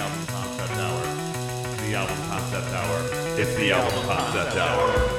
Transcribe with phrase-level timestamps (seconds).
[0.00, 1.02] album concept hour.
[1.86, 3.00] The album concept hour.
[3.38, 5.10] It's the album concept hour.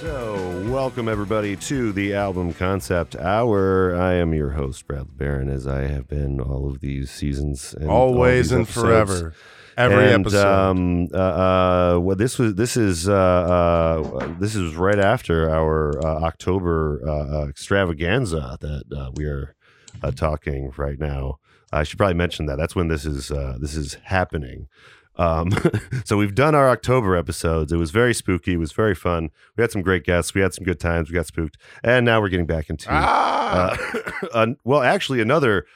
[0.00, 3.96] So, welcome everybody to the album concept hour.
[3.96, 7.90] I am your host, Brad Barron, as I have been all of these seasons, and
[7.90, 8.86] always these and episodes.
[8.86, 9.34] forever.
[9.76, 10.46] Every and, episode.
[10.46, 15.98] Um, uh, uh, well, this was this is uh, uh, this is right after our
[16.06, 19.56] uh, October uh, uh, extravaganza that uh, we are
[20.04, 21.40] uh, talking right now.
[21.72, 22.56] I should probably mention that.
[22.56, 24.68] That's when this is uh, this is happening.
[25.16, 25.50] Um,
[26.04, 27.72] so we've done our October episodes.
[27.72, 28.54] It was very spooky.
[28.54, 29.30] It was very fun.
[29.56, 30.34] We had some great guests.
[30.34, 31.10] We had some good times.
[31.10, 33.76] We got spooked, and now we're getting back into ah,
[34.32, 35.66] uh, well, actually, another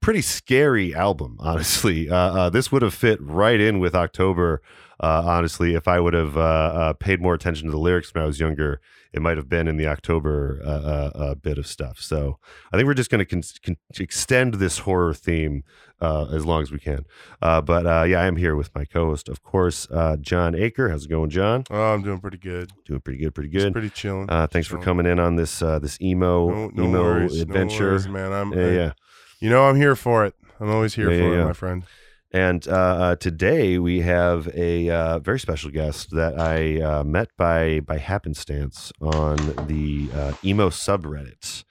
[0.00, 1.36] pretty scary album.
[1.40, 4.60] Honestly, uh, uh, this would have fit right in with October.
[5.00, 8.22] Uh, honestly, if I would have uh, uh, paid more attention to the lyrics when
[8.22, 8.80] I was younger,
[9.12, 11.98] it might have been in the October uh, uh, uh, bit of stuff.
[12.00, 12.38] So
[12.72, 15.64] I think we're just going to con- con- extend this horror theme
[16.00, 17.04] uh, as long as we can.
[17.40, 20.90] Uh, but uh, yeah, I am here with my co-host, of course, uh, John Aker.
[20.90, 21.64] How's it going, John?
[21.70, 22.70] oh, I'm doing pretty good.
[22.86, 23.72] Doing pretty good, pretty good.
[23.72, 24.28] pretty chilling.
[24.30, 27.42] Uh, thanks for coming in on this uh, this emo No, no emo worries, no
[27.42, 27.90] adventure.
[27.90, 28.32] worries, man.
[28.32, 28.92] I'm, yeah, yeah.
[29.40, 30.34] You know, I'm here for it.
[30.60, 31.84] I'm always here Yeah, for yeah, it, my friend.
[32.32, 37.80] And uh, today we have a uh, very special guest that I uh, met by
[37.80, 41.64] by happenstance on the uh, emo subreddit.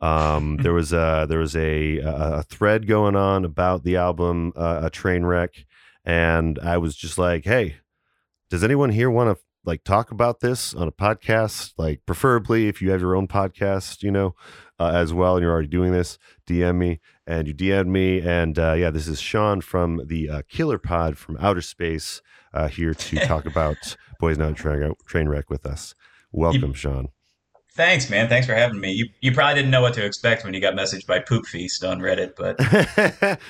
[0.00, 4.54] Um, there was a there was a, a a thread going on about the album
[4.56, 5.66] uh, a train wreck,
[6.06, 7.76] and I was just like, hey,
[8.48, 11.74] does anyone here want to like talk about this on a podcast?
[11.76, 14.34] Like, preferably if you have your own podcast, you know,
[14.78, 18.20] uh, as well, and you're already doing this, DM me and you DM'd me.
[18.20, 22.68] And uh, yeah, this is Sean from the uh, Killer Pod from Outer Space uh,
[22.68, 25.94] here to talk about Boys Not Train, train Wreck with us.
[26.32, 27.08] Welcome, Sean.
[27.72, 28.28] Thanks, man.
[28.28, 28.90] Thanks for having me.
[28.90, 31.84] You you probably didn't know what to expect when you got messaged by Poop Feast
[31.84, 32.58] on Reddit, but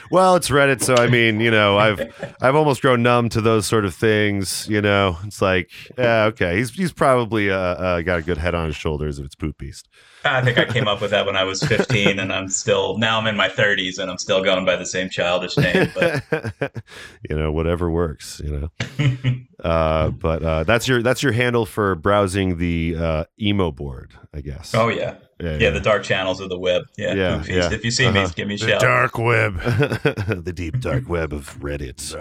[0.10, 2.00] well, it's Reddit, so I mean, you know, I've
[2.42, 4.68] I've almost grown numb to those sort of things.
[4.68, 8.54] You know, it's like, yeah, okay, he's he's probably uh, uh, got a good head
[8.54, 9.88] on his shoulders if it's Poop Beast.
[10.36, 13.18] I think I came up with that when I was 15, and I'm still now
[13.18, 15.90] I'm in my 30s, and I'm still going by the same childish name.
[15.94, 16.22] But
[17.28, 18.40] you know, whatever works.
[18.44, 19.40] You know.
[19.62, 24.40] Uh, but uh, that's your that's your handle for browsing the uh, emo board, I
[24.40, 24.74] guess.
[24.74, 26.82] oh yeah, yeah, the dark channels of the web.
[26.96, 27.72] Yeah, Yeah, yeah.
[27.72, 28.22] If you see Uh-huh.
[28.24, 28.80] me, give me a The shout.
[28.80, 29.60] dark web.
[29.60, 32.14] the deep dark web of Reddit.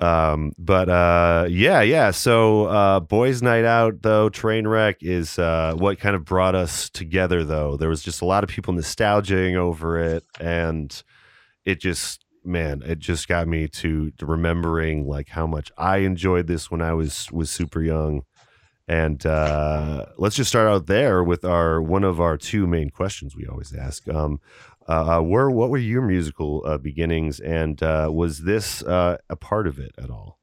[0.00, 2.10] Um, but uh, yeah, yeah.
[2.10, 6.90] So uh, boys' night out though, train wreck is uh, what kind of brought us
[6.90, 7.44] together.
[7.44, 11.02] Though there was just a lot of people nostalgizing over it, and
[11.64, 16.46] it just man, it just got me to, to remembering like how much I enjoyed
[16.46, 18.22] this when I was was super young.
[18.88, 23.34] And uh, let's just start out there with our one of our two main questions
[23.34, 24.08] we always ask.
[24.08, 24.40] Um,
[24.88, 29.66] uh, where what were your musical uh, beginnings, and uh, was this uh, a part
[29.66, 30.38] of it at all?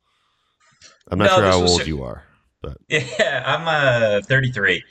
[1.10, 2.24] I'm not No, sure how was- old you are.
[2.88, 4.82] Yeah, I'm uh 33.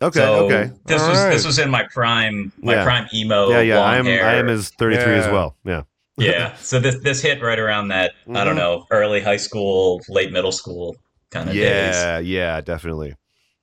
[0.00, 1.30] Okay, so okay, This All was right.
[1.30, 2.84] this was in my prime, my Yeah.
[2.84, 3.48] prime emo.
[3.48, 3.78] yeah, yeah.
[3.78, 4.24] long I am hair.
[4.24, 5.56] I am as 33 as well.
[5.64, 5.82] Yeah,
[6.18, 6.54] yeah.
[6.56, 8.58] So this this hit right around that I don't Mhm.
[8.58, 10.94] know early high school, late middle school
[11.32, 11.64] kind of days.
[11.96, 13.16] yeah, yeah, definitely.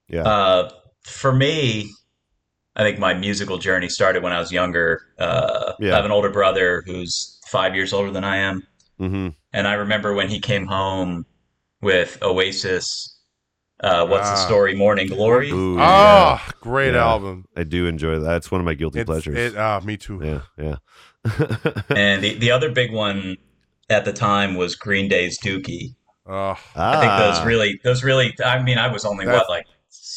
[0.10, 0.70] Yeah, Uh,
[1.06, 1.90] for me,
[2.76, 5.02] I think my musical journey started when I was younger.
[5.20, 5.94] Uh, Yeah.
[5.94, 8.64] I have an older brother who's five years older than I am,
[8.98, 11.26] hmm and I remember when he came home
[11.82, 13.10] with Oasis.
[13.80, 14.46] Uh, what's the Ah.
[14.48, 14.74] story?
[14.76, 15.52] Morning Glory.
[15.52, 16.40] Ooh, Oh, yeah.
[16.62, 17.06] great Yeah.
[17.06, 17.46] album.
[17.56, 18.38] I do enjoy that.
[18.38, 19.38] It's one of my guilty It's, pleasures.
[19.38, 20.22] it, ah, me too.
[20.24, 20.76] yeah, yeah.
[21.96, 23.38] And the, the other big one
[23.90, 25.96] at the time was Green Day's Dookie.
[26.26, 28.34] Oh, I think those really, those really.
[28.44, 29.66] I mean, I was only That's- what like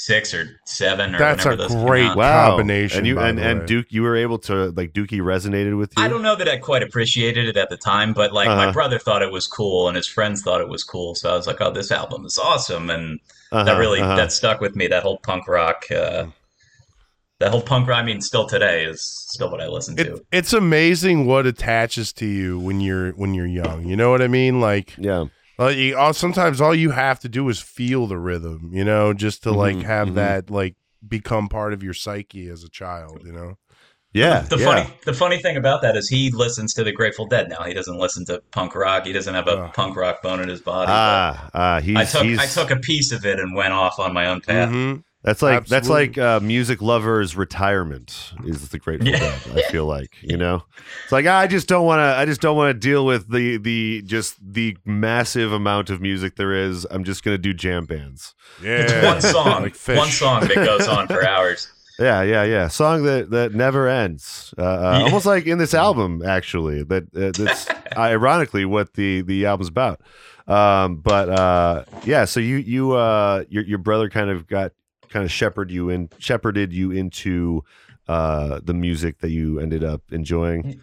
[0.06, 2.16] six or seven or That's whenever a those came great out.
[2.16, 3.66] wow combination, And you and, and.
[3.66, 6.02] Duke, you were able to like Dookie resonated with you.
[6.04, 8.66] I don't know that I quite appreciated it at the time, but like Uh-huh.
[8.66, 11.14] my brother thought it was cool and his friends thought it was cool.
[11.16, 13.18] So I was like, "Oh, this album is awesome," and
[13.50, 14.16] Uh-huh, that really uh-huh.
[14.16, 14.86] that stuck with me.
[14.86, 16.26] That whole punk rock, uh,
[17.40, 17.98] that whole punk rock.
[18.02, 20.20] I mean, still today is still what I listen to.
[20.32, 23.84] it's amazing what attaches to you when you're when you're young.
[23.86, 24.60] You know what I mean?
[24.60, 25.26] Like, yeah.
[25.58, 28.70] Uh, you, all, sometimes all you have to do is feel the rhythm.
[28.72, 30.14] You know, just to like Mhm, have mhm.
[30.14, 30.76] that like
[31.06, 33.22] become part of your psyche as a child.
[33.24, 33.58] You know.
[34.12, 34.64] Yeah, the yeah.
[34.64, 37.64] funny the funny thing about that is he listens to the Grateful Dead now.
[37.64, 39.04] He doesn't listen to punk rock.
[39.04, 39.74] He doesn't have a Ugh.
[39.74, 40.86] punk rock bone in his body.
[40.86, 43.74] but Ah, ah, he's, I took he's I took a piece of it and went
[43.74, 44.70] off on my own path.
[44.70, 45.02] Mhm.
[45.26, 49.18] That's like that's like uh, music lovers' retirement is the Grateful Yeah.
[49.18, 49.58] Dead.
[49.58, 50.62] I feel like you know,
[51.02, 52.18] it's like I just don't want to.
[52.18, 56.36] I just don't want to deal with the the just the massive amount of music
[56.36, 56.86] there is.
[56.90, 58.34] I'm just gonna do jam bands.
[58.62, 58.78] Yeah.
[58.82, 61.70] It's one song, Like one song that goes on for hours.
[61.98, 62.68] Yeah, yeah, yeah.
[62.68, 64.54] Song that that never ends.
[64.56, 65.04] Uh, uh, Yeah.
[65.06, 66.82] Almost like in this album, actually.
[66.84, 70.00] That uh, that's ironically what the the album's about.
[70.46, 72.26] Um, but uh, yeah.
[72.26, 74.72] So you you uh your your brother kind of got
[75.10, 77.62] kind of shepherded you in shepherded you into
[78.08, 80.80] uh the music that you ended up enjoying.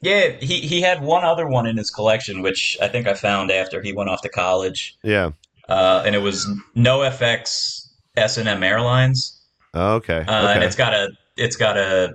[0.00, 3.50] Yeah, he, he had one other one in his collection, which I think I found
[3.50, 5.30] after he went off to college, Yeah.
[5.68, 9.40] uh, and it was NoFX S and M Airlines,
[9.72, 10.24] Oh, okay.
[10.28, 12.14] uh, and it's got a it's got a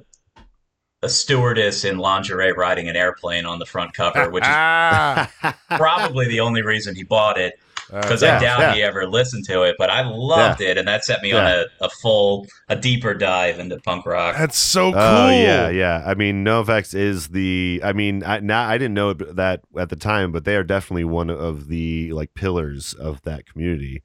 [1.02, 5.32] a stewardess in lingerie riding an airplane on the front cover, which is ah,
[5.70, 7.54] probably the only reason he bought it
[7.92, 8.74] Uh, because yeah, I doubt yeah.
[8.74, 9.76] he ever listened to it.
[9.78, 13.60] But I loved it, and that set me on a, a full, a deeper dive
[13.60, 14.36] into punk rock.
[14.38, 15.02] that's so cool.
[15.02, 16.04] Oh yeah, yeah.
[16.06, 17.82] I mean, NoFX is the.
[17.84, 21.06] I mean, I, now I didn't know that at the time, but they are definitely
[21.06, 24.04] one of the like pillars of that community.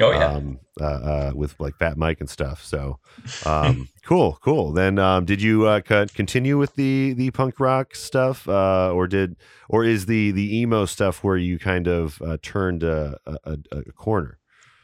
[0.00, 2.64] Oh yeah, Um, uh, uh, with like Fat Mike and stuff.
[2.64, 2.98] So,
[3.44, 4.72] um, cool, cool.
[4.72, 9.36] Then, um, did you uh, continue with the the punk rock stuff, uh, or did,
[9.68, 13.92] or is the the emo stuff where you kind of uh, turned a, a, a,
[13.92, 14.38] corner?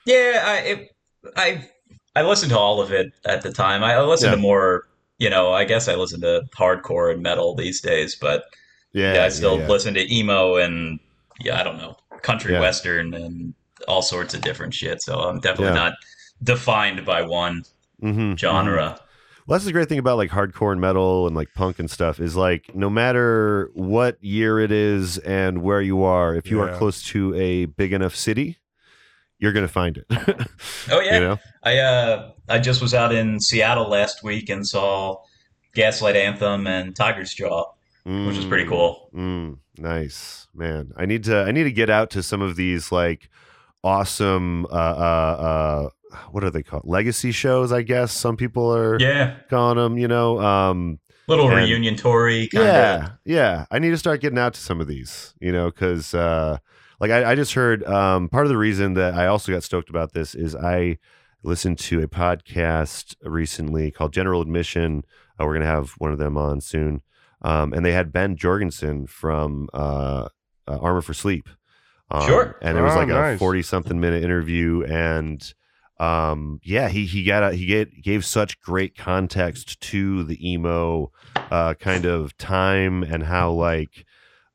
[0.07, 0.43] yeah.
[0.47, 0.97] I it,
[1.37, 1.69] I
[2.17, 3.85] I listened to all of it at the time.
[3.85, 4.37] I listened Yeah.
[4.37, 4.85] to more.
[5.19, 8.43] You know, I guess I listen to hardcore and metal these days, but
[8.93, 9.69] Yeah, yeah, I still yeah.
[9.69, 10.99] listen to emo and
[11.41, 13.55] yeah, I don't know, country western and
[13.89, 15.03] all sorts of different shit.
[15.03, 15.85] So I'm definitely Yeah.
[15.85, 15.93] not
[16.43, 17.63] defined by one
[18.03, 18.39] Mhm, mhm.
[18.39, 18.99] genre.
[19.47, 22.21] Well, that's the great thing about like hardcore and metal and like punk and stuff
[22.21, 26.77] is like no matter what year it is and where you are, if you are
[26.79, 28.59] close to a big enough city,
[29.41, 30.07] you're gonna find it.
[30.91, 31.39] Oh yeah, You know?
[31.65, 35.17] I uh I just was out in Seattle last week and saw
[35.75, 37.65] Gaslight Anthem and Tiger's Jaw,
[38.05, 39.11] which is pretty Mm, cool.
[39.15, 40.93] Mm, nice, man.
[40.97, 43.29] I need to I need to get out to some of these like
[43.85, 45.89] awesome uh uh uh
[46.31, 46.83] what are they called?
[46.85, 50.39] Legacy shows, I guess some people are Yeah, calling them, you know.
[50.41, 50.99] Um
[51.29, 53.11] little And- reunion kind yeah of.
[53.25, 56.59] yeah i need to start getting out to some of these you know because uh
[57.01, 59.89] like I, I just heard um part of the reason that i also got stoked
[59.89, 60.99] about this is i
[61.45, 65.05] listened to a podcast recently called general admission
[65.41, 67.03] uh, we're gonna have one of them on soon
[67.43, 70.27] um and they had ben jorgensen from uh,
[70.67, 71.49] uh armor for sleep
[72.13, 72.57] um, Sure.
[72.63, 75.53] and it was Oh, like a 40 something minute interview and
[75.99, 81.11] um yeah he he got a, he gave, gave such great context to the emo
[81.51, 84.05] uh kind of time and how like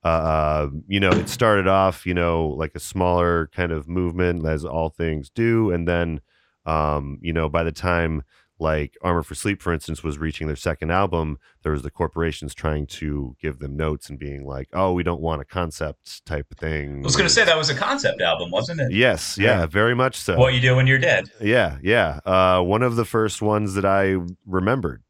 [0.04, 4.64] uh you know it started off you know like a smaller kind of movement as
[4.66, 6.22] all things do and then
[6.66, 8.24] um you know by the time
[8.60, 12.56] like armor for sleep for instance was reaching their second album there was the corporations
[12.56, 16.48] trying to give them notes and being like oh we don't want a concept type
[16.58, 18.92] thing I was gonna say that was a concept album, wasn't it?
[18.92, 19.66] yes yeah, Yeah.
[19.68, 21.30] very much so What you do when you're dead.
[21.42, 22.20] yeah, yeah.
[22.26, 24.16] Uh, one of the first ones that I
[24.46, 25.04] remembered.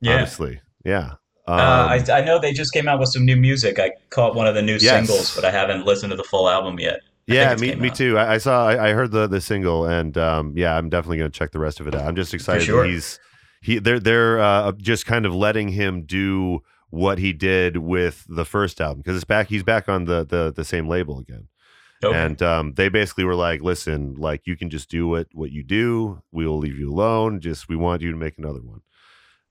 [0.00, 0.16] Yeah.
[0.16, 1.12] Honestly, yeah.
[1.46, 3.78] Um, uh, I, I know they just came out with some new music.
[3.78, 4.82] I caught one of the new Yes.
[5.06, 7.00] singles, but I haven't listened to the full album yet.
[7.30, 7.94] I yeah, me, me out.
[7.94, 8.18] too.
[8.18, 11.30] I, I saw, I, I heard the the single, and um, yeah, I'm definitely going
[11.30, 12.02] to check the rest of it out.
[12.06, 12.82] I'm just excited sure.
[12.82, 13.20] that he's
[13.60, 13.78] he.
[13.78, 16.60] They're they're uh, just kind of letting him do
[16.90, 19.48] what he did with the first album because it's back.
[19.48, 21.48] He's back on the the the same label again.
[22.04, 22.18] Okay.
[22.18, 25.62] And um, they basically were like, "Listen, like you can just do what what you
[25.62, 26.20] do.
[26.32, 27.40] We will leave you alone.
[27.40, 28.80] Just we want you to make another one."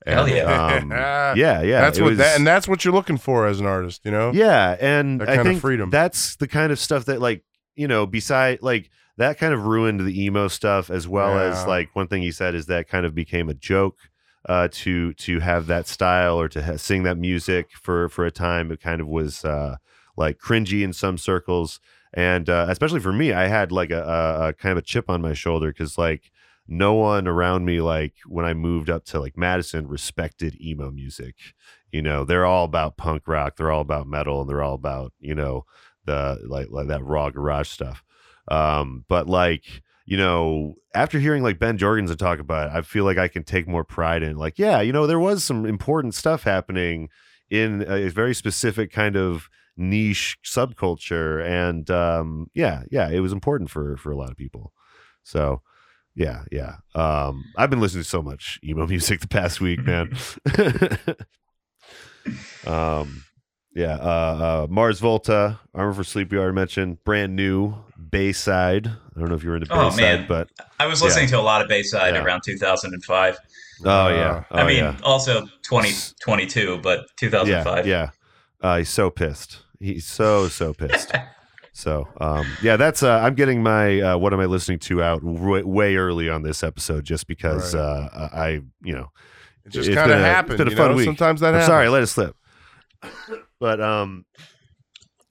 [0.06, 0.44] Hell yeah.
[0.80, 1.80] um, yeah, yeah.
[1.82, 4.32] that's what was- that, and that's what you're looking for as an artist, you know.
[4.34, 5.90] yeah, and That I kind of think freedom.
[5.92, 7.44] that's the kind of stuff that like
[7.76, 11.96] you know, beside like that kind of ruined the emo stuff as well as like
[11.96, 13.98] one thing he said is that kind of became a joke
[14.50, 18.32] uh to to have that style or to ha- sing that music for for a
[18.32, 18.72] time.
[18.72, 19.76] It kind of was uh
[20.18, 21.80] like cringy in some circles.
[22.14, 25.10] And uh especially for me i had like a, a, a kind of a chip
[25.10, 26.32] on my shoulder because like
[26.68, 31.36] no one around me like when i moved up to like madison respected emo music.
[31.92, 35.14] You know they're all about punk rock they're all about metal and they're all about
[35.20, 35.66] you know
[36.06, 38.04] the like, like that raw garage stuff.
[38.50, 43.06] Um but like you know after hearing like ben jorgensen talk about it i feel
[43.06, 46.16] like i can take more pride in like yeah you know there was some important
[46.16, 47.08] stuff happening
[47.52, 53.70] in a very specific kind of niche subculture and um yeah yeah it was important
[53.70, 54.74] for for a lot of people.
[55.24, 55.62] So
[56.16, 56.78] yeah yeah.
[56.96, 60.16] Um i've been listening to so much emo music the past week man.
[62.68, 63.24] Um
[63.74, 67.74] yeah uh, uh mars volta armor for sleep we already mentioned brand new
[68.10, 70.26] bayside i don't know if you're into Oh, bayside man.
[70.28, 70.50] but
[70.80, 72.24] I was listening to a lot of Bayside Yeah.
[72.24, 73.38] around 2005.
[73.86, 74.98] oh yeah I Oh, mean, yeah.
[75.04, 77.86] also 2022, but 2005.
[77.88, 78.10] yeah
[78.62, 81.12] yeah uh he's so pissed he's so so pissed
[81.74, 85.24] So um, yeah, that's uh, I'm getting my uh, what am I listening to out
[85.24, 87.82] way, way early on this episode just because Right.
[87.82, 88.48] uh, I
[88.84, 89.10] you know
[89.66, 90.58] It just kind of been a- it's happened.
[90.58, 90.98] been a you fun know?
[90.98, 91.06] week.
[91.06, 91.68] Sometimes that I'm happens.
[91.68, 92.36] sorry I let it slip,
[93.62, 94.26] but um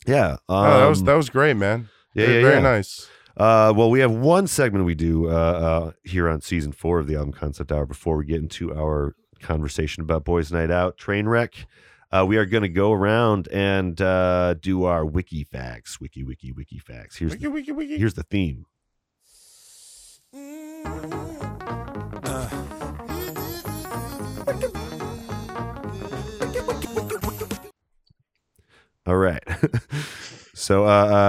[0.07, 1.91] yeah um, No, that was that was great, man.
[2.15, 2.63] yeah very, yeah, very yeah.
[2.63, 3.09] nice.
[3.37, 7.07] Uh, well, we have one segment we do uh, uh, here on season four of
[7.07, 11.65] the album concept hour before we get into our conversation about Boys Night Out, Trainwreck.
[12.13, 16.01] Uh, we are going to go around and uh, do our wiki facts.
[16.01, 17.17] Wiki, wiki, wiki facts.
[17.17, 17.97] Here's Wiki, the, wiki, wiki.
[17.99, 18.67] here's the theme.
[29.11, 29.43] All right.
[30.55, 30.89] so, uh,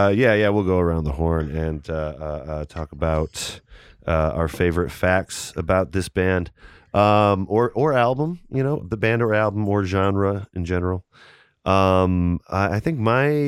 [0.10, 3.60] uh, yeah, yeah, we'll go around the horn and uh, uh, uh, talk about
[4.06, 6.52] uh, our favorite facts about this band
[6.94, 8.40] um, or or album.
[8.52, 11.06] You know, the band or album or genre in general.
[11.66, 13.42] Um, I, I think my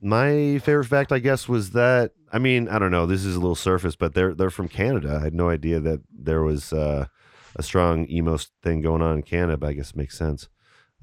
[0.00, 3.06] my favorite fact, I guess, was that I mean, I don't know.
[3.06, 5.18] This is a little surface, but they're they're from Canada.
[5.20, 7.10] I had no idea that there was a
[7.58, 9.56] strong emo thing going on in Canada.
[9.56, 10.48] But I guess it makes sense.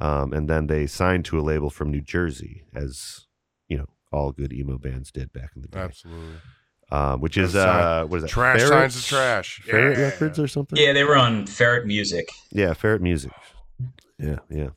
[0.02, 3.28] Um, and then they signed to a label from New Jersey, as
[3.68, 5.80] you know, all good emo bands did back in the day.
[5.80, 6.36] Absolutely.
[6.92, 8.30] Um, which is uh, what is that?
[8.30, 8.70] Trash Ferret?
[8.70, 9.62] signs of trash.
[9.64, 10.04] Ferret Yeah.
[10.06, 10.80] Records or something?
[10.80, 12.30] Yeah, they were on Ferret Music.
[12.52, 13.32] Yeah, Ferret Music.
[14.18, 14.70] Yeah, yeah.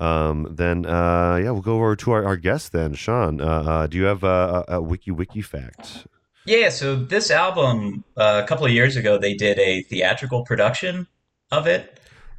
[0.00, 3.40] Um, then uh, yeah, we'll go over to our, our guest then, Sean.
[3.40, 6.06] Uh, uh, do you have a, a, a wiki wiki fact?
[6.46, 11.06] Yeah, so this album, uh, a couple of years ago, they did a theatrical production
[11.50, 11.98] of it.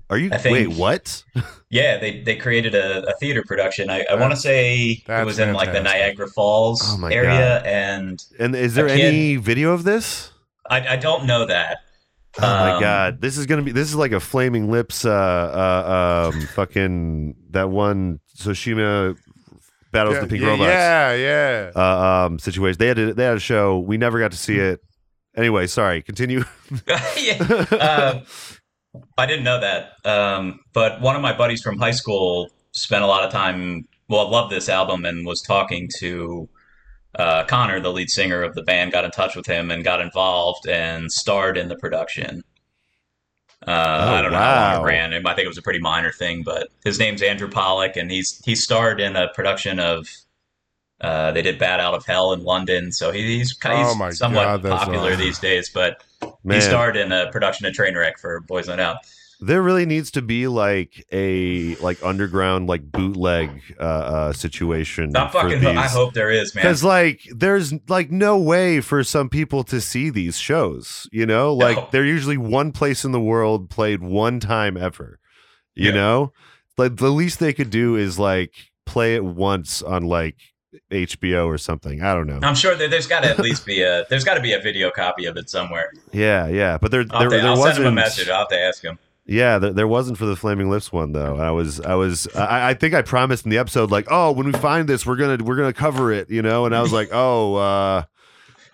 [0.09, 0.77] Are you I think- wait?
[0.79, 1.23] What?
[1.71, 3.89] Yeah, they, they created a, a theater production.
[3.89, 5.81] I, I want to say it that's was in like the.
[5.83, 10.31] Niagara Falls Oh my area, and And is there A kid- any video of this?
[10.69, 11.79] I, I don't know that.
[12.37, 15.09] Oh my Um, god, this is gonna be this is like a flaming lips, uh,
[15.11, 19.17] uh, um, fucking that one Yoshimi
[19.91, 20.67] battles yeah, the pink yeah, robots.
[20.69, 21.71] Yeah, yeah.
[21.75, 22.77] uh, um, situation.
[22.77, 23.79] They had a, they had a show.
[23.79, 24.79] We never got to see it.
[25.35, 26.01] Anyway, sorry.
[26.03, 26.43] Continue.
[27.17, 28.21] yeah, uh,
[29.17, 29.93] I didn't know that.
[30.03, 33.87] Um, but one of my buddies from high school spent a lot of time.
[34.07, 36.47] Well, loved this album and was talking to
[37.17, 38.91] uh, Connor, the lead singer of the band.
[38.91, 42.43] Got in touch with him and got involved and starred in the production.
[43.65, 44.83] Uh, I don't know how long wow.
[44.83, 45.13] it ran.
[45.13, 48.39] I think it was a pretty minor thing, but his name's Andrew Polec, and he's
[48.45, 50.07] he starred in a production of.
[51.01, 54.61] Uh, they did "Bat Out of Hell" in London, so he, he's kind Oh somewhat
[54.61, 55.19] God, popular awesome.
[55.19, 55.69] these days.
[55.69, 56.03] But
[56.43, 58.97] Man, he starred in a production of Trainwreck for Boys Night Out.
[59.41, 65.15] there really needs to be like a like underground like bootleg uh, uh situation.
[65.15, 66.63] I fucking, I hope there is, man.
[66.63, 71.53] Because like there's like no way for some people to see these shows, you know?
[71.53, 71.87] Like No.
[71.91, 75.19] they're usually one place in the world played one time ever.
[75.73, 75.95] You Yeah.
[75.95, 76.33] know?
[76.77, 78.53] Like the least they could do is like
[78.85, 80.35] play it once on like
[80.91, 82.01] HBO or something.
[82.01, 82.39] I don't know.
[82.43, 84.59] I'm sure that there's got to at least be a there's got to be a
[84.59, 85.91] video copy of it somewhere.
[86.11, 87.75] Yeah, yeah, but there I'll, there, to- there I'll wasn't.
[87.75, 88.29] send him a message.
[88.29, 88.99] I'll have to ask him.
[89.27, 91.37] Yeah, there, there wasn't for the Flaming Lips one though.
[91.37, 94.45] I was I was I, I think I promised in the episode like, oh, when
[94.45, 96.65] we find this, we're gonna we're gonna cover it, you know.
[96.67, 98.03] And I was like, oh, uh,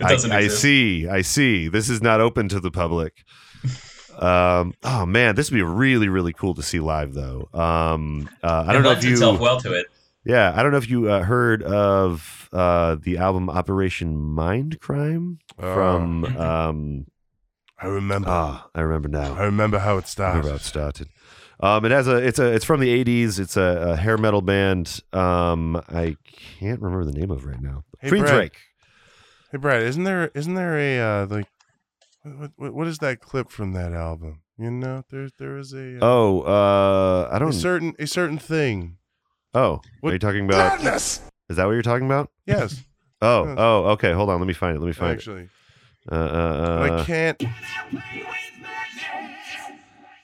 [0.01, 1.67] I, I see, I see.
[1.70, 3.24] This is not open to the public.
[4.20, 7.50] Um, oh man, this would be really really cool to see live though.
[7.53, 9.88] Um, uh, I don't know if you, itself well to it.
[10.25, 15.39] Yeah, I don't know if you uh, heard of uh the album Operation Mind Crime
[15.57, 17.05] from Oh, um.
[17.83, 18.27] I remember.
[18.29, 19.33] Ah, I remember now.
[19.33, 20.33] I remember how it started.
[20.33, 21.07] I remember how it started.
[21.59, 23.39] Um, it has a it's a it's from the '80s.
[23.39, 24.99] It's a, a hair metal band.
[25.13, 26.15] Um, I
[26.59, 27.83] can't remember the name of it right now.
[27.99, 28.35] Hey, Green Brad.
[28.35, 28.57] Drake.
[29.51, 31.47] Hey, Brad, isn't there isn't there a uh, like
[32.23, 34.41] what, what what is that clip from that album?
[34.59, 37.51] You know, there there is a uh, Oh, uh, I a don't.
[37.53, 38.97] certain a certain thing.
[39.53, 40.81] Oh, What- are you talking about?
[40.84, 42.29] Is that what you're talking about?
[42.46, 42.81] Yes,
[43.22, 43.55] Oh, Yes.
[43.60, 44.13] oh, okay.
[44.13, 44.39] Hold on.
[44.39, 44.79] Let me find it.
[44.79, 45.50] Let me find actually, it.
[46.12, 47.43] Uh, uh, uh, I can't.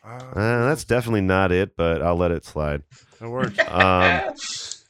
[0.03, 2.81] uh, that's definitely not it, but I'll let it slide.
[3.19, 3.57] that works.
[3.67, 4.33] Um,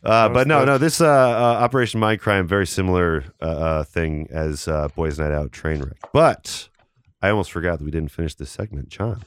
[0.03, 0.77] Uh, but no, no.
[0.77, 5.31] This uh, uh, Operation Mind Crime, very similar uh, uh, thing as uh, Boys Night
[5.33, 5.97] Out Trainwreck.
[6.13, 6.69] But
[7.21, 8.87] I almost forgot that we didn't finish this segment.
[8.89, 9.23] John,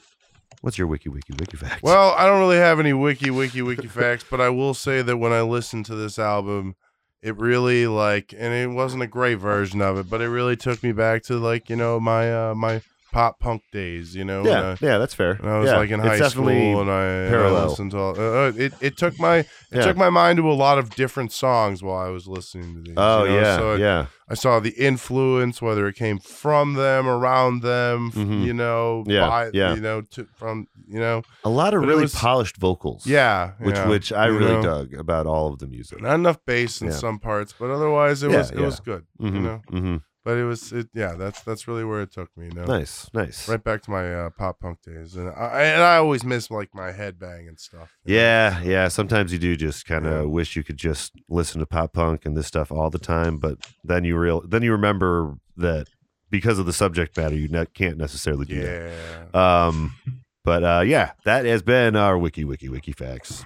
[0.61, 1.83] what's your wiki wiki wiki fact?
[1.83, 5.17] Well, I don't really have any wiki wiki wiki facts, but I will say that
[5.17, 6.75] when I listened to this album,
[7.21, 10.81] it really like, and it wasn't a great version of it, but it really took
[10.81, 14.15] me back to like you know my uh, my pop punk days.
[14.15, 15.39] You know, yeah, I- yeah, that's fair.
[15.43, 17.67] I was yeah, like in high school and I, and I parallel.
[17.69, 18.73] listened to all, uh, uh, it.
[18.81, 19.81] It took my it Yeah.
[19.83, 22.93] took my mind to a lot of different songs while I was listening to these.
[22.97, 23.41] Oh you know?
[23.41, 24.05] yeah, so it- yeah.
[24.31, 28.45] I saw the influence, whether it came from them, around them, Mhm.
[28.45, 29.73] you know, Yeah, by, yeah.
[29.75, 33.05] you know, to, from, you know, A lot of But really was- polished vocals.
[33.05, 34.61] yeah, Which yeah, which I really know.
[34.63, 36.01] dug about all of the music.
[36.01, 36.93] Not enough bass in Yeah.
[36.93, 39.61] some parts, but otherwise it was it was good, hmm you know.
[39.69, 42.45] hmm But it was, it, yeah, that's that's really where it took me.
[42.45, 42.65] You know?
[42.65, 43.49] Nice, nice.
[43.49, 46.75] Right back to my uh, pop punk days, and I and I always miss like
[46.75, 47.91] my headbang and stuff.
[48.05, 48.21] you know?
[48.21, 48.87] Yeah, yeah.
[48.87, 50.29] Sometimes you do just kind of Yeah.
[50.29, 53.57] wish you could just listen to pop punk and this stuff all the time, but
[53.83, 55.87] then you real then you remember that
[56.29, 58.91] because of the subject matter, you ne- can't necessarily do yeah.
[59.31, 59.35] that.
[59.35, 59.95] Um,
[60.43, 63.43] but uh, yeah, that has been our wiki wiki wiki facts.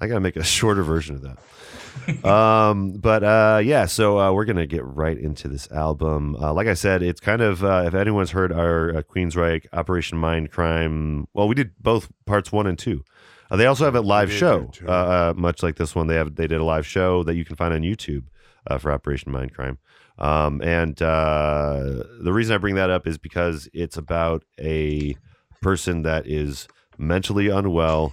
[0.00, 2.24] I gotta make a shorter version of that.
[2.24, 6.36] um, but uh, yeah, so uh, we're gonna get right into this album.
[6.36, 10.18] Uh, like I said, it's kind of uh, if anyone's heard our uh, Queensryche Operation
[10.18, 11.26] Mind Crime.
[11.34, 13.04] Well, we did both parts one and two.
[13.50, 16.06] Uh, they also have a live show, uh, uh, much like this one.
[16.06, 18.24] They have they did a live show that you can find on YouTube
[18.66, 19.78] uh, for Operation Mind Crime.
[20.18, 25.16] Um, and uh, the reason I bring that up is because it's about a
[25.62, 28.12] person that is mentally unwell,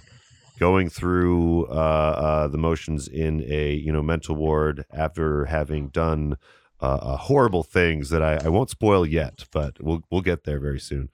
[0.58, 6.36] going through uh, uh, the motions in a you know mental ward after having done
[6.80, 10.60] uh, uh, horrible things that I, I won't spoil yet, but we'll we'll get there
[10.60, 11.10] very soon.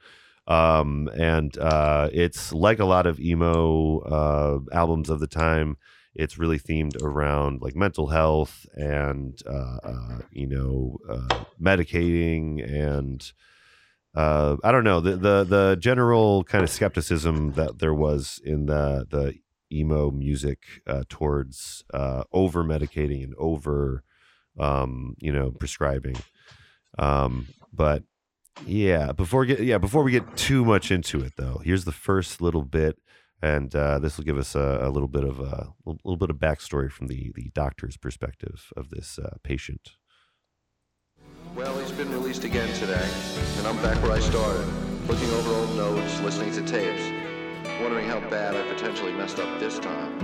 [0.47, 5.77] Um, and uh, it's like a lot of emo uh, albums of the time.
[6.15, 9.41] It's really themed around like mental health and
[10.31, 10.99] you know
[11.61, 13.33] medicating and
[14.15, 18.67] uh, I don't know the the the general kind of skepticism that there was in
[18.67, 19.35] the the
[19.73, 24.05] emo music uh, towards uh, over medicating and over
[24.59, 26.17] um, you know prescribing.
[26.99, 28.03] Um, but
[28.67, 32.43] yeah, before get yeah before we get too much into it though, here's the first
[32.43, 32.99] little bit,
[33.41, 36.37] and uh, this will give us a, a little bit of a little bit of
[36.37, 39.93] backstory from the the doctor's perspective of this uh, patient.
[41.55, 43.07] Well, he's been released again today,
[43.59, 44.67] and I'm back where I started,
[45.07, 47.03] looking over old notes, listening to tapes,
[47.83, 50.19] wondering how bad I potentially messed up this time.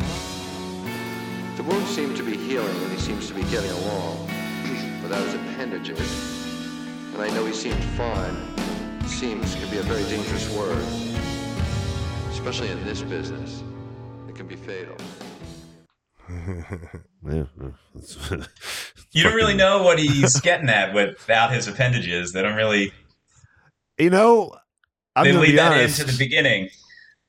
[1.57, 4.27] The wound seemed to be healing, and he seems to be getting along
[5.03, 6.01] without his appendages.
[7.13, 9.07] And I know he seemed fine.
[9.07, 10.83] Seems could be a very dangerous word,
[12.31, 13.63] especially in this business.
[14.31, 14.97] It can be fatal.
[16.29, 17.45] Yeah,
[19.13, 22.33] You don't really know what he's getting at without his appendages.
[22.33, 22.93] They don't really.
[23.99, 24.55] You know,
[25.17, 26.01] I'm they gonna leave be that honest.
[26.01, 26.69] into the beginning.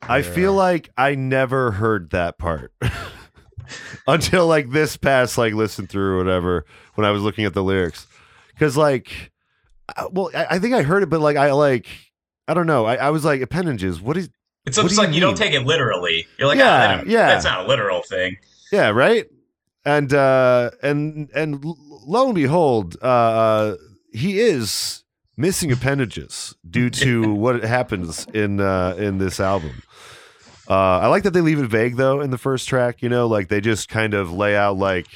[0.02, 2.74] I feel like I never heard that part
[4.08, 7.64] until like this past like listen through or whatever when I was looking at the
[7.64, 8.08] lyrics
[8.54, 9.32] because like
[10.12, 11.88] well I, I think I heard it but like I like
[12.48, 14.30] I don't know I, I was like appendages what is
[14.66, 16.26] It's What almost do you like you don't take it literally.
[16.38, 17.28] You're like, Yeah, ah, they yeah.
[17.28, 18.38] that's not a literal thing.
[18.72, 19.26] Yeah right?
[19.86, 23.76] And uh and and lo and behold uh, uh
[24.12, 25.04] he is
[25.38, 29.82] missing appendages due to what happens in uh in this album.
[30.68, 33.26] Uh i like that they leave it vague though in the first track you know?
[33.28, 35.08] Like they just kind of lay out like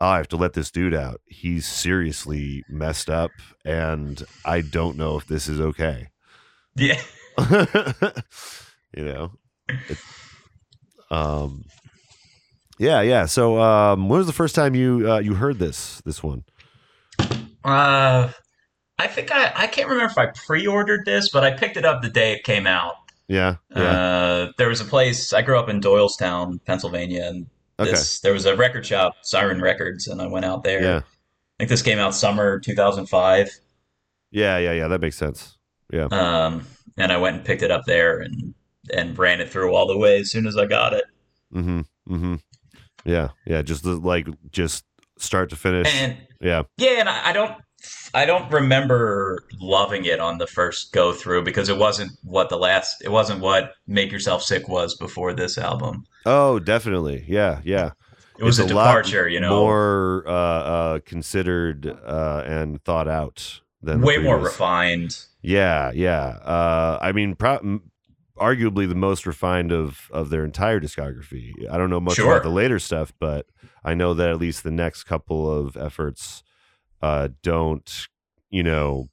[0.00, 1.20] oh, i have to let this dude out.
[1.26, 3.30] He's seriously messed up
[3.64, 6.08] and i don't know if this is okay.
[6.74, 7.00] Yeah.
[8.96, 9.32] you know?
[9.68, 9.98] It-
[11.10, 11.64] um
[12.80, 13.26] yeah yeah.
[13.26, 16.44] So um when was the first time you uh you heard this this one?
[17.62, 18.30] Uh,
[18.98, 22.00] I think I, I can't remember if I pre-ordered this, but I picked it up
[22.00, 22.94] the day it came out.
[23.28, 23.82] yeah yeah.
[23.82, 27.46] Uh, there was a place I grew up in Doylestown, Pennsylvania, and
[27.78, 27.90] okay.
[27.90, 30.82] this there was a record shop, Siren Records, and I went out there.
[30.82, 30.96] yeah.
[30.98, 33.50] I think this came out summer 2005.
[34.30, 34.88] yeah yeah yeah.
[34.88, 35.58] That makes sense.
[35.92, 36.08] Yeah.
[36.10, 36.66] Um,
[36.96, 38.54] and I went and picked it up there and
[38.94, 41.04] and ran it through all the way as soon as I got it.
[41.52, 42.34] mm-hmm mm-hmm
[43.04, 44.84] yeah yeah just the, like just
[45.18, 47.54] start to finish And yeah yeah, and I, don't
[48.14, 52.56] I don't remember loving it on the first go through because it wasn't what the
[52.56, 56.04] last it wasn't what Make Yourself Sick was before this album.
[56.26, 57.92] oh definitely yeah yeah
[58.38, 63.60] It was It's a departure, you know, more uh uh considered uh and thought out
[63.82, 65.24] than way more refined.
[65.42, 66.36] Yeah, yeah.
[66.44, 67.80] Uh, I mean, pro-
[68.40, 71.52] arguably the most refined of of their entire discography.
[71.70, 72.32] I don't know much Sure.
[72.32, 73.46] about the later stuff, but
[73.84, 76.42] I know that at least the next couple of efforts
[77.02, 78.08] uh, don't,
[78.50, 79.08] you know,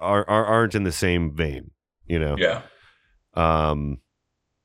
[0.00, 1.70] are, are aren't in the same vein.
[2.06, 2.36] You know.
[2.38, 2.62] Yeah.
[3.34, 3.98] Um,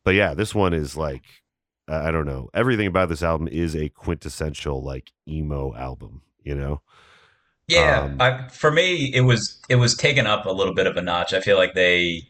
[0.04, 1.23] but yeah, this one is like
[1.88, 2.50] I don't know.
[2.54, 6.21] Everything about this album is a quintessential like emo album.
[6.43, 6.82] You know.
[7.69, 10.95] Yeah, Um, I, for me, it was it was taken up a little bit of
[10.95, 11.34] a notch.
[11.34, 12.23] I feel like they,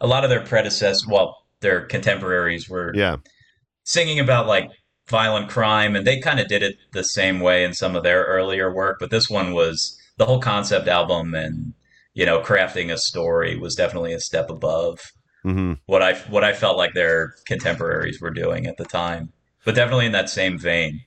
[0.00, 3.16] a lot of their predecessors, well, their contemporaries were Yeah.
[3.84, 4.70] singing about like
[5.08, 8.24] violent crime, and they kind of did it the same way in some of their
[8.24, 8.98] earlier work.
[9.00, 11.74] But this one was the whole concept album and
[12.14, 15.00] you know crafting a story was definitely a step above
[15.42, 19.32] hmm what I what I felt like their contemporaries were doing at the time.
[19.64, 21.00] But definitely in that same vein.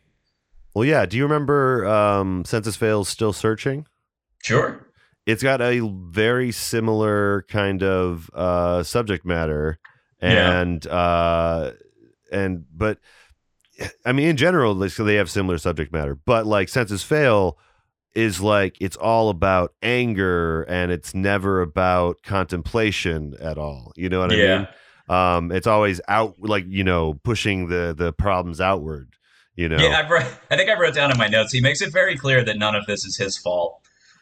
[0.73, 1.06] Well, yeah.
[1.06, 3.86] Do you remember um, Senses Fails Still Searching?
[4.43, 4.88] Sure.
[5.32, 9.80] It's got a very similar kind of uh, subject matter,
[10.22, 10.60] Yeah.
[10.62, 11.72] and uh,
[12.32, 13.00] and but
[14.06, 16.15] I mean, in general, so they have similar subject matter.
[16.15, 17.58] But like Senses Fail
[18.13, 23.94] is like it's all about anger, and it's never about contemplation at all.
[23.96, 24.58] You know what I Yeah.
[24.58, 24.67] mean?
[25.10, 29.10] Um, it's always out, like you know, pushing the the problems outward.
[29.56, 31.52] You know, Yeah, I, wrote, I think I wrote down in my notes.
[31.52, 33.81] He makes it very clear that none of this is his fault.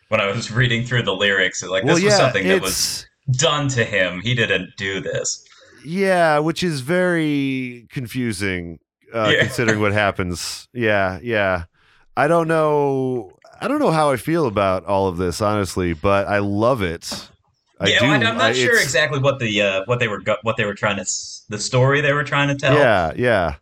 [0.09, 3.83] When I was reading through the lyrics, like this was something that was done to
[3.83, 4.21] him.
[4.21, 5.43] He didn't do this.
[5.85, 8.79] Yeah, which is very confusing
[9.13, 9.43] uh, Yeah.
[9.43, 10.67] considering what happens.
[10.73, 11.65] Yeah, yeah.
[12.17, 13.31] I don't know.
[13.61, 17.29] I don't know how I feel about all of this, honestly, but I love it.
[17.79, 18.05] I yeah, do.
[18.05, 20.73] I, am not I- sure exactly what the uh, what they were what they were
[20.73, 21.05] trying to
[21.47, 22.75] the story they were trying to tell.
[22.75, 23.55] Yeah, yeah.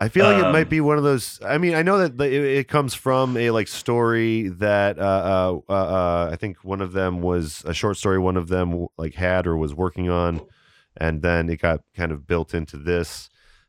[0.00, 1.40] I feel like it Um, might be one of those.
[1.44, 5.02] I mean, I know that the, it, it comes from a like story that uh,
[5.02, 8.18] uh, uh, uh, I think one of them was a short story.
[8.18, 10.40] One of them like had or was working on,
[10.96, 13.28] and then it got kind of built into this.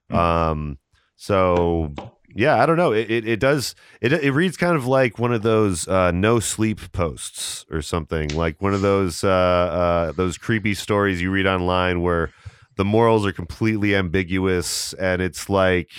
[0.10, 0.16] Hmm.
[0.16, 0.78] Um,
[1.16, 1.94] so
[2.36, 2.94] yeah, I don't know.
[2.94, 3.74] It, it it does.
[4.00, 8.30] It it reads kind of like one of those uh, no sleep posts or something.
[8.30, 12.32] Like one of those uh, uh, those creepy stories you read online where
[12.80, 15.92] the morals are completely ambiguous and it's like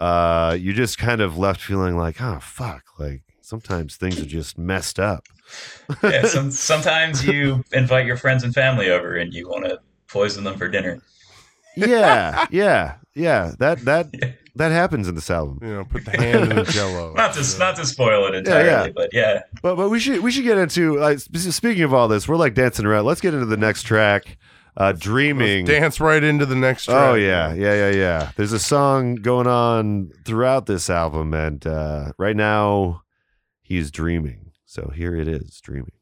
[0.00, 4.56] uh you just kind of left feeling like oh fuck like sometimes things are just
[4.56, 5.24] messed up
[6.02, 10.44] Yeah, some, sometimes you invite your friends and family over and you want to poison
[10.44, 11.00] them for dinner.
[11.76, 14.30] yeah yeah yeah that that Yeah.
[14.56, 17.12] that happens in this album You know, put the hand in the jello.
[17.14, 17.58] Not to you know.
[17.66, 18.92] not to spoil it entirely, yeah.
[18.94, 22.08] but yeah, but but we should we should get into uh, sp- speaking of all
[22.08, 24.36] this we're like dancing around let's get into the next track
[24.76, 26.96] uh dreaming Let's dance right into the next track.
[26.96, 28.30] Oh yeah, yeah, yeah, yeah.
[28.36, 33.02] There's a song going on throughout this album, and uh, right now
[33.62, 34.52] he's dreaming.
[34.64, 35.92] So here it is, dreaming.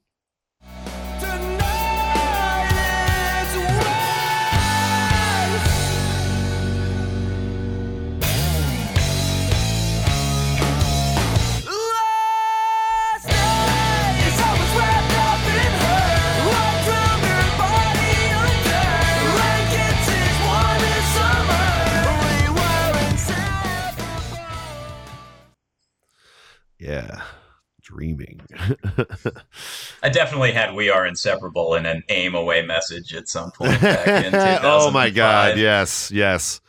[27.94, 28.40] Dreaming.
[30.02, 34.24] I definitely had "We Are Inseparable" in an AIM away message at some point back
[34.24, 36.60] in oh my god, yes, yes.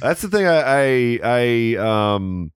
[0.00, 2.50] That's the thing I, I I um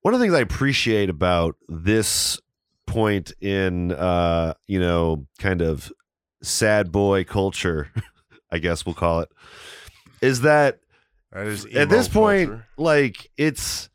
[0.00, 2.40] one of the things I appreciate about this
[2.86, 5.92] point in uh, you know, kind of
[6.42, 7.92] sad boy culture,
[8.50, 9.28] I guess we'll call it,
[10.22, 10.78] is that
[11.30, 12.66] That is at emo this point culture.
[12.78, 13.89] like it's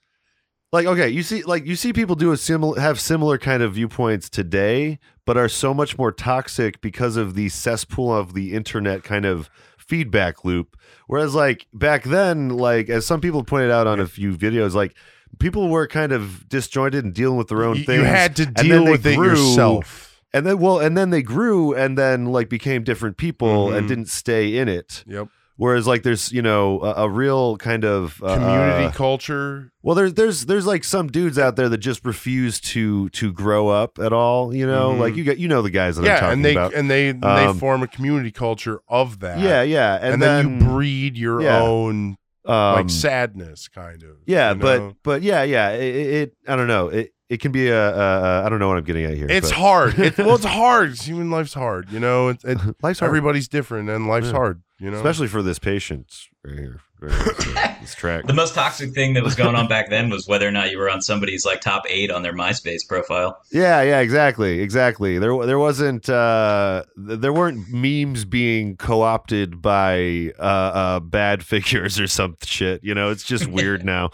[0.75, 3.73] like okay you see like you see people do a similar have similar kind of
[3.73, 9.01] viewpoints today but are so much more toxic because of the cesspool of the internet
[9.03, 10.75] kind of feedback loop
[11.07, 14.95] whereas like back then like as some people pointed out on a few videos like
[15.39, 18.83] people were kind of disjointed and dealing with their own things you had to deal
[18.83, 20.21] with it grew, yourself.
[20.33, 23.87] and then well and then they grew and then like became different people and Mhm.
[23.89, 25.27] didn't stay in it Yep.
[25.57, 29.71] Whereas like there's you know a, a real kind of uh, Community uh, culture.
[29.81, 33.69] well, there's there's there's like some dudes out there that just refuse to to grow
[33.69, 34.53] up at all.
[34.53, 34.99] You know, Mhm.
[34.99, 36.73] like you got you know the guys that I'm Yeah, talking and they about.
[36.73, 39.39] and they Um, they form a community culture of that.
[39.39, 41.61] yeah, yeah, and, and, then, you breed your yeah.
[41.61, 44.17] own um, like sadness, kind of.
[44.25, 44.93] yeah, you but know?
[45.03, 45.69] but yeah, yeah.
[45.71, 46.89] It, it, I don't know.
[46.89, 49.25] It it can be a, I don't know what I'm getting at here.
[49.29, 49.97] it's but hard.
[49.97, 50.95] It, well, it's hard.
[50.99, 51.89] Human life's hard.
[51.91, 54.33] You know, it, it, life's hard, everybody's different, and life's Yeah.
[54.33, 54.61] hard.
[54.79, 56.81] You know, especially for this patient right here.
[56.99, 58.25] Right here, this track.
[58.25, 60.77] The most toxic thing that was going on back then was whether or not you
[60.77, 63.41] were on somebody's like top eight on their MySpace profile.
[63.51, 65.17] Yeah, yeah, exactly, exactly.
[65.17, 72.07] There, there wasn't, uh, there weren't memes being co-opted by uh, uh, bad figures or
[72.07, 72.83] some shit.
[72.83, 74.11] You know, it's just weird now.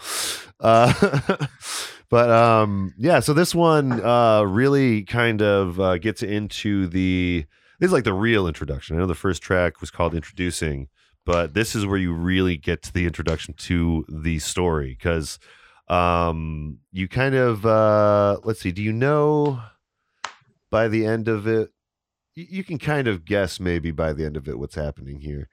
[0.60, 0.92] Uh,
[2.08, 3.18] but um, yeah.
[3.18, 7.46] So this one uh, really kind of uh, gets into the.
[7.82, 8.94] This is like the real introduction.
[8.94, 10.86] I know the first track was called "Introducing,"
[11.26, 15.40] but this is where you really get to the introduction to the story because
[15.88, 19.60] um you kind of uh let's see do you know
[20.70, 21.70] by the end of it
[22.36, 25.48] you, you can kind of guess maybe by the end of it what's happening here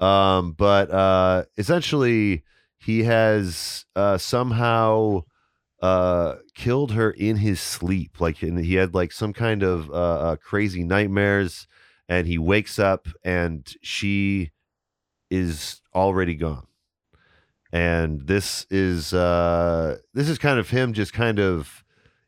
[0.00, 2.42] um but uh essentially
[2.80, 5.22] he has uh, somehow
[5.80, 8.20] uh, killed her in his sleep.
[8.20, 11.66] Like and he had like some kind of uh, uh, crazy nightmares,
[12.08, 14.50] and he wakes up and she
[15.30, 16.66] is already gone.
[17.72, 21.84] And this is uh, this is kind of him just kind of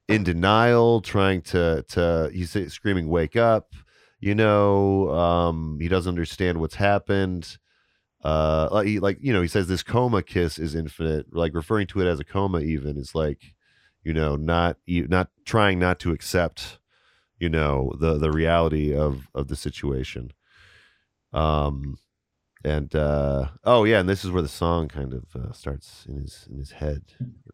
[0.07, 3.73] in denial, trying to to he's screaming, "Wake up!"
[4.21, 7.57] You know, um, he doesn't understand what's happened
[8.23, 11.87] uh like, he, like you know he says this coma kiss is infinite like referring
[11.87, 13.55] to it as a coma even is like
[14.03, 16.79] you know not not trying not to accept
[17.39, 20.31] you know the the reality of of the situation
[21.33, 21.97] um
[22.63, 26.17] and uh oh yeah and this is where the song kind of uh, starts in
[26.17, 27.03] his in his head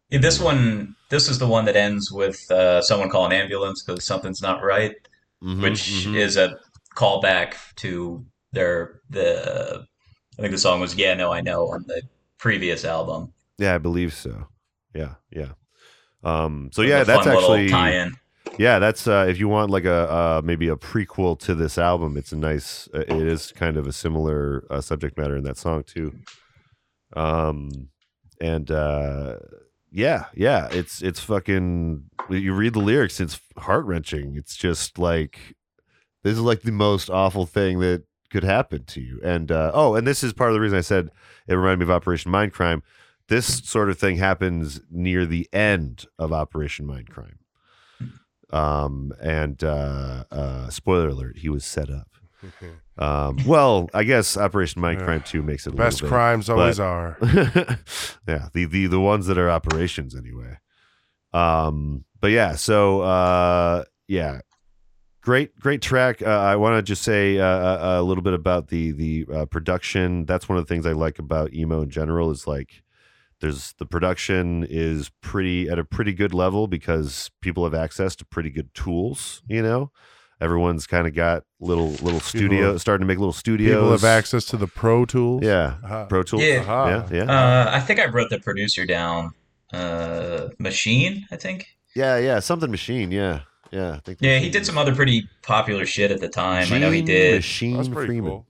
[0.09, 4.05] This one, this is the one that ends with uh, someone call an ambulance because
[4.05, 4.95] something's not right,
[5.43, 6.15] Mhm, which mhm.
[6.15, 6.57] is a
[6.95, 9.85] callback to their the.
[10.37, 12.01] I think the song was "Yeah, No, I Know" on the
[12.37, 13.33] previous album.
[13.57, 14.47] yeah i believe so
[14.93, 15.53] yeah yeah
[16.23, 18.15] um so yeah that's actually tie-in.
[18.59, 22.15] yeah that's uh if you want like a uh maybe a prequel to this album
[22.15, 25.57] it's a nice uh, it is kind of a similar uh, subject matter in that
[25.57, 26.13] song too
[27.15, 27.89] um
[28.39, 29.37] and uh
[29.91, 35.55] yeah yeah it's it's fucking you read the lyrics it's heart-wrenching it's just like
[36.23, 39.19] this is like the most awful thing that could happen to you.
[39.23, 41.09] And uh oh and this is part of the reason i said
[41.47, 42.81] it reminded me of operation mindcrime
[43.29, 47.37] this sort of thing happens near the end of operation mindcrime
[48.53, 52.09] um and uh uh spoiler alert he was set up.
[52.99, 57.15] Um well i guess operation mindcrime 2 makes it a Best bit crimes always are.
[58.27, 60.57] yeah, the, the the ones that are operations anyway.
[61.31, 64.39] Um, but yeah, so uh, yeah,
[65.27, 66.21] great great track.
[66.21, 69.45] Uh, I want to just say uh, a, a little bit about the the uh,
[69.45, 70.25] production.
[70.25, 72.31] That's one of the things I like about emo in general.
[72.31, 72.81] Is like
[73.41, 78.25] there's the production is pretty at a pretty good level because people have access to
[78.25, 79.43] pretty good tools.
[79.49, 79.91] You know,
[80.39, 83.75] everyone's kind of got little little studio starting to make little studios.
[83.75, 85.43] People have access to the Pro Tools.
[85.43, 86.05] Yeah, Uh-huh.
[86.05, 86.41] Pro Tools.
[86.41, 86.61] Yeah.
[86.65, 87.05] Uh-huh.
[87.11, 87.31] yeah, yeah.
[87.31, 89.31] Uh, I think I wrote the producer down.
[89.73, 91.67] Uh, Machine, I think.
[91.93, 93.11] Yeah, yeah, something machine.
[93.11, 93.93] Yeah, yeah.
[93.95, 94.19] I think.
[94.21, 96.71] Yeah, he did some other pretty popular shit at the time.
[96.71, 97.35] I know he did.
[97.35, 98.31] Machine That's pretty Freeman.
[98.31, 98.45] cool.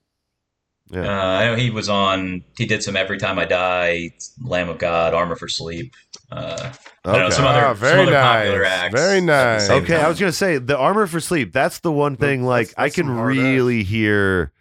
[0.93, 1.21] Uh, Yeah.
[1.21, 2.43] I know he was on.
[2.57, 5.93] He did some Every Time I Die, Lamb of God, Armor for Sleep.
[6.31, 6.71] Uh,
[7.03, 8.71] I know, some other, Ah, some very other popular nice.
[8.71, 8.93] acts.
[8.95, 9.67] Very nice.
[9.67, 11.51] same okay, I was gonna say the armor for sleep.
[11.53, 12.41] That's the one thing.
[12.45, 14.51] That's- Like I can some hard really hear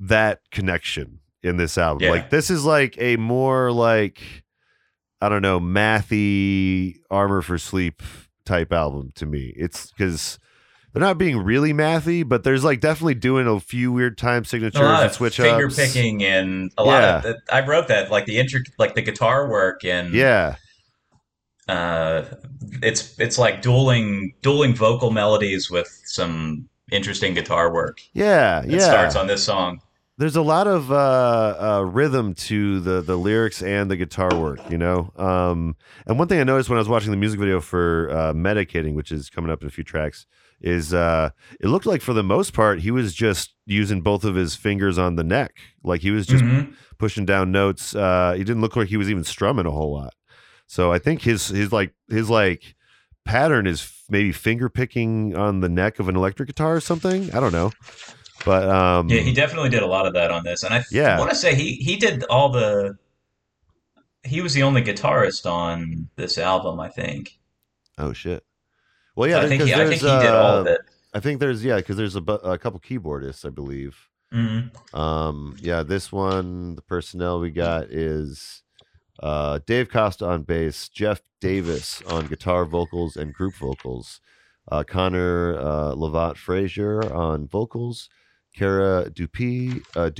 [0.00, 2.02] that connection in this album.
[2.04, 2.10] Yeah.
[2.10, 4.20] Like this is like a more like
[5.20, 8.02] I don't know mathy armor for sleep
[8.44, 9.52] type album to me.
[9.56, 10.38] It's because
[10.92, 14.80] they're not being really mathy, but there's like definitely doing a few weird time signatures
[14.80, 15.76] a lot and switch finger ups.
[15.76, 17.36] picking and a lot of.
[17.50, 20.56] I wrote that like the intro, like the guitar work and Yeah,
[21.68, 22.24] uh,
[22.82, 28.00] it's it's like dueling dueling vocal melodies with some interesting guitar work.
[28.12, 28.78] yeah, It yeah.
[28.80, 29.80] starts on this song.
[30.18, 34.60] There's a lot of uh, uh, rhythm to the the lyrics and the guitar work,
[34.68, 35.12] you know.
[35.16, 38.32] Um, and one thing I noticed when I was watching the music video for uh,
[38.32, 40.26] "Medicating," which is coming up in a few tracks,
[40.60, 44.34] is uh, it looked like for the most part he was just using both of
[44.34, 46.74] his fingers on the neck, like he was just Mhm.
[46.98, 47.94] pushing down notes.
[47.94, 50.14] Uh, he didn't look like he was even strumming a whole lot.
[50.66, 52.74] So I think his his like his like
[53.24, 57.30] pattern is maybe finger picking on the neck of an electric guitar or something.
[57.34, 57.70] I don't know,
[58.44, 61.18] but um, Yeah, he definitely did a lot of that on this, and I Yeah.
[61.18, 62.96] want to say he he did all the.
[64.24, 67.38] He was the only guitarist on this album, I think.
[67.98, 68.44] Oh shit.
[69.16, 70.80] Well, yeah, I think he, I think he did all of uh, it.
[71.12, 74.08] I think there's yeah, because there's a, a couple keyboardists, I believe.
[74.32, 74.94] Mhm.
[74.96, 78.62] Um, yeah, this one, the personnel we got is
[79.22, 84.20] uh, Dave Costa on bass, Jeff Davis on guitar, vocals, and group vocals,
[84.70, 88.08] uh, Connor uh, Lovat Fraser on vocals,
[88.54, 90.10] Kara Dupuy, uh,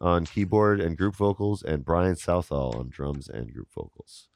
[0.00, 4.28] on keyboard and group vocals, and Brian Southall on drums and group vocals.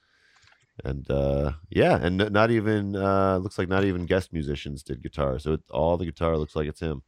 [0.85, 5.39] And uh, yeah, and not even uh, looks like not even guest musicians did guitar,
[5.39, 7.03] so it, all the guitar looks like it's him.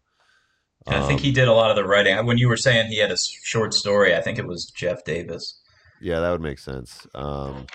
[0.87, 2.27] I think Um, he did a lot of the writing.
[2.27, 5.61] When you were saying he had a short story, I think it was Jeff Davis.
[6.01, 7.07] Yeah, that would make sense.
[7.15, 7.67] Um,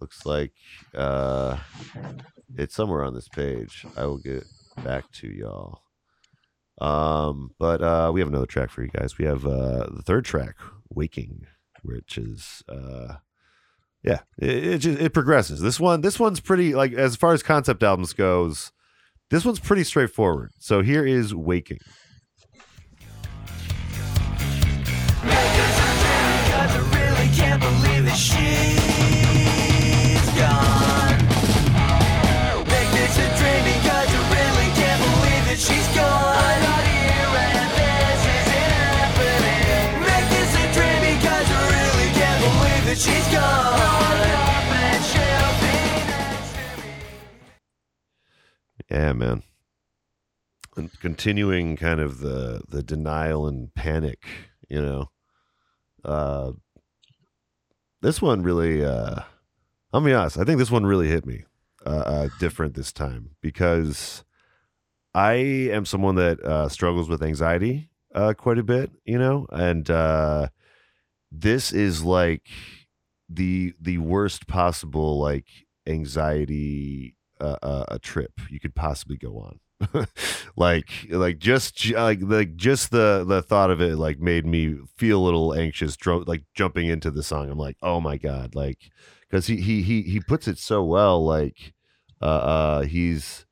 [0.00, 0.52] looks like
[0.94, 1.56] uh,
[2.56, 3.86] it's somewhere on this page.
[3.96, 4.44] I will get
[4.84, 5.81] back to y'all.
[6.80, 9.18] Um, but uh, we have another track for you guys.
[9.18, 10.56] We have uh, the third track,
[10.90, 11.46] "Waking,"
[11.82, 13.16] which is uh,
[14.02, 15.60] yeah, it it, it progresses.
[15.60, 18.72] This one, this one's pretty like as far as concept albums goes.
[19.30, 20.50] This one's pretty straightforward.
[20.58, 21.78] So here is "Waking."
[48.92, 49.42] Yeah, man.
[50.76, 54.26] And continuing kind of the the denial and panic,
[54.68, 55.10] you know.
[56.04, 56.52] Uh
[58.02, 59.20] this one really uh
[59.94, 61.44] I'll be honest, I think this one really hit me
[61.86, 64.24] uh, uh different this time because
[65.14, 69.88] I am someone that uh struggles with anxiety uh quite a bit, you know, and
[69.90, 70.48] uh
[71.30, 72.50] this is like
[73.30, 75.46] the the worst possible like
[75.86, 77.16] anxiety
[77.62, 79.58] uh, a trip you could possibly go on.
[80.56, 85.18] Like like just like like just the the thought of it like made me feel
[85.20, 87.50] a little anxious dro- like jumping into the song.
[87.50, 88.90] I'm like oh my god like
[89.28, 91.72] because he he he he puts it so well like
[92.20, 93.46] uh uh he's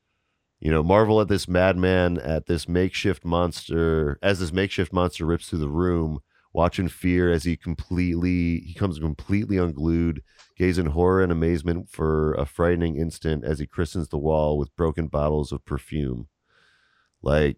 [0.61, 5.49] you know marvel at this madman at this makeshift monster as this makeshift monster rips
[5.49, 6.21] through the room
[6.53, 10.23] watch in fear as he completely he comes completely unglued
[10.57, 14.75] gaze in horror and amazement for a frightening instant as he christens the wall with
[14.77, 16.27] broken bottles of perfume
[17.23, 17.57] like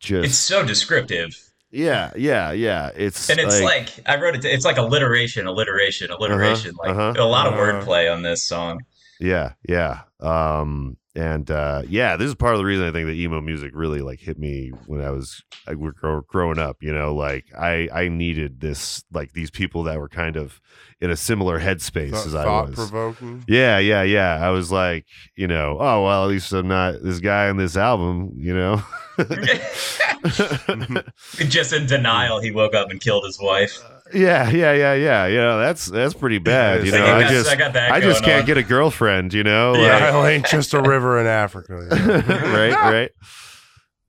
[0.00, 1.36] just It's so descriptive.
[1.70, 4.44] yeah yeah yeah it's And it's like, I wrote it.
[4.44, 6.74] It's like alliteration, alliteration, alliteration.
[6.78, 7.14] like uh-huh.
[7.16, 7.56] a lot of Uh.
[7.58, 8.80] wordplay on this song.
[9.20, 10.00] Yeah, yeah.
[10.20, 13.72] Um and uh yeah, this is part of the reason I think that emo music
[13.74, 17.46] really like hit me when I was I were grow, growing up, you know, like
[17.58, 20.60] I I needed this like these people that were kind of
[21.00, 22.74] in a similar headspace as I was.
[22.74, 23.44] provoking.
[23.48, 24.38] Yeah, yeah, yeah.
[24.40, 27.76] I was like, you know, oh well, at least I'm not this guy on this
[27.76, 28.82] album, you know.
[31.48, 33.82] Just in denial, he woke up and killed his wife.
[34.14, 35.26] Yeah, yeah, yeah, yeah.
[35.26, 36.84] You know, that's that's pretty bad.
[36.86, 38.46] You know, got- I I just I got that I just can't on.
[38.46, 39.74] get a girlfriend, you know?
[39.74, 39.80] Yeah.
[39.92, 41.72] Like- Nile ain't just a river in Africa.
[41.90, 42.18] you know?
[42.52, 43.10] right right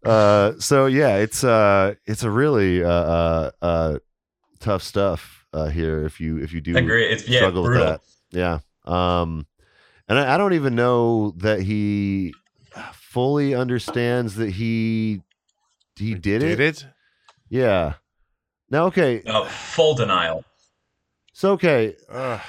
[0.06, 3.98] uh so yeah it's uh it's a really uh uh, uh
[4.60, 7.06] tough stuff uh here if you if you do Agree.
[7.06, 9.48] It's yeah, struggle with that yeah um
[10.10, 12.34] and I, I don't even know that he
[12.92, 15.22] fully understands that he
[15.96, 16.86] he did, Did it it?
[17.50, 17.94] yeah
[18.74, 20.44] now okay No, full denial.
[21.32, 22.42] so okay Ugh.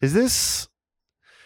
[0.00, 0.68] is this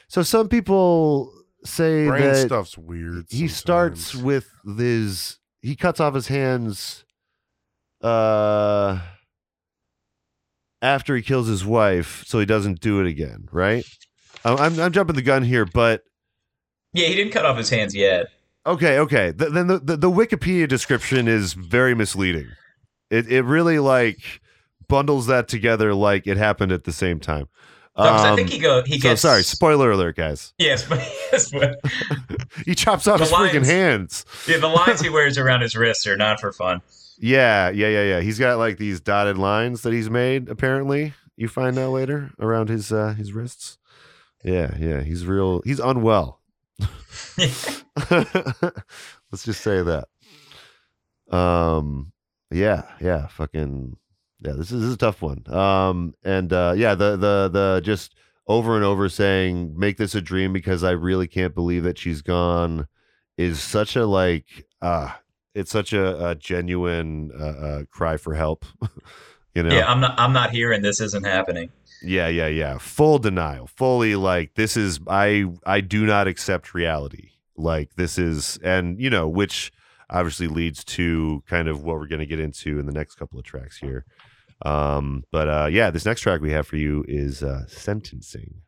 [0.09, 1.33] so some people
[1.65, 3.25] say brain that stuff's weird.
[3.31, 7.05] he starts with his he cuts off his hands
[8.03, 9.01] uh
[10.83, 13.85] after he kills his wife so he doesn't do it again right
[14.45, 16.03] I'm, I'm, I'm jumping the gun here but
[16.93, 18.27] Yeah, he didn't cut off his hands yet.
[18.67, 22.49] okay okay Th- then the, the, the wikipedia description is very misleading
[23.11, 24.41] it, it really like
[24.89, 27.49] bundles that together like it happened at the same time
[27.97, 28.83] 'cause I think Um, he go.
[28.85, 29.23] He so gets.
[29.23, 30.99] sorry spoiler alert guys Yes, but
[31.33, 31.81] yes, but
[32.65, 36.17] he chops off his freaking hands yeah, the lines he wears around his wrists are
[36.17, 36.81] not for fun.
[37.19, 38.21] Yeah, yeah, yeah, yeah.
[38.21, 40.51] He's got like these dotted lines that he's made.
[40.51, 43.79] Apparently, you find out later around his uh, his wrists.
[44.45, 45.01] Yeah, yeah.
[45.01, 45.63] He's real.
[45.65, 46.43] He's unwell.
[47.41, 50.09] Let's just say that.
[51.35, 52.13] Um.
[52.51, 52.83] Yeah.
[53.01, 53.27] Yeah.
[53.29, 53.97] Fucking.
[54.41, 54.53] Yeah.
[54.53, 55.43] This is, this is a tough one.
[55.53, 56.15] Um.
[56.25, 56.75] And uh.
[56.77, 56.95] Yeah.
[56.95, 58.15] The the the just
[58.47, 62.23] over and over saying make this a dream because I really can't believe that she's
[62.23, 62.87] gone
[63.37, 65.21] is such a like ah
[65.57, 68.67] it's such a, a genuine uh, uh, cry for help.
[69.55, 69.75] you know.
[69.75, 70.15] Yeah, I'm not.
[70.21, 71.71] I'm not here, and this isn't happening.
[72.03, 72.77] Yeah, yeah, yeah.
[72.77, 73.67] Full denial.
[73.67, 77.31] Fully like this is I I do not accept reality.
[77.57, 79.73] Like this is and you know, which
[80.11, 83.39] obviously leads to kind of what we're going to get into in the next couple
[83.39, 84.05] of tracks here.
[84.65, 88.63] Um but uh yeah, this next track we have for you is uh sentencing.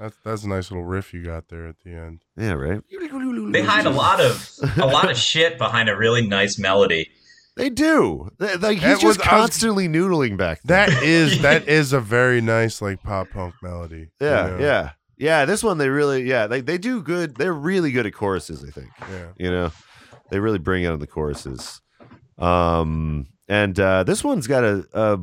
[0.00, 2.22] That's that's a nice little riff you got there at the end.
[2.36, 2.80] Yeah, right?
[3.52, 7.10] They hide a lot of a lot of shit behind a really nice melody.
[7.56, 8.30] They do.
[8.38, 10.86] They- Like he's That was- just I was- constantly noodling back there.
[10.86, 14.08] That is that is a very nice like pop punk melody.
[14.20, 14.58] you Yeah, know?
[14.58, 14.90] yeah.
[15.18, 17.36] Yeah, this one they really yeah, they they do good.
[17.36, 18.88] They're really good at choruses, I think.
[19.10, 19.26] yeah.
[19.36, 19.70] you know
[20.30, 21.80] they really bring out the choruses
[22.38, 25.18] um and uh this one's got a, a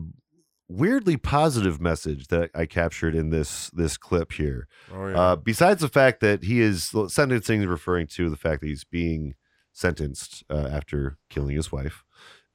[0.69, 4.67] weirdly positive message that i captured in this this clip here.
[4.93, 5.19] Oh yeah.
[5.19, 9.35] uh besides the fact that he is sentencing referring to the fact that he's being
[9.71, 12.03] sentenced uh, after killing his wife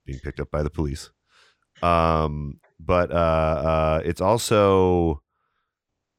[0.05, 1.11] being picked up by the police.
[1.83, 5.23] Um but uh uh it's also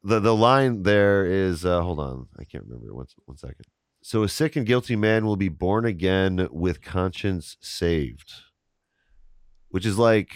[0.04, 3.66] the the line there is uh hold on i can't remember one, one second.
[4.02, 8.34] So a sick and guilty man will be born again with conscience saved
[9.70, 10.32] which is like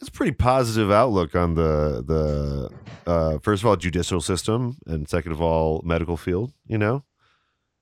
[0.00, 2.70] it's a pretty positive outlook on the the
[3.10, 6.52] uh, first of all judicial system and second of all medical field.
[6.66, 7.04] You know,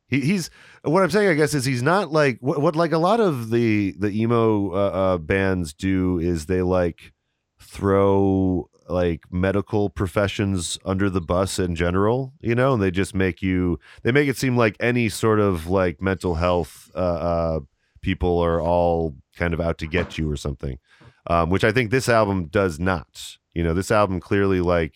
[0.08, 0.50] he, he's
[0.82, 1.28] what I'm saying.
[1.28, 4.72] I guess is he's not like what, what like a lot of the the emo
[4.72, 7.12] uh, uh, bands do is they like
[7.60, 13.42] throw like medical professions under the bus in general, you know, and they just make
[13.42, 17.60] you they make it seem like any sort of like mental health uh, uh
[18.00, 20.78] people are all kind of out to get you or something.
[21.28, 23.36] Um, which I think this album does not.
[23.52, 24.94] You know, this album clearly like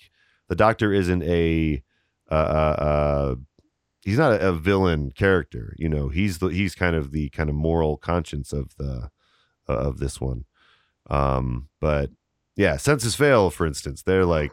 [0.49, 1.83] the doctor isn't a
[2.31, 3.35] uh, uh,
[4.05, 6.09] he's not a, a villain character, you know.
[6.09, 9.11] He's the he's kind of the kind of moral conscience of the
[9.69, 10.45] uh, of this one.
[11.11, 12.11] Um, but
[12.57, 14.53] yeah, Senses Fail, for instance, they're like,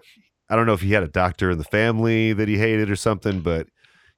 [0.50, 2.96] I don't know if he had a doctor in the family that he hated or
[2.96, 3.68] something, but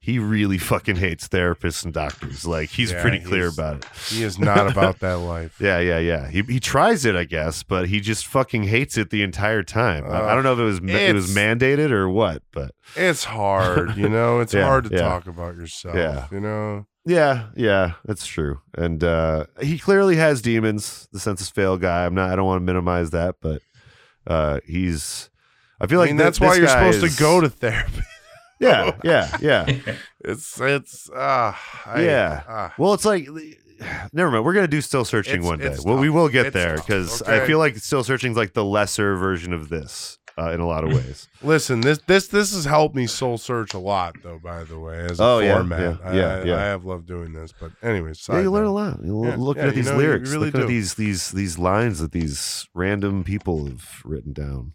[0.04, 2.44] he really fucking hates therapists and doctors.
[2.44, 3.84] Like he's Yeah, pretty clear he's- about it.
[4.08, 5.60] He is not about that life.
[5.60, 6.28] Yeah, yeah, yeah.
[6.28, 10.04] He he tries it, I guess, but he just fucking hates it the entire time.
[10.04, 13.96] I, I don't know if it was it was mandated or what, but It's hard,
[13.96, 14.40] you know.
[14.42, 15.02] It's Yeah, hard to yeah.
[15.02, 15.94] talk about yourself.
[15.94, 16.26] Yeah.
[16.32, 16.86] You know.
[17.06, 18.60] Yeah, yeah, that's true.
[18.76, 22.06] And uh he clearly has demons, the Senses Fail guy.
[22.06, 23.62] I'm not I don't want to minimize that, but
[24.26, 25.30] uh he's
[25.80, 28.02] I feel I like mean, thi- that's why you're supposed is- to go to therapy.
[28.62, 29.66] Yeah, yeah, yeah.
[30.20, 32.42] It's it's ah I- Yeah.
[32.48, 32.74] ah.
[32.78, 33.28] Well, it's like
[34.12, 34.44] never mind.
[34.44, 35.76] We're gonna do still searching It's- one day.
[35.84, 38.64] Well, we will get It's there because I feel like still searching is like the
[38.64, 41.28] lesser version of this uh, in a lot of ways.
[41.42, 44.38] Listen, this this this has helped me soul search a lot, though.
[44.38, 46.56] By the way, as a Oh, yeah, format, yeah, I, yeah, I, yeah.
[46.56, 47.52] I have loved doing this.
[47.58, 49.00] But anyways, yeah, you learn a lot.
[49.04, 50.30] You Yeah, look yeah, at these know, you lyrics.
[50.30, 54.72] really look at these these these lines that these random people have written down.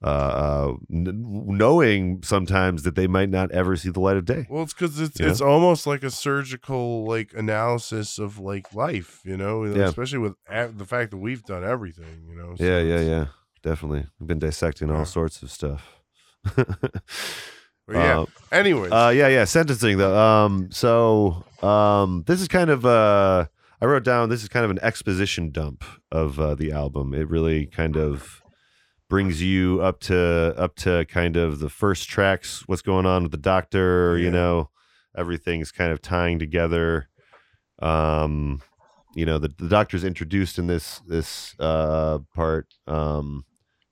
[0.00, 4.46] Uh, uh, n- knowing sometimes that they might not ever see the light of day.
[4.48, 5.28] Well, it's because it's Yeah.
[5.28, 9.88] it's almost like a surgical like analysis of like life, you know, Yeah.
[9.88, 12.54] especially with a- the fact that we've done everything, you know.
[12.56, 13.26] so yeah, yeah, yeah.
[13.64, 15.96] Definitely, we've been dissecting all sorts of stuff.
[16.56, 16.64] Yeah.
[17.90, 19.44] Uh, Anyways, Uh, yeah, yeah.
[19.44, 20.14] Sentencing though.
[20.16, 23.46] Um, so um, this is kind of uh,
[23.80, 25.82] I wrote down this is kind of an exposition dump
[26.12, 27.14] of uh, the album.
[27.14, 28.42] It really kind of
[29.08, 32.64] brings you up to up to kind of the first tracks.
[32.66, 34.18] What's going on with the doctor?
[34.18, 34.70] You know,
[35.16, 37.08] everything's kind of tying together.
[37.80, 38.62] Um,
[39.14, 42.74] you know, the the doctor's introduced in this this uh part.
[42.86, 43.44] Um,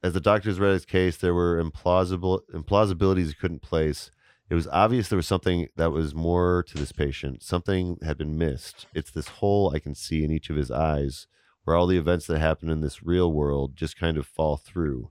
[0.03, 4.11] as the doctors read his case, there were implausible implausibilities he couldn't place.
[4.49, 7.43] It was obvious there was something that was more to this patient.
[7.43, 8.87] Something had been missed.
[8.95, 11.27] It's this hole I can see in each of his eyes,
[11.67, 15.11] where all the events that happen in this real world just kind of fall through.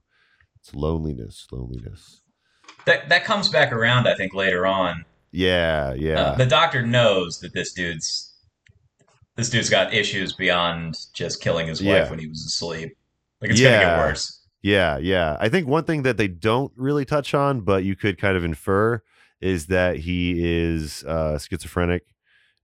[0.58, 2.22] It's loneliness, loneliness.
[2.86, 5.04] That that comes back around, I think, later on.
[5.32, 8.32] Yeah, yeah, Uh, the doctor knows that this dude's
[9.34, 12.10] this dude's got issues beyond just killing his wife Yeah.
[12.10, 12.96] when he was asleep.
[13.42, 14.40] Like it's gonna get worse.
[14.62, 15.36] Yeah, yeah.
[15.38, 18.44] I think one thing that they don't really touch on, but you could kind of
[18.44, 19.02] infer,
[19.42, 22.04] is that he is uh, schizophrenic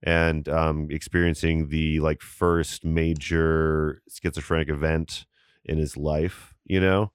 [0.03, 5.27] and um, experiencing the like first major schizophrenic event
[5.65, 6.55] in his life.
[6.65, 7.13] You know,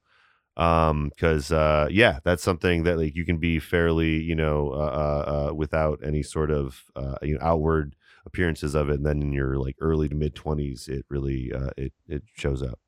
[0.56, 5.50] because uh, yeah, that's something that like you can be fairly, you know, uh, uh,
[5.50, 9.32] uh, without any sort of uh, you know outward appearances of it, and then in
[9.34, 12.80] your like early to mid twenties, it really uh, it it shows up.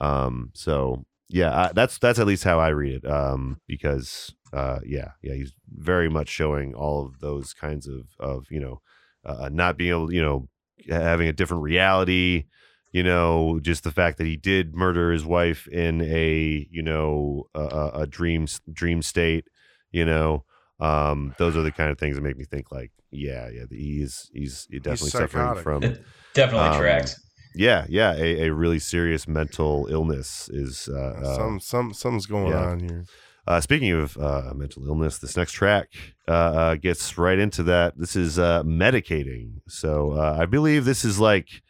[0.00, 3.10] Um, so yeah, I, that's that's at least how I read it.
[3.10, 8.46] Um, because uh, yeah, yeah, he's very much showing all of those kinds of of
[8.50, 8.80] you know,
[9.24, 10.48] uh, not being able, you know,
[10.88, 12.44] having a different reality.
[12.92, 17.48] You know, just the fact that he did murder his wife in a you know
[17.54, 19.46] a, a a dream dream state.
[19.90, 20.44] You know,
[20.80, 24.30] um, those are the kind of things that make me think like, yeah, yeah, he's
[24.32, 26.02] he's definitely suffering from It
[26.34, 27.20] definitely Um, tracks.
[27.56, 30.88] yeah, yeah, a, a really serious mental illness is.
[30.88, 32.64] Uh, uh, some some something's going yeah.
[32.64, 33.04] on here.
[33.46, 35.88] Uh, speaking of uh, mental illness, this next track
[36.26, 37.98] uh, uh, gets right into that.
[37.98, 39.60] This is uh, medicating.
[39.68, 41.62] So uh, I believe this is like,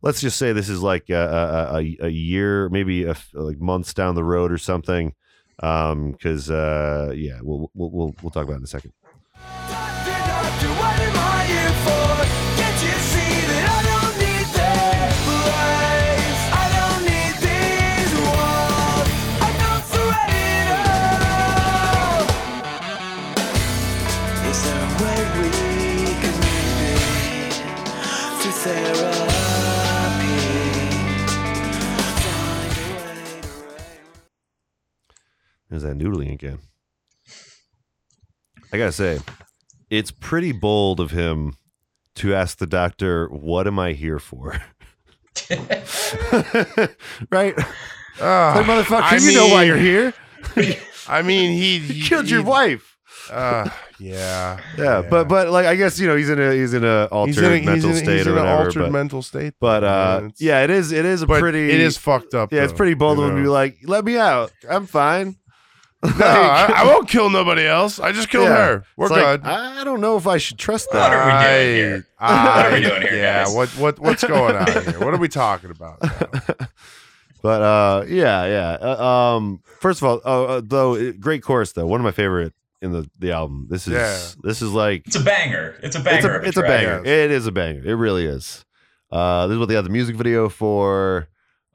[0.00, 4.14] let's just say this is like a, a, a, year, maybe a like months down
[4.14, 5.14] the road or something.
[5.56, 8.92] Because uh, yeah, we'll, we'll we'll we'll talk about it in a second.
[35.70, 36.58] There's that noodling again.
[38.72, 39.20] I gotta say,
[39.90, 41.56] it's pretty bold of him
[42.16, 44.60] to ask the doctor, "What am I here for?"
[47.30, 47.56] right?
[48.20, 50.12] Like, motherfucker, I you know why you're here.
[51.08, 52.96] I mean, he, he killed your he- wife.
[53.30, 56.82] Uh, yeah, Yeah, but but like I guess you know he's in a he's in
[56.84, 58.64] a altered in a, mental in, state or whatever.
[58.64, 59.52] altered but mental state.
[59.60, 62.52] but uh, yeah, it is it is a pretty it is fucked up.
[62.52, 65.36] yeah, it's pretty bold of him to be like, let me out, I'm fine.
[66.02, 67.98] No, I, I won't kill nobody else.
[67.98, 68.66] I just killed Yeah.
[68.66, 68.84] her.
[68.96, 69.50] We're It's like, good.
[69.50, 71.12] I don't know if I should trust What that.
[71.12, 72.06] are we doing here?
[72.18, 73.54] I- What are we doing here, Yeah, guys?
[73.54, 74.98] what what what's going on here?
[75.00, 76.02] What are we talking about?
[76.02, 76.66] now?
[77.40, 78.70] But uh, yeah, yeah.
[78.80, 79.04] Uh,
[79.36, 81.86] um, first of all, oh, uh, though, it- great chorus though.
[81.86, 83.66] One of my favorite in the the album.
[83.70, 84.18] This is Yeah.
[84.42, 85.76] this is like It's a banger.
[85.82, 86.16] It's a banger.
[86.16, 86.70] it's a it's a track.
[86.82, 87.04] banger.
[87.04, 87.82] It is a banger.
[87.84, 88.64] It really is.
[89.10, 91.28] Uh, this is what they had the music video for.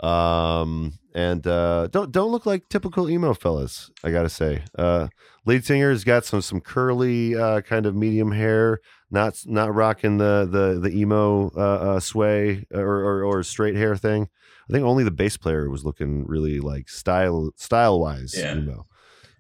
[0.03, 3.89] Um, and uh, don't don't look like typical emo fellas.
[4.03, 4.63] I gotta say.
[4.77, 5.07] Uh,
[5.45, 8.79] lead singer's got some some curly uh, kind of medium hair.
[9.11, 13.95] Not not rocking the the the emo uh, uh, sway or, or or straight hair
[13.95, 14.27] thing.
[14.69, 18.55] I think only the bass player was looking really like style style wise Yeah.
[18.57, 18.87] emo.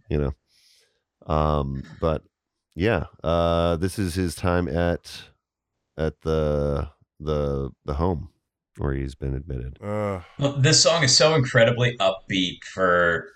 [0.09, 1.33] You know.
[1.33, 2.23] Um, but
[2.75, 5.23] yeah, uh, this is his time at
[5.97, 6.89] at the
[7.19, 8.29] the the home
[8.77, 9.77] where he's been admitted.
[9.83, 13.27] Uh, Well, this song is so incredibly upbeat for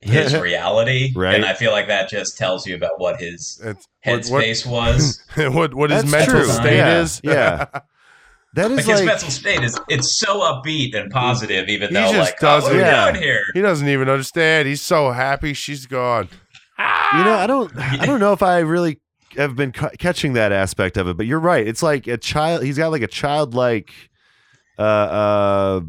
[0.00, 1.34] his reality, Right.
[1.34, 3.86] and I feel like that just tells you about what his it's
[4.30, 5.22] what headspace was.
[5.34, 6.44] what what, what his mental true.
[6.50, 7.20] state Yeah, is.
[7.24, 7.64] yeah.
[8.54, 11.94] that is Like is his mental state is it's so upbeat and positive, even He
[11.94, 13.10] though just like, oh, what are doesn't- Yeah.
[13.12, 13.42] doing here?
[13.54, 14.68] he doesn't even understand.
[14.68, 16.28] He's so happy she's gone.
[16.78, 19.00] you know, I don't I don't know if I really
[19.38, 21.66] have been ca- catching that aspect of it, but you're right.
[21.66, 22.62] It's like a child.
[22.62, 23.90] He's got like a childlike
[24.78, 25.80] uh, uh,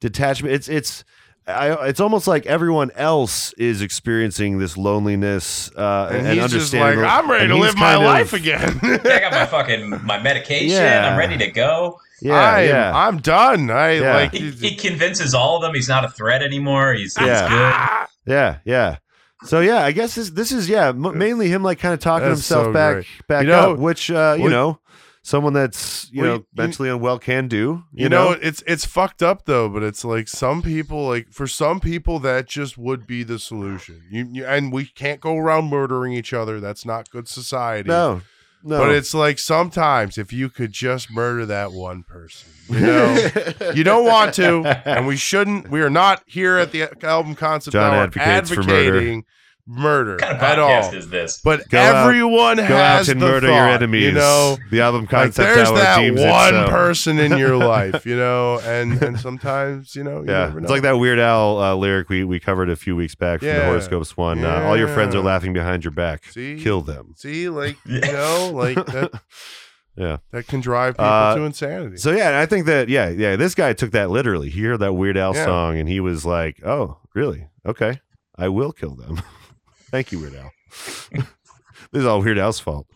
[0.00, 0.54] detachment.
[0.54, 1.04] It's it's.
[1.46, 6.72] I, it's almost like everyone else is experiencing this loneliness uh, And, and, he's just
[6.72, 6.96] like.
[6.96, 8.80] I'm ready to live my kind of- life again.
[8.82, 10.70] I got my fucking my medication.
[10.70, 11.10] Yeah.
[11.12, 12.00] I'm ready to go.
[12.22, 12.92] Yeah, I am, yeah.
[12.96, 13.68] I'm done.
[13.70, 14.14] I Yeah.
[14.14, 14.32] like.
[14.32, 16.94] He, he convinces all of them he's not a threat anymore.
[16.94, 17.48] He's, he's Yeah.
[17.50, 17.72] good.
[17.74, 18.06] Ah!
[18.26, 18.96] Yeah, yeah.
[19.44, 22.28] So yeah, I guess this this is yeah m- mainly him like kind of talking
[22.28, 23.06] That's himself so back great.
[23.28, 24.78] back You know, up, which uh, you we- know,
[25.26, 27.82] someone that's you we- know you- mentally unwell can do.
[27.92, 31.46] You, You know, it's it's fucked up though, but it's like some people, like for
[31.48, 34.02] some people, that just would be the solution.
[34.10, 36.60] You, you and we can't go around murdering each other.
[36.60, 37.88] That's not good society.
[37.88, 38.20] no,
[38.62, 38.78] no.
[38.78, 43.30] But it's like sometimes if you could just murder that one person, you know,
[43.74, 45.68] you don't want to, and we shouldn't.
[45.70, 48.72] We are not here at the album concept John advocates for murder.
[48.96, 49.24] advocating
[49.66, 50.94] murder, What kind of at podcast all.
[50.94, 51.40] is this?
[51.42, 54.02] But Go out- everyone Go has out and the murder thought, your enemies.
[54.04, 56.68] You know, the album like concept there's that deems it one so.
[56.68, 60.70] person in your life, you know, and and sometimes you know, you Yeah, never it's
[60.70, 63.64] like that Weird Al uh, lyric we, we covered a few weeks back from the
[63.64, 64.44] Horoscopes one.
[64.44, 66.26] Uh, All your friends are laughing behind your back.
[66.26, 66.60] See?
[66.60, 67.14] Kill them.
[67.16, 68.00] See, like Yeah.
[68.06, 69.12] you know, like that.
[69.96, 70.16] Yeah.
[70.32, 71.98] that can drive people Uh, to insanity.
[71.98, 74.50] So yeah, I think that yeah, yeah, this guy took that literally.
[74.50, 75.44] He heard that Weird Al Yeah.
[75.44, 77.46] song and he was like, "Oh, really?
[77.64, 78.00] Okay,
[78.36, 79.22] I will kill them."
[79.94, 80.50] Thank you, Weird Al.
[81.12, 81.24] this
[81.92, 82.88] is all Weird Al's fault.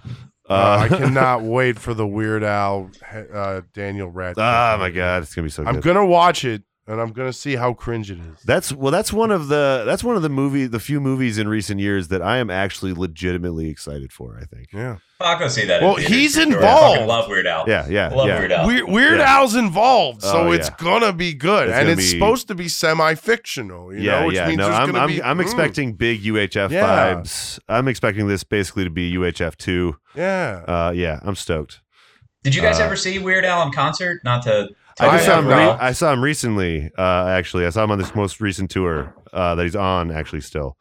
[0.51, 2.91] Uh, I cannot wait for the Weird Al
[3.33, 4.45] uh, Daniel Radcliffe.
[4.45, 5.85] Oh my god, it's gonna be so I'm good.
[5.85, 8.41] gonna watch it and I'm gonna see how cringe it is.
[8.45, 8.91] That's well.
[8.91, 9.85] That's one of the.
[9.87, 10.67] That's one of the movie.
[10.67, 14.39] The few movies in recent years that I am actually legitimately excited for.
[14.41, 14.69] I think.
[14.73, 15.83] Yeah, I'll go see that.
[15.83, 16.51] Well, theaters he's for sure.
[16.53, 17.07] I involved.
[17.07, 17.65] love Weird Al.
[17.69, 18.39] Yeah, yeah, love yeah.
[18.39, 18.67] Weird Al.
[18.67, 19.37] Weird, Weird Yeah.
[19.37, 20.75] Al's involved, so Oh, it's yeah.
[20.79, 23.95] gonna be good, It's and it's be- supposed to be semi-fictional.
[23.95, 24.47] You yeah, know, which yeah.
[24.49, 25.23] means No, I'm I'm, be.
[25.23, 27.15] I'm mm, expecting big UHF Yeah.
[27.15, 27.59] vibes.
[27.69, 29.97] I'm expecting this basically to be UHF two.
[30.15, 31.81] Yeah, Uh, yeah, I'm stoked.
[32.45, 34.21] Did you guys Uh, ever see Weird Al in concert?
[34.25, 34.69] Not to.
[35.01, 35.47] I saw him.
[35.49, 36.91] Re- I saw him recently.
[36.97, 40.11] Uh, actually, I saw him on this most recent tour uh, that he's on.
[40.11, 40.77] Actually, still,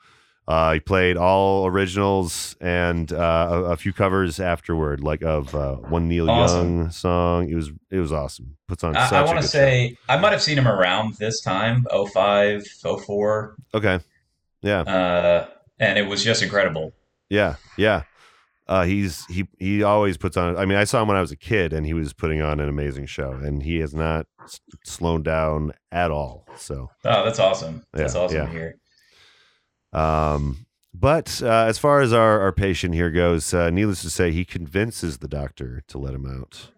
[0.47, 5.75] uh, he played all originals and uh, a, a few covers afterward, like of uh,
[5.75, 6.77] one Neil Awesome.
[6.79, 7.49] Young song.
[7.49, 8.57] It was it was awesome.
[8.67, 8.95] Puts on.
[8.95, 12.65] I, I want to say I might have seen him around this time, 05,
[13.05, 13.55] 04.
[13.73, 13.99] Okay.
[14.61, 14.81] Yeah.
[14.81, 15.47] uh,
[15.79, 16.93] and it was just incredible.
[17.29, 17.55] Yeah.
[17.77, 18.03] Yeah.
[18.69, 20.57] Uh, he's he he always puts on.
[20.57, 22.59] I mean, I saw him when I was a kid, and he was putting on
[22.59, 26.45] an amazing show, and he has not s- slowed down at all.
[26.57, 26.89] So.
[27.05, 27.83] Oh, that's awesome.
[27.93, 28.45] That's Yeah, awesome yeah.
[28.45, 28.75] to hear.
[29.93, 34.31] Um, but uh, as far as our, our patient here goes, uh, needless to say,
[34.31, 36.71] he convinces the doctor to let him out.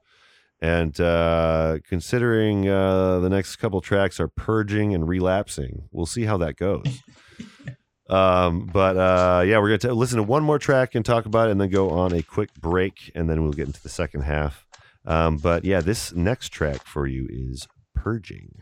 [0.62, 6.38] And uh, considering uh, the next couple tracks are purging and relapsing, we'll see how
[6.38, 7.02] that goes.
[8.10, 11.48] um, but uh, yeah, we're going to listen to one more track and talk about
[11.48, 14.22] it, and then go on a quick break, and then we'll get into the second
[14.22, 14.66] half.
[15.06, 18.62] Um, but yeah, this next track for you is Purging.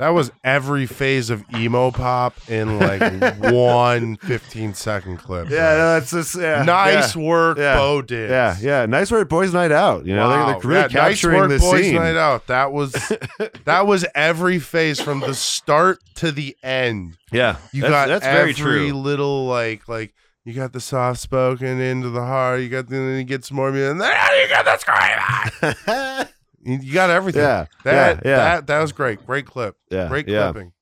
[0.00, 3.02] That was every phase of emo pop in like
[3.52, 5.50] one 15 second clip.
[5.50, 8.30] Yeah, no, that's just yeah, nice yeah, work, yeah, Bo did.
[8.30, 10.06] Yeah, yeah, nice work, boys' night out.
[10.06, 10.46] You know, they're, Wow.
[10.58, 11.94] they're really Yeah, capturing nice work, this boys scene.
[11.96, 12.46] night out.
[12.46, 12.92] That was
[13.66, 17.18] that was every phase from the start to the end.
[17.30, 18.94] Yeah, You that's, got that's every very true.
[18.98, 20.14] little like like
[20.46, 22.60] you got the soft spoken into the heart.
[22.62, 26.26] You got the then you get some more music, and then you got the scream.
[26.62, 27.42] You you got everything.
[27.42, 28.36] Yeah, that yeah, yeah.
[28.36, 29.24] that that was great.
[29.26, 29.76] Great clip.
[29.90, 30.50] yeah, Great yeah.
[30.52, 30.72] clipping.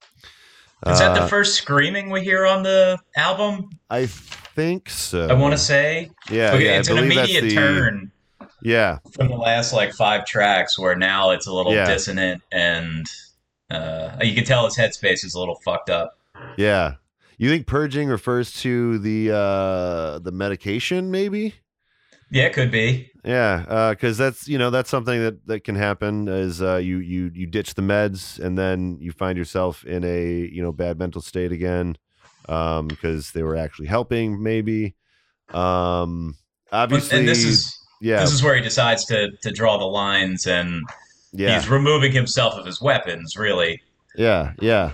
[0.87, 3.71] Is that Uh, the first screaming we hear on the album?
[3.91, 5.27] I think so.
[5.29, 6.11] I want to say.
[6.31, 8.13] Yeah, okay, yeah, I it's an immediate the- turn
[8.63, 11.87] Yeah, from the last like five tracks, where now it's a little Yeah.
[11.87, 13.07] dissonant and
[13.71, 16.19] uh, you can tell his headspace is a little fucked up.
[16.57, 16.95] yeah.
[17.41, 21.55] You think purging refers to the uh the medication, maybe?
[22.31, 23.11] Yeah, it could be.
[23.25, 27.31] Yeah, because that's you know that's something that that can happen is uh, you you
[27.35, 31.21] you ditch the meds and then you find yourself in a you know bad mental
[31.21, 31.97] state again
[32.47, 34.95] because they were actually helping maybe.
[35.51, 36.37] Um,
[36.73, 40.47] obviously, and this is yeah this is where he decides to to draw the lines,
[40.47, 40.83] and
[41.33, 43.37] yeah he's removing himself of his weapons.
[43.37, 43.81] Really,
[44.17, 44.93] yeah yeah.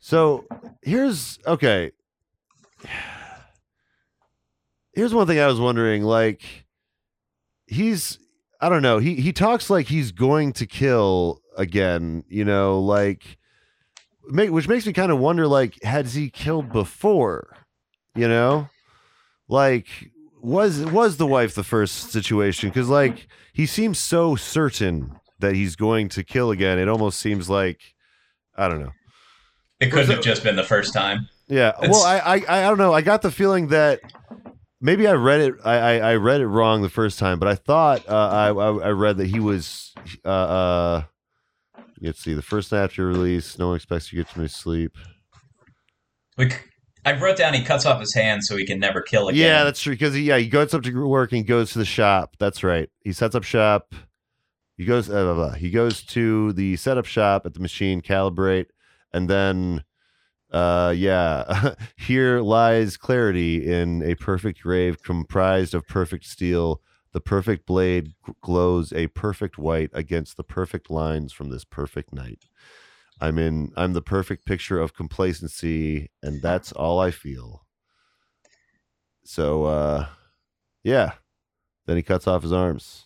[0.00, 0.44] So
[0.82, 1.92] here's okay.
[4.96, 6.42] Here's one thing I was wondering, like
[7.66, 8.18] he's
[8.60, 13.36] I don't know, he he talks like he's going to kill again, you know, like
[14.28, 17.54] make, which makes me kind of wonder like has he killed before?
[18.14, 18.68] You know?
[19.48, 19.86] Like
[20.40, 25.76] was was the wife the first situation cuz like he seems so certain that he's
[25.76, 26.78] going to kill again.
[26.78, 27.80] It almost seems like
[28.56, 28.92] I don't know.
[29.80, 31.28] it couldn't have just been the first time.
[31.48, 31.68] Yeah.
[31.82, 32.94] It's- well, I, I I don't know.
[32.94, 34.00] I got the feeling that
[34.80, 35.54] maybe I read it.
[35.64, 38.88] I I, I read it wrong the first time, but I thought uh, I, I
[38.88, 39.92] I read that he was.
[40.24, 41.02] Uh, uh,
[42.00, 42.34] let's see.
[42.34, 44.96] The first night after release, no one expects you to get to sleep.
[46.36, 46.56] We, c-
[47.04, 49.40] I wrote down he cuts off his hand so he can never kill again.
[49.40, 49.94] Yeah, that's true.
[49.94, 52.36] Because he, yeah, he goes up to work and goes to the shop.
[52.38, 52.90] That's right.
[53.00, 53.94] He sets up shop.
[54.76, 55.08] He goes.
[55.08, 55.52] Uh, blah, blah.
[55.52, 58.66] He goes to the setup shop at the machine, calibrate,
[59.12, 59.84] and then,
[60.52, 66.80] uh, yeah, here lies clarity in a perfect grave comprised of perfect steel.
[67.12, 72.44] The perfect blade glows a perfect white against the perfect lines from this perfect night.
[73.20, 73.72] I'm in.
[73.76, 77.64] I'm the perfect picture of complacency, and that's all I feel.
[79.24, 80.06] So uh
[80.84, 81.12] yeah.
[81.86, 83.04] Then he cuts off his arms.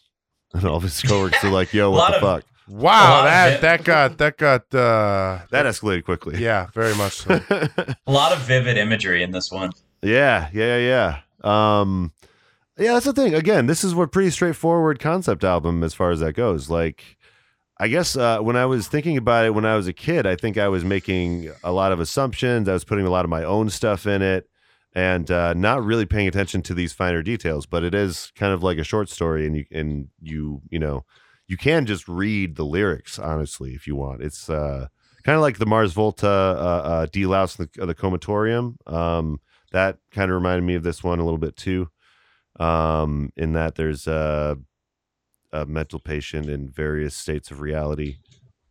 [0.53, 2.45] And all of his coworkers are like, yo, what the of- fuck?
[2.71, 6.41] A Wow, that it- that got that got uh That escalated quickly.
[6.43, 7.41] yeah, very much so.
[8.07, 9.71] a lot of vivid imagery in this one.
[10.03, 11.81] yeah, yeah, yeah, yeah.
[11.81, 12.13] Um
[12.79, 13.35] yeah, that's the thing.
[13.35, 16.71] Again, this is a pretty straightforward concept album as far as that goes.
[16.71, 17.17] Like
[17.79, 20.37] I guess uh, when I was thinking about it when I was a kid, I
[20.37, 22.69] think I was making a lot of assumptions.
[22.69, 24.49] I was putting a lot of my own stuff in it
[24.95, 27.65] and uh, not really paying attention to these finer details.
[27.67, 31.05] But it is kind of like a short story, and you and you you know
[31.51, 34.23] you can just read the lyrics honestly if you want.
[34.23, 34.87] It's uh,
[35.25, 38.77] kind of like the Mars Volta uh, uh, De-Loused the, the Comatorium.
[38.91, 39.41] Um,
[39.73, 41.89] that kind of reminded me of this one a little bit too.
[42.61, 44.59] Um, in that there's a,
[45.53, 48.19] a mental patient in various states of reality.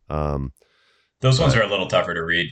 [0.09, 0.53] Um,
[1.19, 2.47] Those ones are a little tougher to read.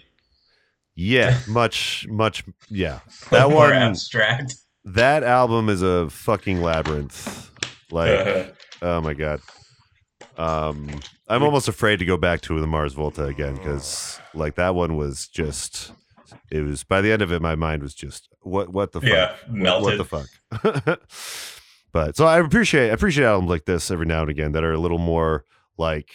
[0.93, 2.99] yeah, much, much, yeah.
[3.31, 4.55] That one, abstract.
[4.83, 7.49] that album is a fucking labyrinth.
[7.91, 9.39] Like, oh my god.
[10.37, 14.75] Um, I'm almost afraid to go back to the Mars Volta again because, like, that
[14.75, 15.91] one was just.
[16.51, 19.09] It was by the end of it, my mind was just what what the fuck?
[19.09, 21.01] Yeah, What- What, the fuck?
[21.93, 24.73] but so I appreciate I appreciate albums like this every now and again that are
[24.73, 25.43] a little more
[25.77, 26.09] like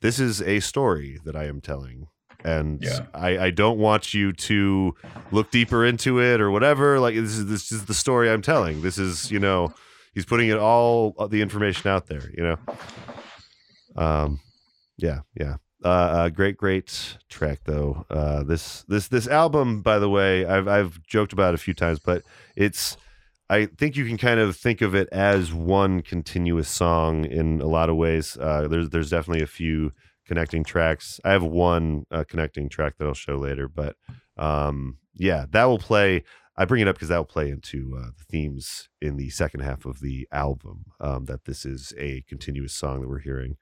[0.00, 2.08] this is a story that I am telling,
[2.44, 3.06] and Yeah.
[3.14, 4.94] I I don't want you to
[5.30, 6.98] look deeper into it or whatever.
[7.00, 8.80] Like this is this is the story I'm telling.
[8.82, 9.72] This is you know
[10.14, 12.30] he's putting it all the information out there.
[12.36, 12.58] You know.
[13.96, 14.40] Um,
[14.96, 15.56] yeah, yeah.
[15.84, 18.06] Uh, uh, great, great track though.
[18.08, 21.98] Uh, this this this album, by the way, I've I've joked about a few times,
[21.98, 22.22] but
[22.56, 22.96] it's
[23.50, 27.66] I think you can kind of think of it as one continuous song in a
[27.66, 28.38] lot of ways.
[28.40, 29.92] Uh, there's there's definitely a few
[30.26, 31.20] connecting tracks.
[31.24, 33.96] I have one uh, connecting track that I'll show later, but
[34.38, 36.24] um, yeah, that will play.
[36.56, 39.60] I bring it up because that will play into uh, the themes in the second
[39.60, 40.86] half of the album.
[41.00, 43.56] Um, that this is a continuous song that we're hearing.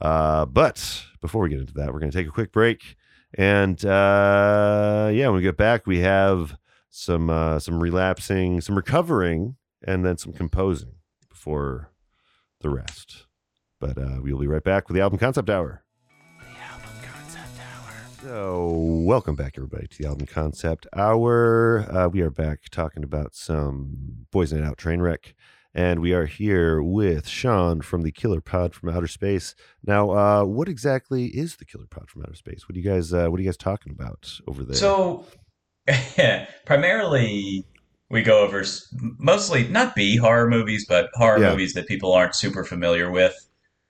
[0.00, 2.96] Uh, but before we get into that, we're going to take a quick break,
[3.34, 6.58] and uh, yeah, when we get back, we have
[6.90, 10.96] some uh, some relapsing, some recovering, and then some composing
[11.28, 11.90] before
[12.60, 13.26] the rest.
[13.80, 15.82] But uh, we will be right back with the album concept hour.
[18.22, 18.70] So,
[19.04, 21.86] welcome back, everybody, to the album concept hour.
[21.90, 25.34] Uh, we are back talking about some Boys Night Out Trainwreck,
[25.74, 29.54] and we are here with Sean from the Killer Pod from Outer Space.
[29.84, 32.66] Now, uh, what exactly is the Killer Pod from Outer Space?
[32.68, 34.76] What do you guys uh, What are you guys talking about over there?
[34.76, 35.26] So,
[36.64, 37.64] primarily,
[38.10, 38.64] we go over
[39.18, 41.50] mostly not B horror movies, but horror Yeah.
[41.50, 43.34] movies that people aren't super familiar with.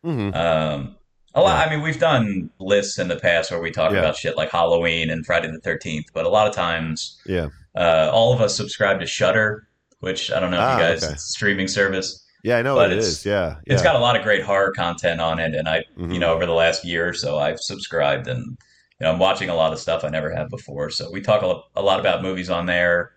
[0.04, 0.34] Mhm.
[0.34, 0.96] Um,
[1.36, 1.66] a lot.
[1.66, 3.98] I mean, we've done lists in the past where we talk Yeah.
[3.98, 8.10] about shit like Halloween and Friday the Thirteenth, but a lot of times, yeah, uh,
[8.12, 9.68] all of us subscribe to Shudder,
[10.00, 11.12] which I don't know if Ah, you guys okay.
[11.12, 12.24] it's a streaming service.
[12.42, 13.26] yeah, I know But it it's- is.
[13.26, 13.92] Yeah, It's yeah.
[13.92, 16.14] got a lot of great horror content on it, and I, Mhm.
[16.14, 18.42] you know, over the last year or so, I've subscribed and
[18.98, 20.88] you know I'm watching a lot of stuff I never have before.
[20.90, 23.10] So we talk a a lot about movies on there.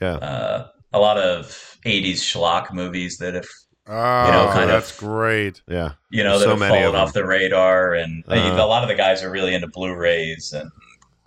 [0.00, 0.14] Yeah.
[0.16, 3.48] Uh, a lot of '80s schlock movies that have
[3.86, 5.60] Oh, You know, kind of- that's great.
[5.68, 5.90] yeah.
[6.10, 8.62] you know that So have many of fallen off the radar, and uh, Uh-huh.
[8.64, 10.70] a lot of the guys are really into Blu-rays and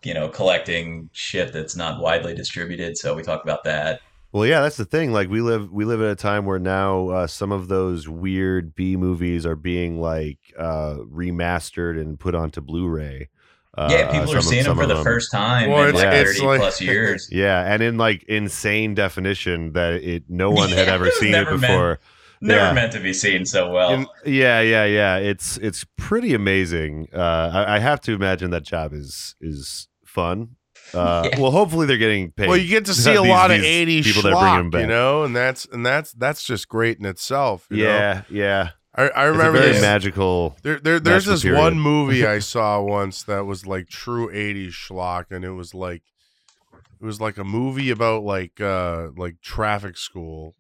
[0.04, 2.98] you know collecting shit that's not widely distributed.
[2.98, 4.00] So we talk about that.
[4.32, 5.14] Well, yeah, that's the thing.
[5.14, 8.76] Like we live, we live at a time where now uh, some of those weird
[8.76, 13.30] B movies are being like uh, remastered and put onto Blu-ray.
[13.78, 15.90] Uh, yeah, people some are of- seeing them for of the first time Well, in
[15.90, 17.30] it's- like it's 30 like- plus years.
[17.32, 21.32] Yeah, and in like insane definition that it no one had ever it seen it
[21.34, 22.00] never meant- before.
[22.42, 22.74] Never Yeah.
[22.74, 23.92] meant to be seen so well.
[23.94, 25.18] In- Yeah, yeah, yeah.
[25.18, 27.08] It's it's pretty amazing.
[27.14, 30.50] Uh, I, I have to imagine that job is is fun.
[30.94, 31.40] Uh, Yeah.
[31.40, 32.48] Well, hopefully they're getting paid.
[32.48, 34.70] Well, you get to see a These- lot of these 80s people that bring them
[34.70, 34.82] back.
[34.82, 37.66] you know, and that's and that's that's just great in itself.
[37.70, 37.90] you know?
[37.90, 38.70] yeah, yeah.
[38.96, 39.82] I, I It's a remember very this.
[39.82, 40.56] magical.
[40.64, 41.60] There, there, there's magical this period.
[41.60, 46.02] one movie I saw once that was like true '80s schlock, and it was like,
[47.00, 50.56] it was like a movie about like, uh like traffic school,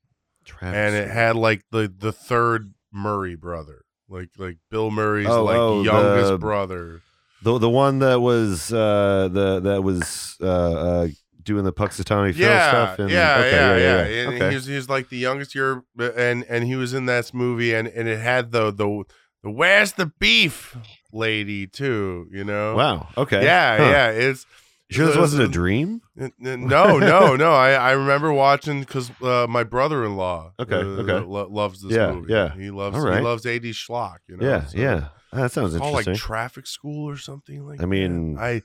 [0.62, 5.58] and it had like the the third Murray brother, like like Bill Murray's Oh, like
[5.60, 7.02] oh, youngest the- brother.
[7.44, 11.08] The the one that was uh the that was uh, uh
[11.44, 14.50] doing the Punxsutawney Yeah, stuff and yeah, okay, yeah, yeah, yeah, And Okay.
[14.50, 17.76] he was he was like the youngest year, and and he was in that movie,
[17.76, 19.04] and and it had the the
[19.44, 20.76] the where's the beef
[21.14, 22.76] lady too, you know?
[22.76, 23.08] Wow.
[23.16, 23.44] Okay.
[23.44, 23.84] Yeah, Huh.
[23.84, 24.10] yeah.
[24.10, 24.46] It's
[24.90, 26.02] sure this wasn't a dream?
[26.20, 27.52] N- n- No, no, no.
[27.52, 31.20] I, I remember watching because uh, my brother-in-law Okay, uh, okay.
[31.26, 32.34] lo- loves this Yeah, movie.
[32.34, 32.54] yeah.
[32.56, 33.18] He loves All right.
[33.20, 34.18] he loves 80s schlock.
[34.28, 34.48] You know.
[34.48, 35.08] yeah, so yeah.
[35.34, 36.14] Ah, that sounds It's called interesting.
[36.14, 37.82] like traffic school or something like.
[37.82, 38.42] I mean- that.
[38.42, 38.62] I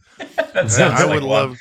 [0.54, 1.30] that sounds I would one.
[1.30, 1.58] love.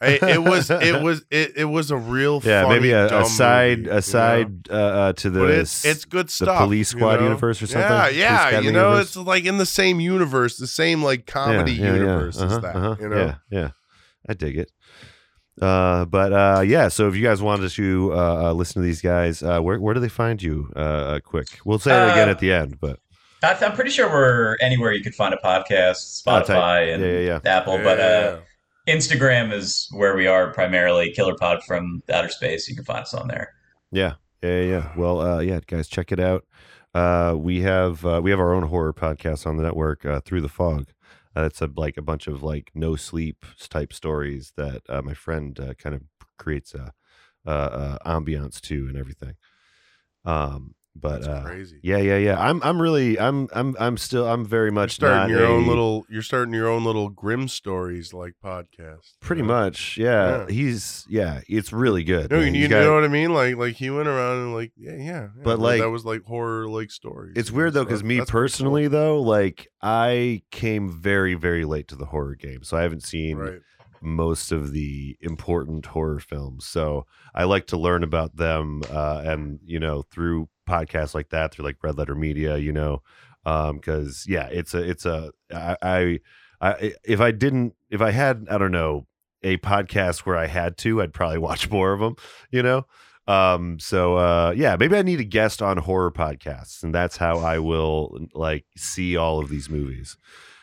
[0.00, 3.24] I, it was it was it, it was a real yeah, funny, maybe a, a
[3.24, 6.58] side movie, a side uh, uh, to the it's it's good stuff.
[6.58, 7.24] police you squad know?
[7.24, 7.90] universe or something?
[7.90, 8.60] Yeah, yeah.
[8.60, 9.06] You know, universe?
[9.08, 12.44] it's like in the same universe, the same like comedy yeah, yeah, universe yeah.
[12.46, 12.76] as Uh-huh, that.
[12.76, 12.96] uh-huh.
[13.00, 13.16] You know.
[13.16, 13.70] Yeah, yeah.
[14.28, 14.70] I dig it.
[15.60, 16.88] Uh, but uh, yeah.
[16.88, 19.92] So if you guys wanted to uh, uh, listen to these guys, uh, where where
[19.94, 20.70] do they find you?
[20.74, 21.58] Uh, uh quick.
[21.64, 22.98] We'll say it again at the end, but
[23.42, 26.30] I- I'm pretty sure we're anywhere you could find a podcast, Oh.
[26.30, 28.04] Spotify and Yeah, yeah, Apple, but Yeah.
[28.04, 28.40] uh,
[28.88, 31.12] Instagram is where we are primarily.
[31.12, 32.68] Killer Pod from Outer Space.
[32.68, 33.52] You can find us on there.
[33.90, 34.62] Yeah, yeah, yeah.
[34.70, 34.92] yeah.
[34.96, 36.44] Well, uh, yeah, guys, check it out.
[36.94, 40.40] Uh, we have uh, we have our own horror podcast on the network, uh, Through
[40.42, 40.86] the Fog.
[41.36, 45.14] Uh, it's a, like a bunch of like no sleep type stories that uh, my
[45.14, 46.02] friend uh, kind of
[46.38, 46.92] creates a,
[47.46, 49.34] uh, uh, ambiance to and everything.
[50.24, 51.80] Um, but uh, crazy.
[51.82, 52.38] yeah, yeah, yeah.
[52.38, 55.66] I'm I'm really I'm I'm I'm still I'm very You're much starting not your own
[55.66, 56.04] little.
[56.10, 59.12] You're starting your own little grim stories like podcast.
[59.20, 60.40] Pretty you much, yeah.
[60.40, 60.46] Yeah.
[60.50, 62.30] He's yeah, it's really good.
[62.30, 62.54] No, you, man.
[62.54, 63.32] you He's got- know what I mean?
[63.32, 65.02] Like, like he went around and like, yeah, yeah.
[65.04, 67.32] yeah, But, like- that was like horror like stories.
[67.36, 68.40] It's weird though, because me that's pretty cool.
[68.42, 73.02] personally though, like I came very, very late to the horror game, so I haven't
[73.02, 73.58] seen right?
[74.02, 76.66] most of the important horror films.
[76.66, 81.52] So I like to learn about them, uh, and you know, through podcasts like that,
[81.52, 83.02] through like Red Letter Media, you know,
[83.44, 86.20] because yeah, it's a, it's a, I, I,
[86.60, 89.06] I, if I didn't, if I had, I don't know,
[89.42, 92.14] a podcast where I had to, I'd probably watch more of them,
[92.50, 92.86] you know.
[93.28, 97.38] Um, so uh, yeah, maybe I need a guest on horror podcasts, and that's how
[97.38, 100.16] I will like see all of these movies.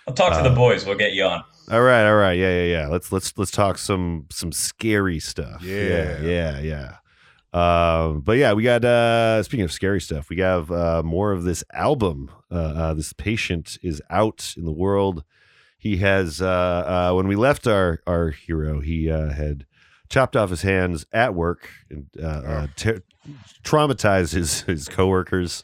[0.07, 0.86] I'll talk to Uh, the boys.
[0.86, 1.43] We'll get you on.
[1.72, 2.88] All right, all right, yeah, yeah, yeah.
[2.88, 5.62] Let's let's let's talk some some scary stuff.
[5.64, 6.22] yeah, Yeah.
[6.22, 6.95] yeah, yeah.
[7.54, 8.86] Um, but yeah, we got.
[8.86, 12.30] uh Speaking of scary stuff, we have uh more of this album.
[12.52, 15.24] Uh, uh This patient is out in the world.
[15.78, 16.41] He has.
[16.41, 19.66] uh uh When we left our our hero, he uh had
[20.10, 23.02] chopped off his hands at work and uh, uh ter-
[23.64, 25.64] traumatized his his coworkers.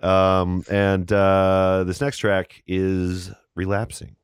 [0.00, 4.14] Um, and uh this next track is relapsing.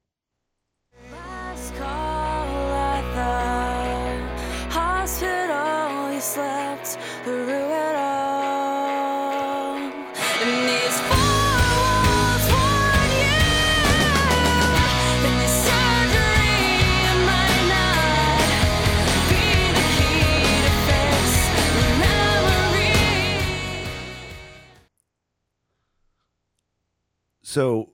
[27.55, 27.93] So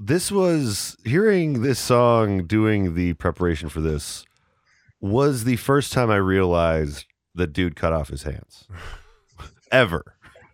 [0.00, 4.24] this was hearing this song doing the preparation for this
[5.00, 7.04] was the first time I realized
[7.36, 8.66] that dude cut off his hands
[9.70, 10.02] ever.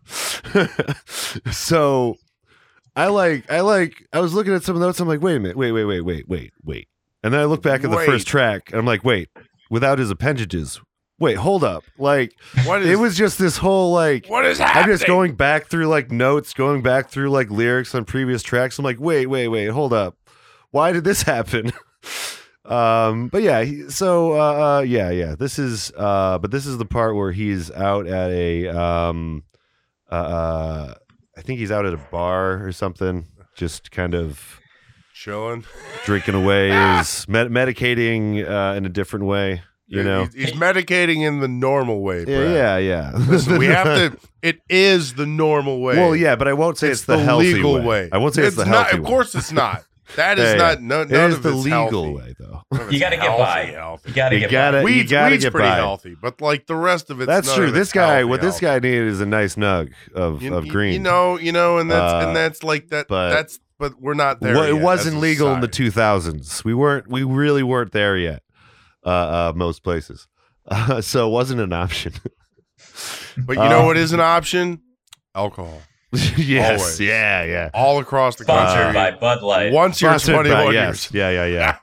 [1.51, 2.17] so
[2.95, 5.01] I like I like I was looking at some notes.
[5.01, 6.89] I'm like, wait a minute, wait, wait, wait, wait, wait, wait.
[7.23, 8.05] And then I look back at the Wait.
[8.05, 9.31] first track and I'm like, wait,
[9.71, 10.79] without his appendages.
[11.21, 11.85] Wait, hold up.
[11.97, 12.35] Like
[12.65, 14.83] What is it was just this whole like what is happening?
[14.85, 18.79] I'm just going back through like notes, going back through like lyrics on previous tracks.
[18.79, 20.17] I'm like, wait, wait, wait, hold up.
[20.71, 21.73] Why did this happen?
[22.65, 25.35] um, but yeah, he, so uh, uh yeah, yeah.
[25.39, 29.45] This is uh but this is the part where he's out at a um
[30.11, 30.95] uh, uh
[31.37, 34.61] I think he's out at a bar or something, just kind of
[35.13, 35.65] chilling.
[36.05, 40.25] drinking away his med- medicating uh in a different way, you know.
[40.25, 42.21] he's, he's medicating in the normal way.
[42.21, 42.53] Yeah, Brad.
[42.55, 43.11] yeah, yeah.
[43.15, 44.19] Listen, we have to.
[44.45, 45.97] It is the normal way.
[45.97, 47.81] Well, yeah, but I won't say it's, the, healthy legal way.
[47.87, 48.09] way.
[48.13, 48.75] I won't say it's, the not.
[48.89, 49.09] healthy Of way.
[49.09, 49.85] course, it's not.
[50.17, 50.81] That is Yeah, not.
[50.83, 50.87] yeah.
[50.87, 52.13] No, It none is of the it's legal healthy.
[52.13, 52.63] way, though.
[52.91, 53.65] You got to get healthy, by.
[53.75, 54.09] Healthy.
[54.11, 54.89] You got to You get gotta- by.
[54.91, 55.77] you gotta weed's get pretty by.
[55.77, 57.71] healthy, but like the rest of it, That's true.
[57.71, 60.93] This guy, what this guy needed is a nice nug of, you, of green.
[60.93, 63.09] You know, you know, and that's Uh, and that's like that.
[63.09, 64.55] but- that's but we're not there.
[64.55, 66.63] Well, it yet wasn't legal in the 2000s.
[66.65, 67.09] We weren't.
[67.09, 68.43] We really weren't there yet.
[69.05, 70.27] Uh, uh, most places,
[70.69, 72.13] uh, so it wasn't an option.
[73.37, 74.81] But you know Uh, what is an option?
[75.35, 75.83] Alcohol.
[76.37, 76.81] yes.
[76.81, 77.01] Always.
[77.01, 77.43] Yeah.
[77.45, 77.71] Yeah.
[77.75, 78.95] All across the Sponsored country.
[78.95, 79.73] by Bud Light.
[79.73, 81.11] Once you're 21 by- years.
[81.13, 81.31] Yeah.
[81.31, 81.47] Yeah.
[81.47, 81.77] Yeah.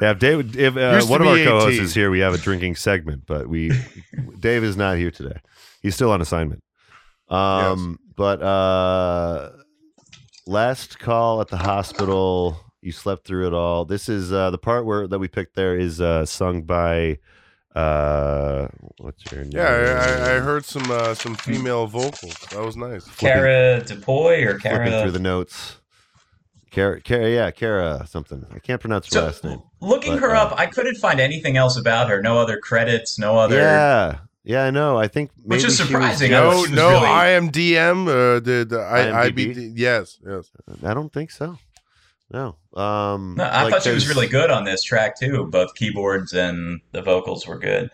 [0.00, 0.10] Yeah.
[0.10, 2.74] If David, if uh, one of our be co-hosts is here, we have a drinking
[2.74, 3.70] segment, but we
[4.40, 5.38] Dave is not here today.
[5.80, 6.62] He's still on assignment.
[7.28, 9.50] Um, but uh,
[10.46, 12.58] last call at the hospital.
[12.82, 13.84] You slept through it all.
[13.84, 15.54] This is uh, the part where that we picked.
[15.54, 17.18] There is uh, sung by
[17.76, 18.66] uh,
[18.98, 19.52] what's her name?
[19.54, 22.34] Yeah, I, I I heard some uh, some female vocals.
[22.50, 23.06] That was nice.
[23.16, 25.02] Cara Dupuy or flipping Cara.
[25.02, 25.76] through the notes.
[26.72, 28.44] Kara, Kara, yeah, Kara something.
[28.52, 29.62] I can't pronounce her So, last name.
[29.80, 32.22] looking But, her uh, up, I couldn't find anything else about her.
[32.22, 33.56] No other credits, no other.
[33.58, 34.96] Yeah, yeah, I know.
[34.98, 36.30] I think maybe Which is she was- surprising.
[36.30, 38.08] No, was- was no, really- IMDM.
[38.08, 39.54] Uh, the the I, IMDb?
[39.54, 39.72] IBD.
[39.76, 40.50] Yes, yes.
[40.82, 41.58] I don't think so.
[42.32, 42.56] No.
[42.74, 45.46] Um, No, I like, thought she was really good on this track too.
[45.50, 47.90] Both keyboards and the vocals were good.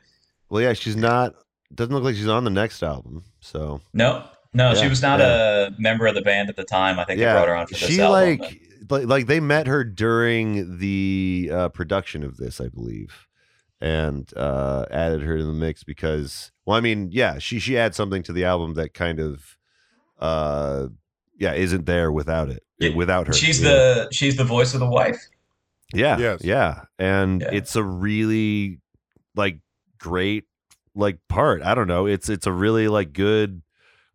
[0.48, 1.34] Well, yeah, she's not.
[1.74, 3.24] Doesn't look like she's on the next album.
[3.40, 4.24] So No,
[4.54, 5.66] no, she was not yeah.
[5.66, 6.98] a member of the band at the time.
[6.98, 8.38] I think yeah, they brought her on for this she album.
[8.38, 13.26] like, like like they met her during the uh, production of this, I believe,
[13.80, 17.96] and uh, added her to the mix because, well, I mean, yeah, she she adds
[17.96, 19.58] something to the album that kind of,
[20.18, 20.86] uh,
[21.38, 23.32] yeah, isn't there without it, Yeah, without her.
[23.32, 23.68] she's yeah.
[23.68, 25.20] the she's the voice of the wife.
[25.94, 26.18] Yeah.
[26.18, 26.40] Yes.
[26.44, 26.82] Yeah.
[26.98, 27.50] And Yeah.
[27.52, 28.80] it's a really
[29.34, 29.58] like
[29.98, 30.44] great
[30.94, 31.62] like part.
[31.62, 32.06] I don't know.
[32.06, 33.62] It's it's a really like good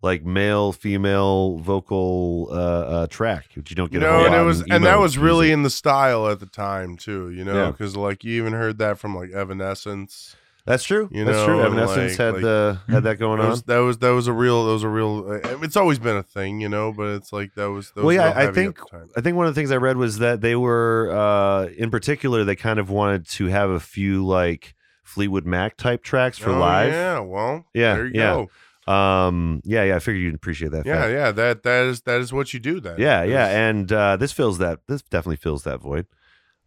[0.01, 4.25] like male female vocal uh, uh track which you don't You get a know, whole
[4.25, 5.53] and it was and that emo was really music.
[5.53, 7.29] in the style at the time too.
[7.31, 7.71] You know, Yeah.
[7.71, 10.35] because like you even heard that from like Evanescence.
[10.65, 11.09] That's true.
[11.11, 11.57] you That's true.
[11.57, 13.61] know, and, Evanescence like- had like- the had that going That on.
[13.67, 15.25] that was that was a real that was a real.
[15.43, 17.87] uh, It's always been a thing, you know, but it's like that was.
[17.91, 18.79] That Well, was yeah, I think.
[19.17, 22.43] I think one of the things I read was that they were, uh, in particular,
[22.45, 26.59] they kind of wanted to have a few like Fleetwood Mac type tracks for Oh,
[26.59, 26.93] live.
[26.93, 28.45] Yeah, well, Yeah, there you yeah.
[28.87, 28.91] go.
[28.93, 29.95] Um, yeah, yeah.
[29.97, 30.85] I figured you'd appreciate that.
[30.85, 31.11] Yeah, fact.
[31.13, 31.31] yeah.
[31.31, 32.79] That that is that is what you do.
[32.79, 32.95] Then.
[32.99, 34.79] Yeah, yeah, and uh, this fills that.
[34.87, 36.05] This definitely fills that void.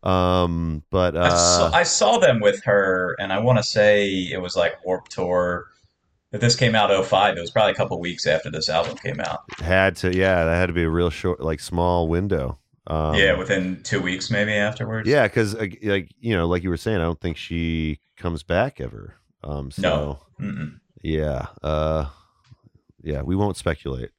[0.02, 4.08] Um, but I, uh, saw, I saw them with her, and I want to say
[4.30, 5.66] it was like Warp Tour.
[6.32, 9.20] If this came out 05, it was probably a couple weeks after this album came
[9.20, 9.40] out.
[9.60, 10.14] had to.
[10.14, 12.58] Yeah, that had to be a real short, like small window.
[12.88, 15.08] Um, yeah, within two weeks maybe afterwards.
[15.08, 18.80] yeah, because like you know, like you were saying, I don't think she comes back
[18.80, 19.14] ever.
[19.42, 20.18] Um, so No.
[20.40, 20.78] Mm-mm.
[21.02, 22.06] yeah, uh,
[23.02, 24.10] yeah, we won't speculate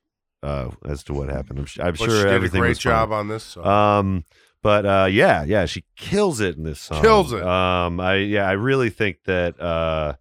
[0.43, 1.59] uh as to what happened.
[1.59, 2.91] I'm, sh- I'm but sure she did a everything great was fine.
[2.91, 3.65] job on this song.
[3.65, 4.23] Um,
[4.67, 7.01] but uh, yeah, yeah, she kills it in this song.
[7.01, 7.41] Kills it.
[7.41, 10.15] Um, I yeah, I really think that uh,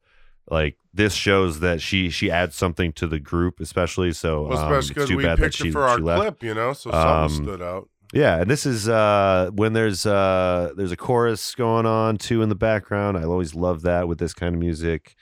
[0.48, 4.12] like this shows that she she adds something to the group, especially.
[4.12, 6.20] So well, um, it's because too we bad that she it for our she left.
[6.20, 7.88] clip, you know, so something Um, stood out.
[8.14, 12.48] Yeah, and this is uh when there's uh there's a chorus going on too in
[12.48, 13.18] the background.
[13.18, 15.16] I always love that with this kind of music.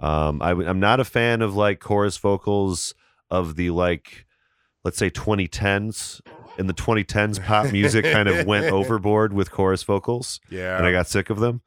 [0.00, 2.94] Um, I, am not a fan of like chorus vocals
[3.30, 4.26] of the like,
[4.84, 6.20] let's say 2010s.
[6.58, 10.92] In the 2010s, pop music kind of went overboard with chorus vocals, Yeah, and I
[10.92, 11.60] got sick of them.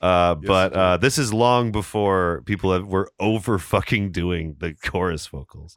[0.00, 4.74] Uh, Yes, but uh, this is long before people have, were over fucking doing the
[4.74, 5.74] chorus vocals.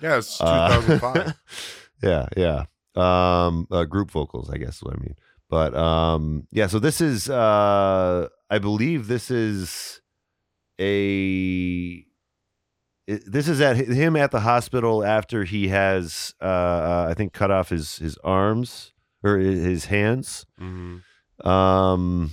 [0.00, 1.34] yeah, it's Uh, 2005.
[2.02, 2.64] yeah, yeah.
[2.94, 5.16] Um, uh, group vocals, I guess is what I mean.
[5.50, 6.66] But um, yeah.
[6.66, 10.00] So this is, uh, I believe this is
[10.80, 12.04] a
[13.26, 17.50] this is at him at the hospital after he has, uh, uh, I think, cut
[17.50, 18.92] off his his arms
[19.24, 20.44] or his hands.
[20.60, 21.02] Mhm.
[21.44, 22.30] Um,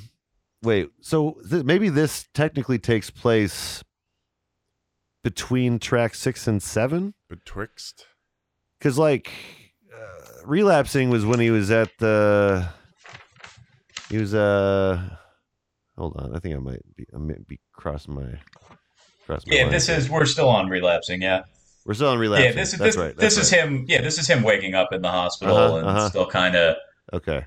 [0.61, 3.83] wait, so th- maybe this technically takes place
[5.23, 8.05] between track six and seven, Betwixt.
[8.77, 9.31] because like
[9.93, 12.67] uh, relapsing was when he was at the.
[14.09, 15.17] He was uh.
[15.97, 18.39] Hold on, I think I might be I might be crossing my.
[19.25, 21.21] Crossing my Yeah, this is we're still on relapsing.
[21.21, 21.41] Yeah,
[21.85, 22.49] We're still on relapsing.
[22.51, 22.55] yeah.
[22.55, 23.15] This is that's this, right.
[23.17, 23.85] this that's is him.
[23.87, 26.09] Yeah, this is him waking up in the hospital Uh-huh, and uh-huh.
[26.09, 26.75] still kind of
[27.13, 27.45] Okay.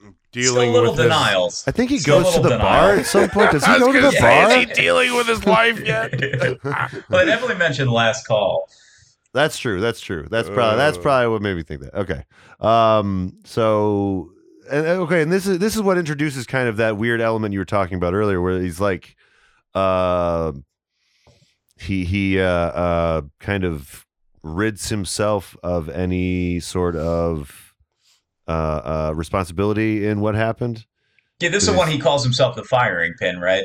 [0.00, 0.12] still
[0.54, 1.64] Dealing a little with his- denials.
[1.66, 2.62] I think he Still goes to the denial.
[2.68, 3.52] bar at some point.
[3.52, 4.50] Does he go to the say, bar?
[4.50, 6.12] Is he dealing with his life yet?
[6.64, 8.68] well, I definitely mentioned last call.
[9.32, 9.80] That's true.
[9.80, 10.26] That's true.
[10.30, 11.02] That's probably that's Uh.
[11.02, 11.94] probably what made me think that.
[11.94, 12.24] Okay.
[12.60, 13.34] Um.
[13.44, 14.30] So.
[14.70, 17.52] And, and- okay, and this is this is what introduces kind of that weird element
[17.52, 19.14] you were talking about earlier, where he's like,
[19.74, 20.52] uh,
[21.76, 24.06] he he uh, uh kind of
[24.42, 27.74] rids himself of any sort of
[28.48, 30.86] uh, uh responsibility in what happened.
[31.40, 33.64] Yeah, this is the one he calls himself the firing pin, right?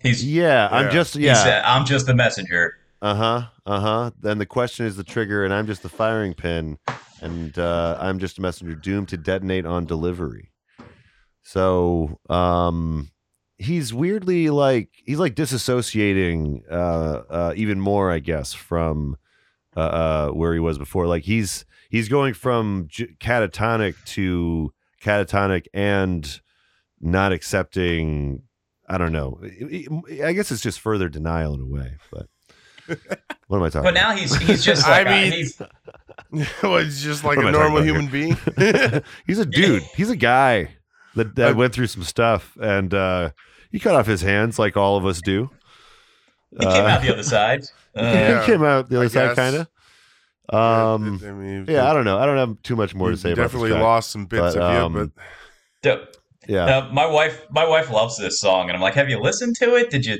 [0.00, 0.90] He's Yeah, I'm Yeah.
[0.90, 1.42] just he yeah.
[1.42, 2.74] said, I'm just the messenger.
[3.00, 3.42] Uh huh.
[3.64, 4.10] Uh huh.
[4.20, 6.78] Then the question is the trigger, and I'm just the firing pin,
[7.20, 10.50] and uh, I'm just a messenger doomed to detonate on delivery.
[11.42, 13.10] So, um,
[13.58, 19.16] he's weirdly like he's like disassociating uh, uh, even more, I guess, from
[19.76, 21.06] uh, uh, where he was before.
[21.06, 26.40] Like he's he's going from j- catatonic to catatonic and
[27.00, 28.42] not accepting.
[28.88, 29.40] I don't know.
[30.24, 32.26] I guess it's just further denial in a way, but.
[33.48, 35.60] What am I talking But now he's he's just I like mean- he's
[36.64, 39.02] well, he's just like a am I talking normal about human being.
[39.26, 39.84] he's a dude.
[39.94, 40.70] He's a guy
[41.14, 43.30] that, that went through some stuff and uh,
[43.72, 45.50] he cut off his hands like all of us do.
[46.52, 47.62] he came out the other side.
[47.96, 49.68] Uh, Yeah, he came out the I other side, kind of.
[50.54, 52.18] Um, I mean, yeah, I don't know.
[52.18, 54.54] I don't have too much more to you say about definitely this lost some bits
[54.54, 55.12] But, of um, you,
[55.82, 56.06] but so-
[56.46, 59.56] Yeah, Now, my wife, my wife loves this song, and I'm like, "Have you listened
[59.56, 59.88] to it?
[59.90, 60.18] Did you,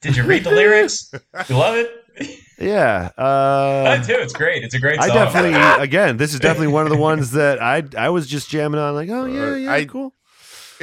[0.00, 1.12] did you read the lyrics?
[1.48, 1.90] You love it?
[2.58, 3.10] yeah.
[3.16, 4.14] I Uh, do.
[4.18, 4.64] It's great.
[4.64, 5.10] It's a great Song.
[5.12, 8.50] I definitely, again, this is definitely one of the ones that I I was just
[8.50, 10.12] jamming on, like, oh yeah, Uh, yeah, I- cool.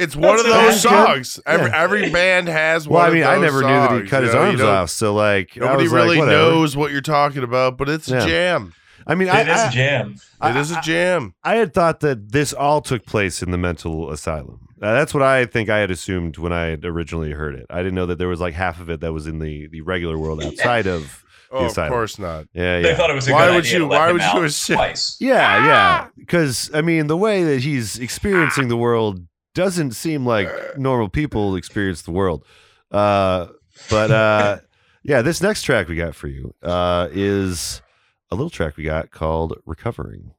[0.00, 1.38] It's one of those songs.
[1.46, 1.82] Every Yeah.
[1.82, 3.10] every band has Well, one.
[3.10, 4.40] I mean, of I those never knew that he cut his know?
[4.40, 6.36] Arms off, so like, I Nobody was like, really whatever.
[6.50, 8.72] knows what you're talking about, but it's a jam.
[9.06, 10.14] I mean, I, It is I, a jam.
[10.42, 11.34] It is a jam.
[11.42, 14.68] I had thought that this all took place in the mental asylum.
[14.80, 17.66] Uh, that's what I think I had assumed when I had originally heard it.
[17.70, 19.80] I didn't know that there was like half of it that was in the, the
[19.82, 21.24] regular world outside of.
[21.50, 21.90] The asylum.
[21.90, 22.46] Oh, of course not.
[22.54, 22.82] Yeah, yeah.
[22.82, 24.42] They thought it was a Why good would you- to let why him would you
[24.44, 25.16] assume- twice.
[25.18, 26.06] yeah, yeah.
[26.16, 31.56] Because I mean, the way that he's experiencing the world doesn't seem like normal people
[31.56, 32.44] experience the world.
[32.90, 33.48] Uh,
[33.88, 34.58] but uh,
[35.02, 37.82] yeah, this next track we got for you uh, is
[38.30, 40.32] a little track we got called "Recovering."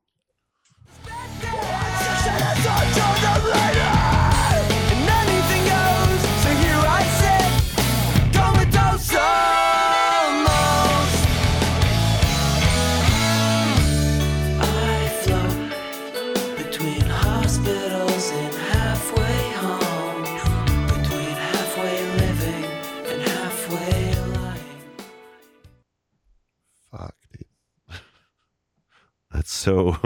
[29.42, 29.98] That's so.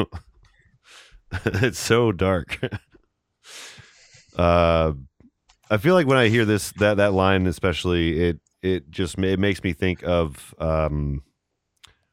[1.45, 2.57] it's so dark.
[4.38, 4.93] uh,
[5.69, 9.38] I feel like when I hear this that that line, especially it it just it
[9.38, 11.21] makes me think of um,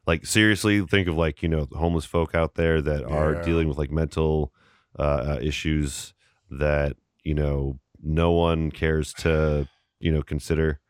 [0.05, 3.77] like seriously think of like you know homeless folk out there that are dealing with
[3.77, 4.51] like mental
[4.99, 6.13] uh, uh, issues
[6.51, 9.65] that you know no one cares to
[10.01, 10.81] you know consider.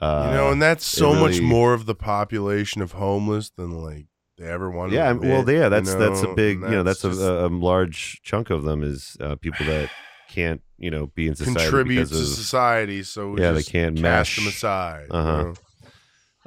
[0.00, 4.06] Uh, you know, and that's so much more of the population of homeless than like
[4.38, 4.92] they ever want.
[4.92, 7.48] yeah well yeah you that's that's a big and you know that's, just a, a
[7.48, 9.90] large chunk of them is uh, people that
[10.28, 13.02] can't you know be in society contribute to of society.
[13.02, 15.06] So we Yeah, they can't mash- them aside.
[15.10, 15.42] Uh-huh.
[15.42, 15.54] know?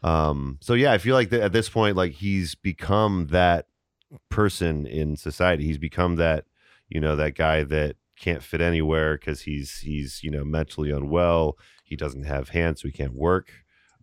[0.03, 3.65] um so yeah i feel like that at this point like he's become that
[4.29, 6.45] person in society he's become that
[6.87, 11.57] you know that guy that can't fit anywhere because he's he's you know mentally unwell
[11.83, 13.51] he doesn't have hands so he can't work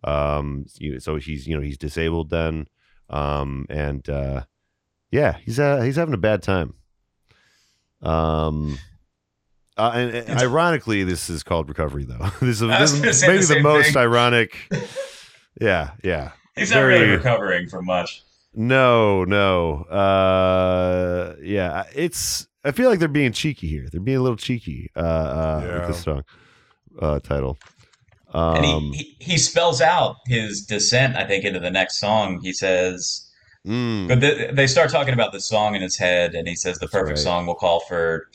[0.03, 0.65] um
[0.99, 2.67] so he's you know he's disabled then
[3.09, 4.43] um and uh
[5.11, 6.73] yeah he's uh he's having a bad time
[8.01, 8.77] um
[9.77, 12.29] uh, and, and ironically, this is called recovery, though.
[12.41, 13.97] this is, this is maybe the the, most thing.
[13.97, 14.55] ironic.
[15.59, 16.31] Yeah, yeah.
[16.57, 18.23] He's not really recovering from much.
[18.53, 19.83] No, no.
[19.83, 22.47] Uh, yeah, it's.
[22.65, 23.87] I feel like they're being cheeky here.
[23.89, 25.79] They're being a little cheeky uh, uh, Yeah.
[25.79, 26.23] with this song
[27.01, 27.57] uh, title.
[28.35, 32.41] Um, and he, he he spells out his descent, I think, into the next song.
[32.43, 33.25] He says,
[33.65, 36.77] mm, but th they start talking about the song in his head, and he says
[36.79, 37.23] the perfect right.
[37.23, 38.27] song will call for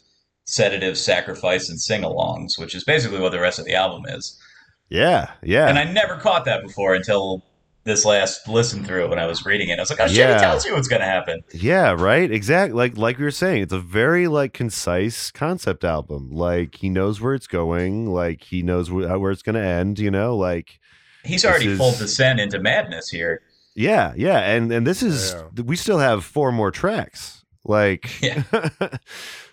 [0.47, 4.41] sedative, sacrifice, and sing-alongs, which is basically what the rest of the album is.
[4.89, 5.69] yeah, yeah.
[5.69, 7.45] And I never caught that before until
[7.85, 9.79] this last listen through when I was reading it.
[9.79, 10.35] I was like, oh shit, Yeah.
[10.35, 11.43] he tells you what's gonna happen.
[11.55, 12.31] Yeah, right.
[12.31, 12.77] Exactly.
[12.77, 16.31] Like like we were saying, it's a very like concise concept album.
[16.31, 18.07] Like he knows where it's going.
[18.07, 19.99] Like he knows wh- where it's going to end.
[19.99, 20.79] You know, like
[21.25, 23.43] He's already is- full descent into madness here.
[23.75, 24.39] yeah, yeah.
[24.41, 27.45] And and this is we still have four more tracks.
[27.65, 28.43] Like Yeah.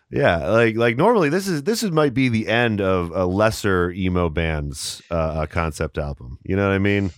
[0.09, 3.91] yeah, like like normally this is this is might be the end of a lesser
[3.91, 6.39] emo band's uh, uh, concept album.
[6.43, 7.11] You know what I mean?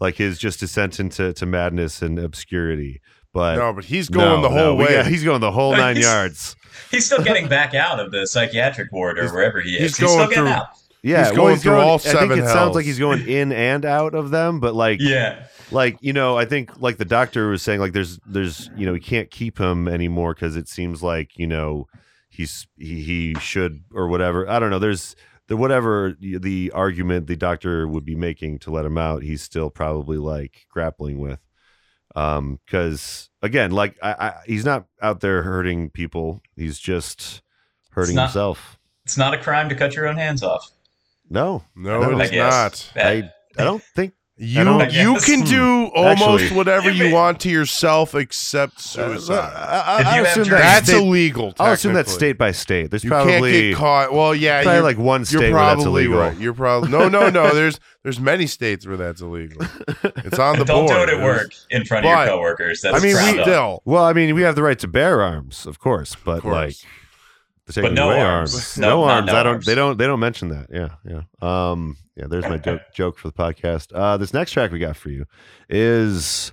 [0.00, 3.00] Like his just descent into to madness and obscurity.
[3.32, 4.92] But no, but he's going no, the whole we way.
[4.94, 6.56] got- he's going the whole nine He's- yards.
[6.90, 9.80] He's still getting back out of the psychiatric ward or He's- wherever he is.
[9.80, 10.66] he's He's, going still getting through- out.
[11.02, 12.16] Yeah, He's well, going through all seven.
[12.16, 14.98] I think seven it sounds like he's going in and out of them, but like,
[15.00, 15.44] Yeah.
[15.70, 18.92] like you know, I think like the doctor was saying, like there's, there's, you know,
[18.92, 21.86] we can't keep him anymore because it seems like you know
[22.28, 24.48] he's he, he should or whatever.
[24.48, 24.78] I don't know.
[24.80, 25.14] There's
[25.48, 29.22] the whatever the argument the doctor would be making to let him out.
[29.22, 31.40] He's still probably like grappling with,
[32.14, 36.42] um, because again, like I, I, he's not out there hurting people.
[36.56, 37.42] He's just
[37.90, 38.78] hurting not- himself.
[39.04, 40.68] It's not a crime to cut your own hands off.
[41.30, 42.92] No, no, I it I not.
[42.96, 47.40] I, I don't think You you can do almost Actually- whatever you If it- want
[47.40, 49.52] to yourself except Uh, suicide.
[49.56, 51.54] I, If you have assume dreams- that's state, illegal.
[51.58, 52.28] I'll assume that's technically.
[52.28, 52.90] state by state.
[52.90, 54.12] There's You probably can't get caught.
[54.12, 56.18] Well, yeah, probably you're, like one you're state where that's probably illegal.
[56.20, 56.36] right.
[56.38, 57.54] You're probably no, no, no.
[57.54, 59.62] There's there's many states where that's illegal.
[60.26, 60.66] It's on the board.
[60.66, 61.08] Don't board.
[61.08, 62.80] do it at work in front of But- your coworkers.
[62.82, 63.44] That's I mean, we frowned on.
[63.46, 66.52] Still, Well, I mean, we have the right to bear arms, of course, but course.
[66.54, 66.74] like
[67.66, 68.52] the taking no away arms.
[68.54, 69.26] arms, No, no, not arms.
[69.28, 69.52] no I don't.
[69.54, 69.66] arms.
[69.66, 69.96] They don't.
[69.98, 70.66] They don't mention that.
[70.70, 71.22] Yeah, yeah.
[71.40, 72.26] Um, yeah.
[72.26, 73.92] There's my joke, joke for the podcast.
[73.94, 75.26] Uh, this next track we got for you
[75.68, 76.52] is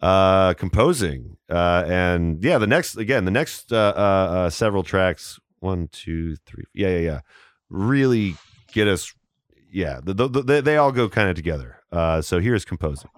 [0.00, 5.38] uh composing uh and yeah the next again the next uh, uh uh several tracks
[5.60, 7.20] one two three yeah yeah yeah
[7.70, 8.34] really
[8.72, 9.14] get us
[9.70, 13.08] yeah the, the, the, they all go kind of together uh so here's composing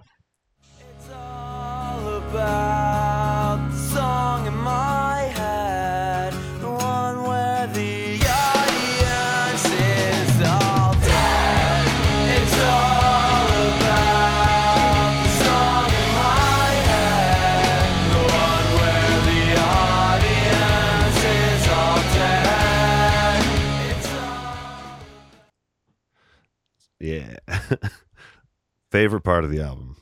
[28.90, 29.96] Favorite part of the album,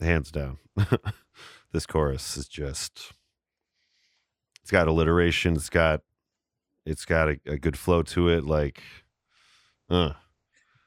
[0.00, 0.58] hands down.
[1.72, 3.12] this chorus is just
[4.62, 6.00] it's got alliteration, it's got
[6.84, 8.82] it's got a, a good flow to it like
[9.88, 10.12] uh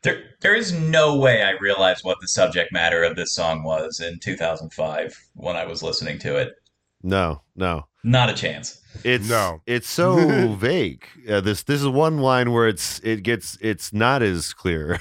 [0.03, 3.99] There, there is no way I realized what the subject matter of this song was
[3.99, 6.53] in 2005 when I was listening to it.
[7.01, 7.85] no, no.
[8.01, 8.79] Not a chance.
[9.03, 9.61] It's No.
[9.65, 11.05] it's so vague.
[11.29, 14.99] Uh, this this is one line where it's it gets it's not as clear.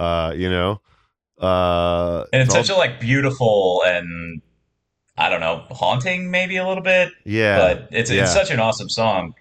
[0.00, 0.80] Uh, you know.
[1.38, 4.42] Uh And it's all- such a like beautiful and
[5.16, 7.58] I don't know, haunting maybe a little bit, yeah.
[7.58, 8.22] but it's yeah.
[8.22, 9.34] it's such an awesome song.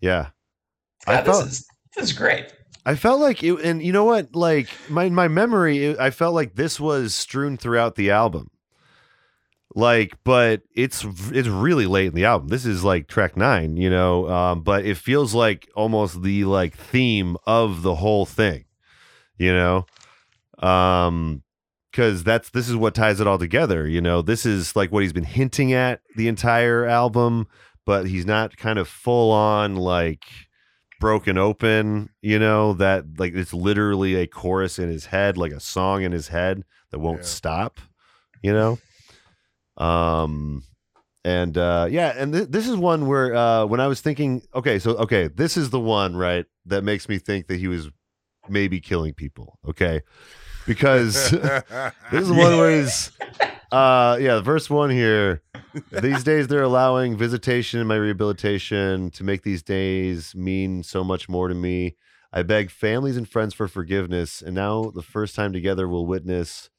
[0.00, 0.28] yeah.
[1.06, 1.66] I God, this felt- is
[1.96, 2.52] this is great.
[2.84, 4.34] I felt like it, and you know what?
[4.34, 8.48] Like my my memory, it, I felt like this was strewn throughout the album.
[9.74, 12.48] Like, but it's it's really late in the album.
[12.48, 14.28] This is like track nine, you know.
[14.28, 18.64] Um, but it feels like almost the like theme of the whole thing,
[19.38, 19.86] you know.
[20.62, 21.42] Um,
[21.90, 23.86] because that's this is what ties it all together.
[23.86, 27.46] You know, this is like what he's been hinting at the entire album,
[27.84, 30.24] but he's not kind of full on like
[31.00, 35.60] broken open, you know, that like it's literally a chorus in his head, like a
[35.60, 36.62] song in his head
[36.92, 37.26] that won't Yeah.
[37.26, 37.78] stop,
[38.42, 38.78] you know?
[39.76, 40.62] Um
[41.24, 44.78] and uh yeah, and th- this is one where uh when I was thinking, okay,
[44.78, 47.90] so okay, this is the one, right, that makes me think that he was
[48.48, 50.00] maybe killing people, okay?
[50.66, 51.64] Because this
[52.12, 53.10] is one where he's
[53.72, 55.42] uh yeah, the first one here.
[55.90, 61.28] These days they're allowing visitation in my rehabilitation to make these days mean so much
[61.28, 61.96] more to me.
[62.32, 66.70] I beg families and friends for forgiveness, and now the first time together we'll witness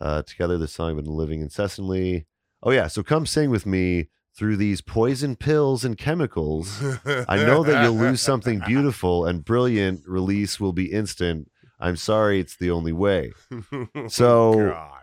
[0.00, 2.26] uh together this song I've been living incessantly.
[2.62, 4.08] Oh yeah, so come sing with me
[4.38, 6.80] through these poison pills and chemicals.
[7.28, 10.02] I know that you'll lose something beautiful and brilliant.
[10.06, 11.50] Release will be instant.
[11.80, 13.32] I'm sorry, it's the only way.
[14.08, 14.94] So- God.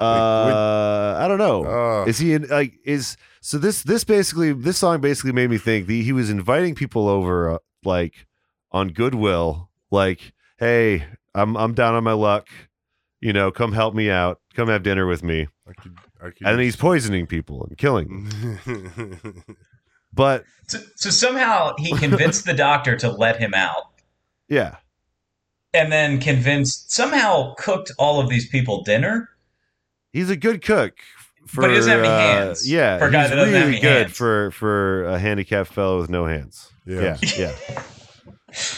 [0.00, 1.64] Uh, I don't know.
[1.64, 5.58] Uh, is he in, like is so this this basically this song basically made me
[5.58, 8.26] think the, he was inviting people over uh, like
[8.70, 11.04] on goodwill like hey
[11.34, 12.46] I'm I'm down on my luck.
[13.20, 14.40] You know, come help me out.
[14.54, 15.48] Come have dinner with me.
[15.68, 18.28] I could, I could And he's poisoning people and killing
[18.64, 19.44] them.
[20.12, 23.82] But So, so somehow he convinced the doctor to let him out,
[24.48, 24.76] yeah,
[25.78, 29.28] and then convinced somehow cooked all of these people dinner.
[30.12, 30.94] he's a good cook.
[31.46, 32.70] For, But he doesn't have any uh, hands.
[32.70, 34.16] Yeah, For a guy he's that doesn't really have any good hands.
[34.16, 36.70] for for a handicapped fellow with no hands.
[36.84, 37.16] Yeah.
[37.22, 37.82] Yeah, yeah.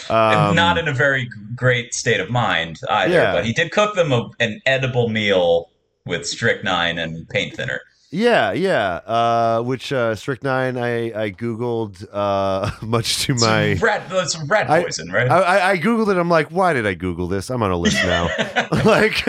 [0.08, 3.12] Um, not in a very great state of mind either.
[3.14, 3.32] Yeah.
[3.32, 5.70] But he did cook them a, an edible meal
[6.06, 7.80] with strychnine and paint thinner.
[8.12, 8.94] Yeah, yeah.
[9.06, 13.74] Uh, which uh, strychnine I I googled, uh, much to It's my.
[13.74, 15.30] rat, that's rat I- poison, right?
[15.30, 16.16] I, I, I googled it.
[16.18, 17.50] I'm like, why did I Google this?
[17.50, 18.24] I'm on a list now.
[18.84, 19.28] like,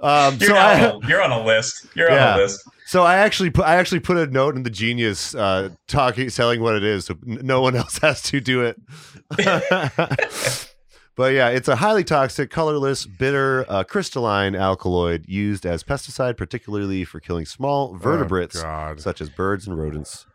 [0.00, 1.86] um, you're, so I on a, you're on a list.
[1.94, 2.32] You're Yeah.
[2.34, 2.62] on a list.
[2.86, 6.62] so I actually put I actually put a note in the Genius uh, talking telling
[6.62, 8.80] what it is, so no one else has to do it.
[11.16, 17.04] But yeah, it's a highly toxic, colorless, bitter, uh, crystalline alkaloid used as pesticide, particularly
[17.04, 20.26] for killing small vertebrates Oh, such as birds and rodents.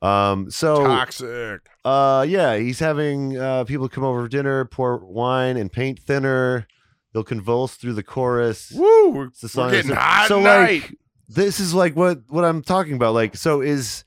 [0.00, 1.60] Um, so Toxic.
[1.84, 6.66] uh, yeah, he's having uh, people come over for dinner, pour wine and paint thinner.
[7.12, 8.72] They'll convulse through the chorus.
[8.74, 9.10] Woo!
[9.10, 9.66] We're, It's the song.
[9.66, 10.82] we're getting so, hot so, tonight.
[10.82, 10.94] like,
[11.28, 13.14] this is like what what I'm talking about.
[13.14, 14.04] Like, so is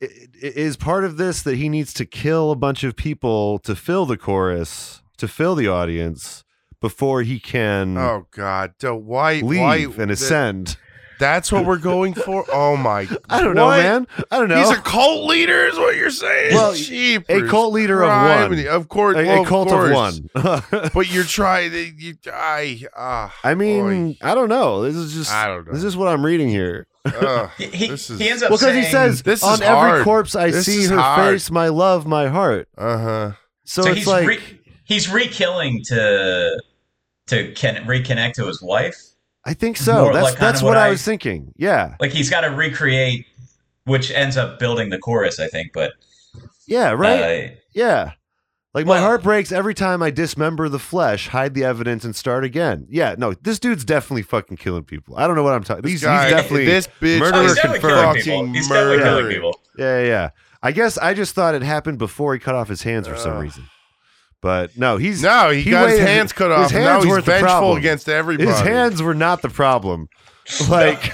[0.00, 4.06] is part of this that he needs to kill a bunch of people to fill
[4.06, 6.44] the chorus, to fill the audience
[6.80, 8.72] before he can oh God!
[8.78, 9.34] Don't, why?
[9.40, 10.76] leave why, and th- ascend.
[11.18, 12.46] That's what we're going for.
[12.50, 13.06] Oh my!
[13.28, 13.76] I don't know, what?
[13.76, 14.06] man.
[14.30, 14.58] I don't know.
[14.58, 16.54] He's a cult leader, is what you're saying?
[16.54, 18.08] Well, Jeepers a cult leader of
[18.50, 18.66] one.
[18.66, 20.18] Of course, a, well, a cult course.
[20.34, 20.90] of one.
[20.94, 21.72] But you're trying.
[21.72, 22.82] to- You, I.
[22.96, 24.16] ah, I mean, boy.
[24.22, 24.80] I don't know.
[24.82, 25.72] This is just I don't know.
[25.74, 26.86] this is what I'm reading here.
[27.04, 29.66] Ugh, He, he, This is- he ends up Well, because he says, This "On every
[29.76, 30.04] hard.
[30.04, 31.32] corpse I This see her hard.
[31.34, 33.32] face, my love, my heart." uh huh.
[33.64, 34.38] So, so it's he's like, re,
[34.90, 36.60] he's re-killing to
[37.28, 38.96] to can, reconnect to his wife.
[39.44, 40.04] I think so.
[40.04, 41.52] more That's like that's what what I, I- was thinking.
[41.56, 43.24] Yeah, Like he's got to recreate,
[43.84, 45.72] which ends up building the chorus, I think.
[45.72, 45.92] But
[46.66, 47.20] yeah, right.
[47.22, 48.12] uh, yeah,
[48.74, 52.14] like my Well- heart breaks every time I dismember the flesh, hide the evidence, and
[52.14, 52.86] start again.
[52.90, 55.16] Yeah, no, this dude's definitely fucking killing people.
[55.16, 55.82] I don't know what I'm talking.
[55.82, 57.20] This He's, guy, he's definitely this bitch.
[57.20, 57.80] murderer oh, he's confirmed.
[57.82, 58.38] killing people.
[58.40, 59.34] fucking He's definitely killing murdering.
[59.36, 59.60] people.
[59.78, 60.30] Yeah, yeah, yeah.
[60.62, 63.36] I guess I just thought it happened before he cut off his hands for some
[63.38, 63.42] Ugh.
[63.44, 63.64] reason.
[64.42, 66.72] But no, he's No, he, He got his hands cut his off.
[66.72, 67.78] now he's weren't the vengeful problem.
[67.78, 68.48] against everybody.
[68.48, 70.08] his hands were not the problem.
[70.68, 71.12] Like He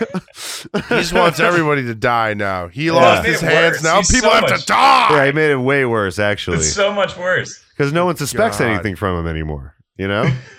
[0.89, 2.69] just wants everybody to die now.
[2.69, 2.93] He Yeah.
[2.93, 3.75] lost his hands.
[3.75, 3.83] worse.
[3.83, 5.09] Now He's people so have much- to die.
[5.11, 6.59] yeah, he made it way worse actually.
[6.59, 7.63] It's so much worse.
[7.77, 8.69] because no one suspects God.
[8.69, 9.75] anything from him anymore.
[9.99, 10.31] You know,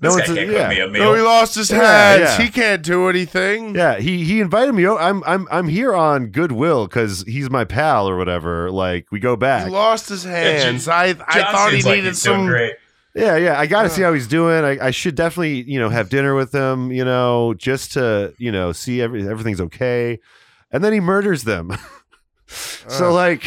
[0.00, 1.02] This no guy one's can't yeah, cook me a meal.
[1.04, 1.76] No, he lost his Yeah,
[2.16, 2.20] hands.
[2.38, 2.42] yeah.
[2.44, 3.74] He can't do anything.
[3.74, 3.98] yeah.
[3.98, 4.86] He he invited me.
[4.86, 8.70] o- I'm I'm I'm here on goodwill because he's my pal or whatever.
[8.70, 9.64] Like we go back.
[9.66, 10.88] He lost his hands.
[10.88, 12.46] I I John thought he seems like needed he's doing some.
[12.46, 12.74] great.
[13.14, 13.58] Yeah, yeah.
[13.58, 14.64] I got to see how he's doing.
[14.64, 16.90] I, I should definitely you know have dinner with him.
[16.92, 20.18] You know, just to you know see every everything's okay.
[20.72, 21.76] And then he murders them.
[22.46, 23.12] so Ugh.
[23.14, 23.42] like.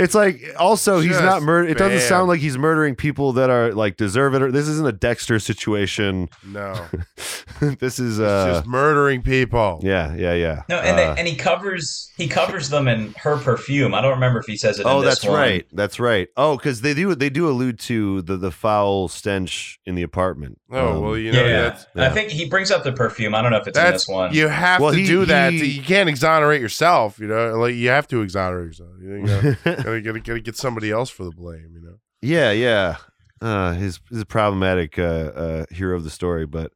[0.00, 1.68] It's like also he's Just not murder.
[1.68, 2.08] It doesn't bam.
[2.08, 4.42] sound like he's murdering people that are like deserve it.
[4.42, 6.28] Or, this isn't a Dexter situation.
[6.44, 6.86] No,
[7.60, 9.80] this is uh just murdering people.
[9.82, 10.62] yeah yeah yeah.
[10.68, 13.94] No, and Uh, they, and he covers he covers them in her perfume.
[13.94, 14.86] I don't remember if he says it.
[14.86, 15.38] Oh, in this that's one.
[15.38, 15.66] right.
[15.72, 16.28] That's right.
[16.36, 20.58] Oh, because they do they do allude to the the foul stench in the apartment.
[20.72, 22.06] Oh Um, well, you know yeah, that's yeah.
[22.06, 23.34] I think he brings up the perfume.
[23.34, 24.32] I don't know if it's in that's this one.
[24.32, 25.52] you have Well, to he- do that.
[25.52, 27.18] he- you can't exonerate yourself.
[27.18, 28.90] You know, like you have to exonerate yourself.
[29.00, 29.54] You know,
[29.90, 31.72] gotta, gotta, gotta get somebody else for the blame.
[31.74, 31.96] You know.
[32.22, 32.96] yeah, yeah.
[33.40, 36.72] Uh, his his problematic uh, uh, hero of the story, but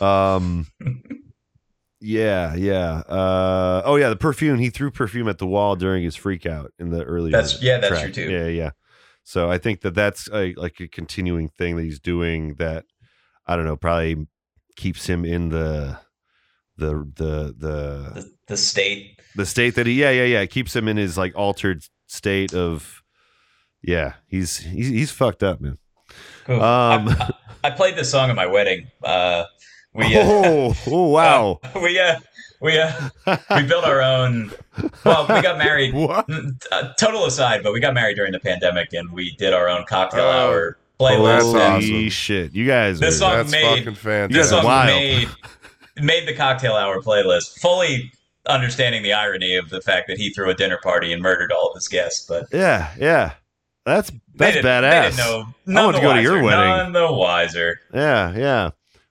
[0.00, 0.66] um,
[2.00, 3.02] yeah, yeah.
[3.08, 4.58] Uh, oh yeah, the perfume.
[4.58, 7.32] He threw perfume at the wall during his freak out in the earlier.
[7.32, 8.12] That's- yeah, that's track.
[8.12, 8.30] true, too.
[8.30, 8.70] Yeah, yeah.
[9.24, 12.54] So I think that that's a, like a continuing thing that he's doing.
[12.54, 12.84] That
[13.46, 14.26] I don't know, probably
[14.76, 15.98] keeps him in the
[16.76, 19.20] the the the the, the state.
[19.36, 22.52] the state that he yeah yeah yeah it keeps him in his like altered state
[22.54, 23.02] of
[23.82, 25.78] yeah he's he's he's fucked up man
[26.48, 27.30] Ooh, Um, I,
[27.64, 28.88] I played this song at my wedding.
[29.04, 29.44] Uh,
[29.94, 32.18] we uh, oh, oh wow we uh,
[32.60, 32.92] we uh,
[33.54, 34.50] we built our own.
[35.04, 35.94] Well, we got married.
[35.94, 36.28] What?
[36.72, 39.84] Uh, total aside, but we got married during the pandemic, and we did our own
[39.88, 40.30] cocktail Oh.
[40.30, 41.24] hour Oh, playlist.
[41.24, 42.08] that's holy and awesome.
[42.08, 44.36] shit you guys This are, song That's made- fucking You fantastic.
[44.36, 44.86] This song wild.
[44.88, 45.28] made
[46.00, 48.10] made the cocktail hour playlist fully
[48.48, 51.68] understanding the irony of the fact that he threw a dinner party and murdered all
[51.68, 53.32] of his guests, but yeah yeah
[53.84, 55.18] that's that's didn't, badass They didn't
[55.66, 55.82] know.
[55.84, 56.68] Want to go to your wedding.
[56.68, 57.78] None the wiser.
[57.94, 58.70] yeah yeah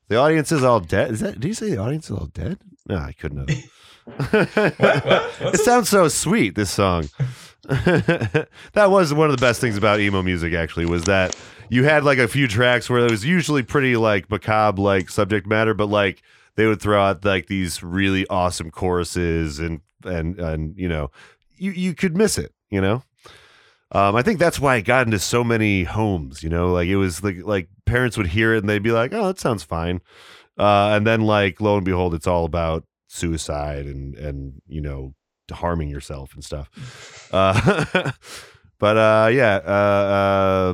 [0.10, 2.60] the audience is all dead is that did you say the audience is all dead
[2.88, 3.64] no I couldn't have
[4.80, 5.06] What?
[5.06, 5.32] What?
[5.42, 5.66] It this?
[5.66, 7.10] sounds so sweet this song
[7.68, 8.48] that
[8.90, 11.36] was one of the best things about emo music actually was that
[11.70, 15.46] you had like a few tracks where it was usually pretty like macabre like subject
[15.48, 16.22] matter but like
[16.58, 21.10] they would throw out like these really awesome choruses and and and you know
[21.56, 23.04] you you could miss it you know?
[23.92, 26.74] Um i think that's why it got into so many homes you know?
[26.74, 29.40] Like it was like like parents would hear it and they'd be like oh that
[29.40, 30.02] sounds fine.
[30.58, 35.14] Uh and then like lo and behold it's all about suicide and and you know
[35.52, 37.30] harming yourself and stuff.
[37.32, 38.12] Uh
[38.80, 40.74] but uh yeah uh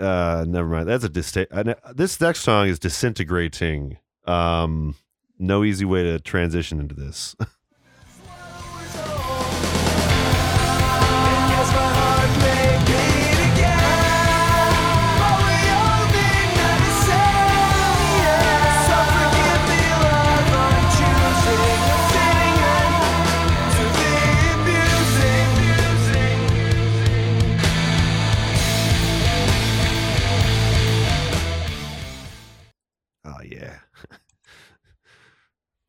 [0.00, 0.88] uh uh never mind.
[0.88, 4.94] That's a I this next song is disintegrating um
[5.38, 7.34] no easy way to transition into this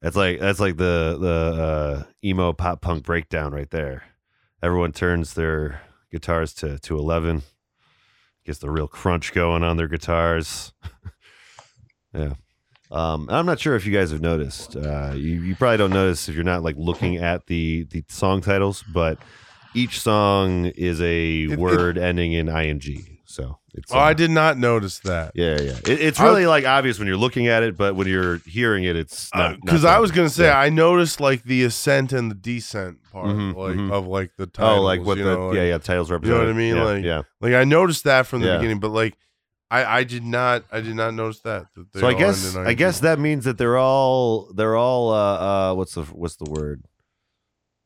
[0.01, 4.03] that's like that's like the the uh emo pop punk breakdown right there.
[4.63, 7.43] Everyone turns their guitars to to 11
[8.45, 10.73] gets the real crunch going on their guitars.
[12.13, 12.33] Yeah.
[12.91, 16.27] Um i'm not sure if you guys have noticed uh you, you probably don't notice
[16.27, 19.17] if you're not like looking at the the song titles but
[19.73, 24.29] each song is a it- word ending in ing so it's Oh, I uh, did
[24.31, 25.31] not notice that.
[25.35, 28.07] yeah yeah it, it's I- really like obvious when you're looking at it but when
[28.07, 30.59] you're hearing it it's not Because Uh, I was gonna say yeah.
[30.59, 33.91] I noticed like the ascent and the descent part, Mhm, like mhm.
[33.91, 34.79] of like the titles.
[34.79, 36.75] oh like what you the know, like, yeah yeah titles you know what I mean?
[36.75, 38.57] yeah, Like, yeah Like I noticed that from the Yeah.
[38.57, 39.15] beginning, but like
[39.71, 41.67] I I did not I did not notice that.
[41.75, 45.69] that they so I guess I guess that means that they're all they're all uh
[45.71, 46.83] uh what's the what's the word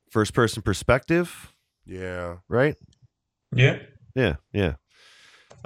[0.09, 1.53] first person perspective
[1.85, 2.38] yeah.
[2.49, 2.76] right
[3.53, 3.77] Yeah.
[4.15, 4.73] yeah yeah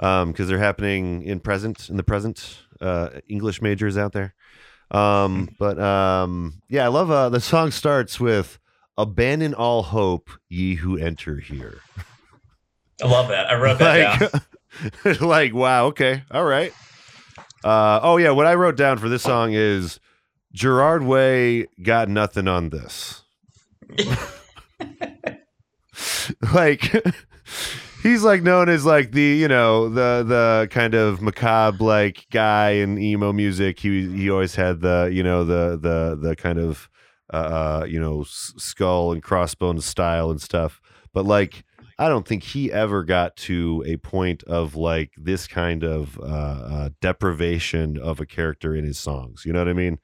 [0.00, 4.34] um because they're happening in present in the present uh English majors out there
[4.90, 8.58] um but um yeah I love uh the song starts with
[8.98, 11.80] abandon all hope ye who enter here
[13.02, 13.50] I love that.
[13.50, 14.30] I wrote that down.
[15.04, 16.72] like, like wow okay all right
[17.64, 20.00] uh oh yeah what i wrote down for this song is
[20.52, 23.22] gerard way got nothing on this
[26.54, 26.92] like
[28.02, 32.70] he's like known as like the you know the the kind of macabre like guy
[32.70, 36.88] in emo music he he always had the you know the the the kind of
[37.32, 40.80] uh you know s- skull and crossbones style and stuff
[41.12, 41.64] but like
[41.98, 46.22] I don't think he ever got to a point of like this kind of uh,
[46.24, 49.42] uh, deprivation of a character in his songs.
[49.44, 49.98] You know what I mean?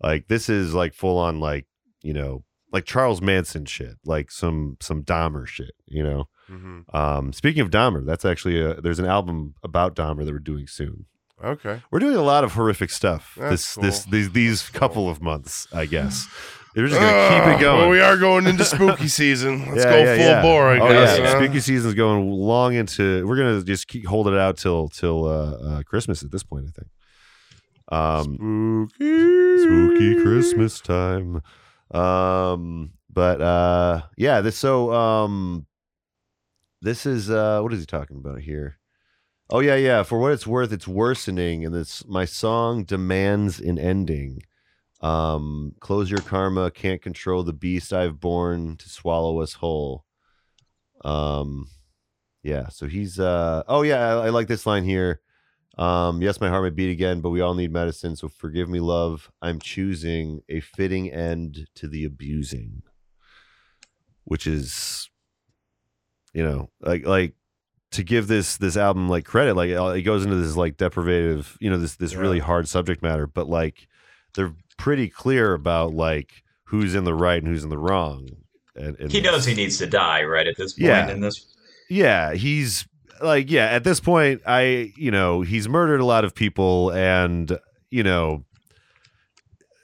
[0.00, 1.66] Like this is like full on like
[2.02, 5.74] you know like Charles Manson shit, like some some Dahmer shit.
[5.86, 6.28] You know.
[6.46, 10.38] Hmm Um, speaking of Dahmer, that's actually a, there's an album about Dahmer that we're
[10.38, 11.06] doing soon.
[11.42, 11.82] Okay.
[11.90, 14.12] We're doing a lot of horrific stuff That's this this cool.
[14.12, 16.26] these these couple of months, I guess.
[16.76, 17.80] We're just gonna keep Ah, it going.
[17.82, 19.60] Well, we are going into spooky season.
[19.70, 20.42] Let's Yeah, go yeah, full yeah.
[20.42, 21.18] bore, I oh, guess.
[21.18, 21.26] Yeah.
[21.30, 21.38] huh?
[21.44, 23.24] Spooky season's going long into.
[23.28, 26.66] We're gonna just keep hold it out till till uh, uh, Christmas at this point.
[26.66, 26.88] I think.
[27.92, 29.58] Um, Spooky.
[29.62, 31.42] spooky Christmas time.
[31.92, 34.40] Um, but uh, yeah.
[34.40, 35.66] This so um,
[36.84, 38.78] this is uh, what is he talking about here?
[39.50, 40.02] Oh yeah, yeah.
[40.02, 44.42] For what it's worth, it's worsening, and this my song demands an ending.
[45.00, 50.04] Um, close your karma, can't control the beast I've born to swallow us whole.
[51.04, 51.68] Um,
[52.42, 52.68] yeah.
[52.68, 53.62] So he's uh.
[53.66, 55.20] Oh yeah, I, I like this line here.
[55.76, 58.14] Um, yes, my heart may beat again, but we all need medicine.
[58.14, 59.30] So forgive me, love.
[59.42, 62.82] I'm choosing a fitting end to the abusing,
[64.24, 65.10] which is,
[66.34, 67.32] you know, like like
[67.92, 71.56] to give this this album like credit, like uh, it goes into this like deprivative,
[71.60, 73.86] you know, this this really hard subject matter, but like
[74.34, 78.28] they're pretty clear about like who's in the right and who's in the wrong.
[78.76, 81.10] And, and He knows he needs to die right at this point Yeah.
[81.10, 81.46] in this.
[81.88, 82.88] yeah he's
[83.22, 87.56] like yeah at this point i you know he's murdered a lot of people and
[87.92, 88.44] you know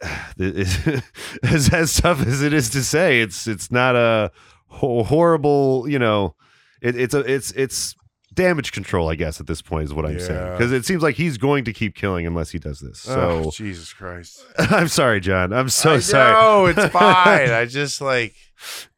[0.40, 4.32] as as tough as it is to say it's it's not a
[4.70, 6.34] horrible you know
[6.80, 7.94] it, it's a it's it's
[8.40, 11.14] damage control i guess at this point is what i'm saying because it seems like
[11.16, 14.44] he's going to keep killing unless he does this so Oh, Jesus Christ.
[14.58, 17.50] i'm sorry john i'm so I sorry know, it's fine.
[17.50, 18.34] I just like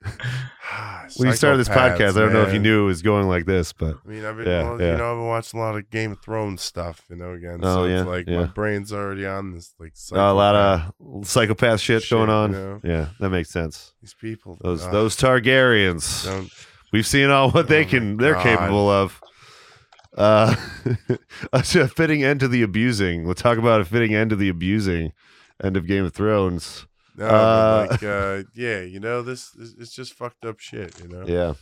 [1.16, 3.44] when you started this podcast i don't know if you knew it was going like
[3.46, 4.92] this but I mean, I've been, Yeah, well, yeah.
[4.92, 7.60] you know, I've been watching a lot of Game of Thrones stuff, you know, again.
[7.62, 8.40] Oh, so yeah, it's like yeah.
[8.40, 12.52] my brain's already on this, like, a lot of psychopath shit, Shit, going on.
[12.52, 12.80] you know?
[12.84, 13.92] Yeah, that makes sense.
[14.00, 14.58] these people.
[14.60, 16.24] Those uh, those Targaryens.
[16.24, 16.50] don't.
[16.92, 18.42] We've seen all what they Oh can they're God.
[18.42, 19.20] capable of.
[20.16, 20.54] Uh,
[21.52, 23.24] a fitting end to the abusing.
[23.24, 25.12] We'll talk about a fitting end to the abusing
[25.62, 26.86] end of Game of Thrones.
[27.16, 31.24] No, Uh, like, uh, yeah, you know, this, it's just fucked up shit, you know.
[31.26, 31.54] Yeah.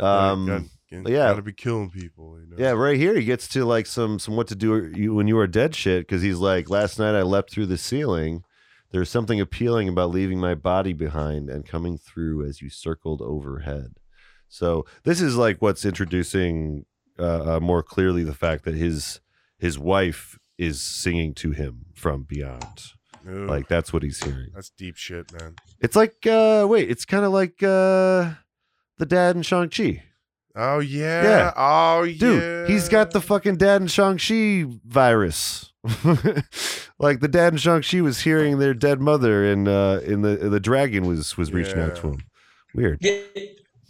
[0.00, 0.46] Um.
[0.46, 1.28] gotta- gotta- yeah.
[1.28, 2.56] gotta be killing people, you know.
[2.58, 5.46] Yeah, right here he gets to like some some what to do when you are
[5.46, 8.42] dead shit because he's like last night I leapt through the ceiling.
[8.90, 13.94] There's something appealing about leaving my body behind and coming through as you circled overhead.
[14.48, 16.86] So this is like what's introducing
[17.18, 19.20] uh, uh, more clearly the fact that his
[19.58, 22.92] his wife is singing to him from beyond.
[23.28, 24.50] Ooh, Like that's what he's hearing.
[24.54, 25.56] that's deep shit, man.
[25.80, 28.32] It's like uh wait, it's kind of like uh
[28.98, 30.02] the dad in Shang Chi.
[30.56, 31.22] Oh yeah.
[31.22, 31.52] Yeah.
[31.56, 32.66] Oh Dude, yeah.
[32.66, 35.72] he's got the fucking dad in Shang-Chi virus.
[36.98, 40.60] like the dad in Shang-Chi was hearing their dead mother and uh in the the
[40.60, 42.24] dragon was was reaching out to him.
[42.74, 43.00] Weird.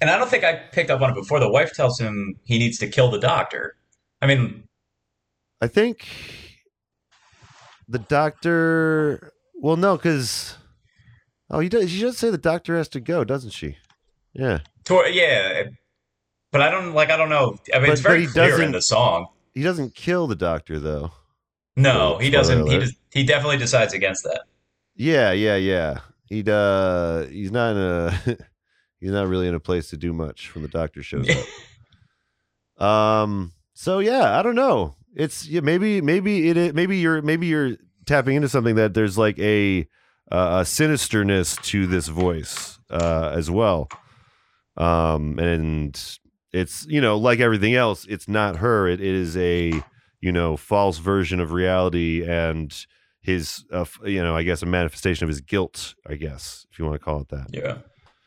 [0.00, 1.40] And I don't think I picked up on it before.
[1.40, 3.76] The wife tells him he needs to kill the doctor.
[4.20, 4.64] I mean,
[5.60, 6.06] I think
[7.88, 10.56] the doctor well no, because
[11.50, 13.76] oh he does she does say the doctor has to go, doesn't she?
[14.32, 14.60] Yeah.
[14.84, 15.64] tor- yeah,
[16.50, 17.10] but I don't like.
[17.10, 17.56] I don't know.
[17.72, 19.28] I mean, But- it's very he clear in the song.
[19.54, 21.12] He doesn't kill the doctor though.
[21.76, 22.66] No, he doesn't.
[22.66, 24.42] He does, he definitely decides against that.
[24.96, 26.00] Yeah, yeah, yeah.
[26.28, 28.38] He'd uh he's not in a
[29.04, 31.46] he's not really in a place to do much when the doctor shows up.
[32.84, 34.96] Um so yeah, I don't know.
[35.14, 39.38] It's yeah, maybe maybe it maybe you're maybe you're tapping into something that there's like
[39.38, 39.82] a
[40.32, 43.88] uh, a sinisterness to this voice uh as well.
[44.76, 46.18] Um and
[46.52, 49.72] it's you know like everything else it's not her it is a
[50.20, 52.86] you know false version of reality and
[53.20, 56.84] his uh, you know i guess a manifestation of his guilt i guess if you
[56.84, 57.78] want to call it that Yeah,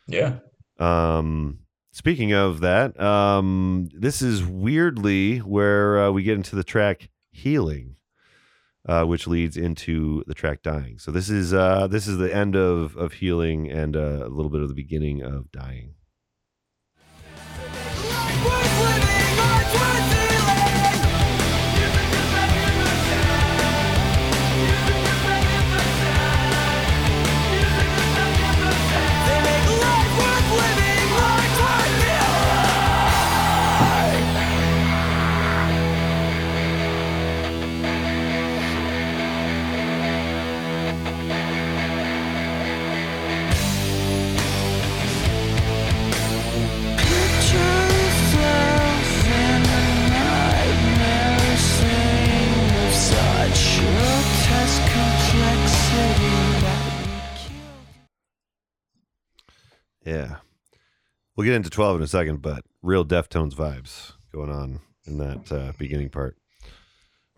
[0.07, 0.39] yeah.
[0.79, 1.59] Um
[1.91, 7.97] speaking of that um this is weirdly where uh, we get into the track healing
[8.87, 10.97] uh, which leads into the track dying.
[10.97, 14.49] So this is uh this is the end of of healing and uh, a little
[14.49, 15.95] bit of the beginning of dying
[60.07, 60.37] Yeah.
[61.35, 65.51] We'll get into 12 in a second, but real Deftones vibes going on in that
[65.51, 66.37] uh, beginning part.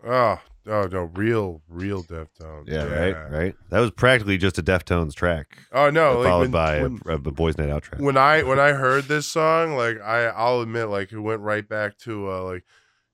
[0.06, 2.68] Oh, oh no, real, real Deftones.
[2.68, 3.54] Yeah, right, right.
[3.70, 7.14] That was practically just a Deftones track, Oh no, like followed when, by when, a,
[7.16, 8.00] a Boys Night Out track.
[8.00, 11.68] when I when I heard this song, like I I'll admit, like it went right
[11.68, 12.64] back to uh like.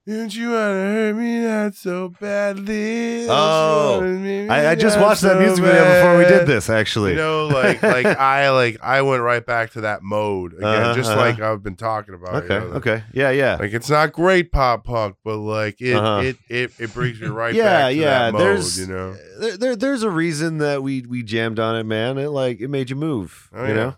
[0.06, 3.26] Didn't you wanna hurt me not so badly?
[3.28, 6.46] Oh, wanna make me I, I just watched that so music video before we did
[6.46, 7.10] this, actually.
[7.10, 10.94] You know, like like I like I went right back to that mode again, Uh-huh,
[10.94, 11.20] just uh-huh.
[11.20, 12.34] like I've been talking about.
[12.44, 13.04] you okay, know, like- okay.
[13.12, 13.56] Yeah, yeah.
[13.56, 16.20] Like it's not great pop punk, but like it Uh-huh.
[16.22, 18.04] it, it it brings you right yeah, back to yeah.
[18.06, 19.16] that mode, there's you know.
[19.40, 22.16] there, there there's a reason that we we jammed on it, man.
[22.16, 23.94] It like it made you move, Oh, you yeah.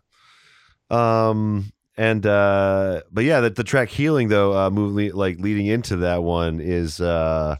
[0.90, 0.97] know.
[0.97, 5.96] Um and uh but yeah, the, the track healing though, uh moving like leading into
[5.96, 7.56] that one is uh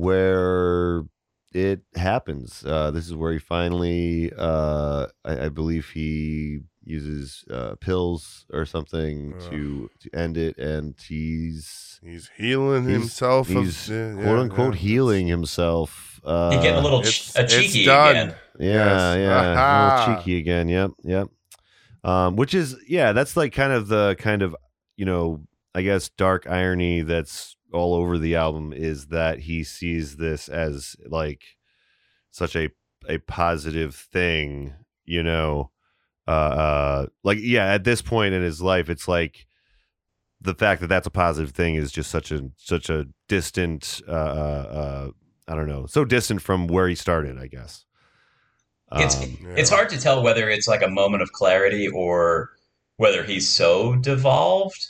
[0.00, 1.02] where
[1.52, 2.64] it happens.
[2.64, 8.64] Uh this is where he finally uh I, I believe he uses uh pills or
[8.64, 9.50] something Ugh.
[9.50, 13.48] to to end it and he's He's healing He's- himself.
[13.48, 14.80] he's of, yeah, quote unquote yeah.
[14.80, 16.18] healing himself.
[16.24, 18.10] Uh, He getting a little it's- ch- a it's cheeky done.
[18.16, 18.34] again.
[18.58, 19.18] yeah, Yes.
[19.18, 19.52] yeah, a
[20.08, 20.68] little cheeky again.
[20.68, 21.28] Yep, yep.
[22.02, 24.56] Um, which is yeah, that's like kind of the kind of
[24.96, 25.42] you know
[25.74, 30.96] I guess dark irony that's all over the album is that he sees this as
[31.06, 31.42] like
[32.30, 32.70] such a
[33.08, 34.74] a positive thing,
[35.04, 35.70] you know.
[36.28, 39.46] Uh, uh, like yeah, at this point in his life, it's like
[40.40, 44.12] the fact that that's a positive thing is just such a such a distant uh,
[44.12, 45.10] uh, uh
[45.48, 47.84] I don't know, so distant from where he started, I guess.
[48.96, 52.50] It's Um, it's hard to tell whether it's like a moment of clarity or
[52.96, 54.84] whether he's so devolved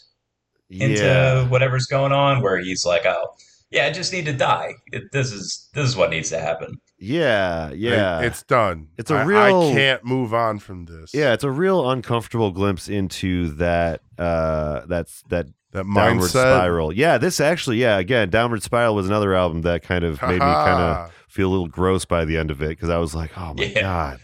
[0.70, 3.34] into yeah, whatever's going on where he's like, oh,
[3.70, 4.74] yeah, I just need to die.
[4.92, 6.80] It, this is this is what needs to happen.
[6.98, 8.20] yeah, Like, yeah.
[8.20, 8.88] it's done.
[8.98, 11.12] It's a I- real- I can't move on from this.
[11.14, 16.30] yeah, it's a real uncomfortable glimpse into that uh that's that that downward mindset.
[16.30, 16.92] spiral.
[16.92, 20.38] Yeah, this actually, yeah, again, Downward Spiral was another album that kind of made me
[20.38, 21.10] kind of Ha-ha.
[21.30, 23.64] Feel a little gross by the end of it because I was like, oh my
[23.64, 23.80] Yeah.
[23.80, 24.20] god,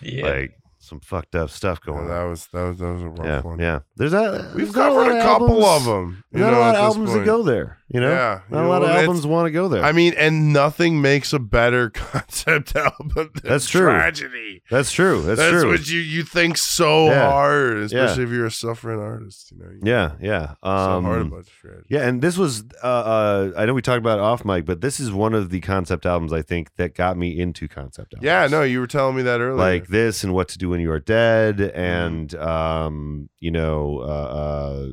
[0.00, 0.26] Yeah.
[0.26, 2.30] like some fucked up stuff Yeah, going that on.
[2.30, 3.58] was that was that was a rough Yeah, one.
[3.58, 3.78] yeah.
[3.96, 4.54] There's that.
[4.54, 6.24] We've there's not lot covered a couple albums- of them.
[6.30, 7.78] There's not a lot of albums that go there.
[7.88, 9.84] You know, Yeah, not a lot know, of albums want to go there.
[9.84, 13.82] I mean, and nothing makes a better concept album than That's true.
[13.82, 14.62] tragedy.
[14.68, 15.22] that's true.
[15.22, 15.70] That's, That's, true.
[15.70, 17.30] what you you think so Yeah.
[17.30, 19.52] hard, especially if you're a suffering artist.
[19.52, 20.54] You know, you yeah, yeah.
[20.64, 21.84] so Um, hard about tragedy.
[21.88, 24.98] Yeah, and this was uh, uh I know we talked about off mic, but this
[24.98, 28.24] is one of the concept albums I think that got me into concept albums.
[28.26, 29.54] Yeah, no, you were telling me that earlier.
[29.54, 31.78] Like this and What to Do When You Are Dead Mm-hmm.
[31.78, 34.86] and um you know uh uh,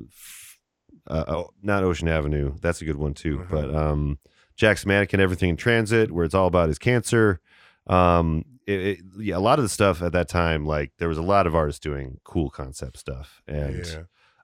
[1.07, 2.55] uh oh, not Ocean Avenue.
[2.61, 3.41] That's a good one too.
[3.41, 3.47] Uh-huh.
[3.49, 4.19] But um
[4.55, 7.39] Jack's Mannequin Everything in Transit where it's all about his cancer.
[7.87, 11.17] Um it, it, yeah, a lot of the stuff at that time like there was
[11.17, 14.03] a lot of artists doing cool concept stuff and yeah.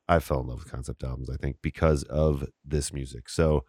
[0.10, 1.30] I fell in love with concept albums.
[1.30, 3.30] I think because of this music.
[3.30, 3.64] So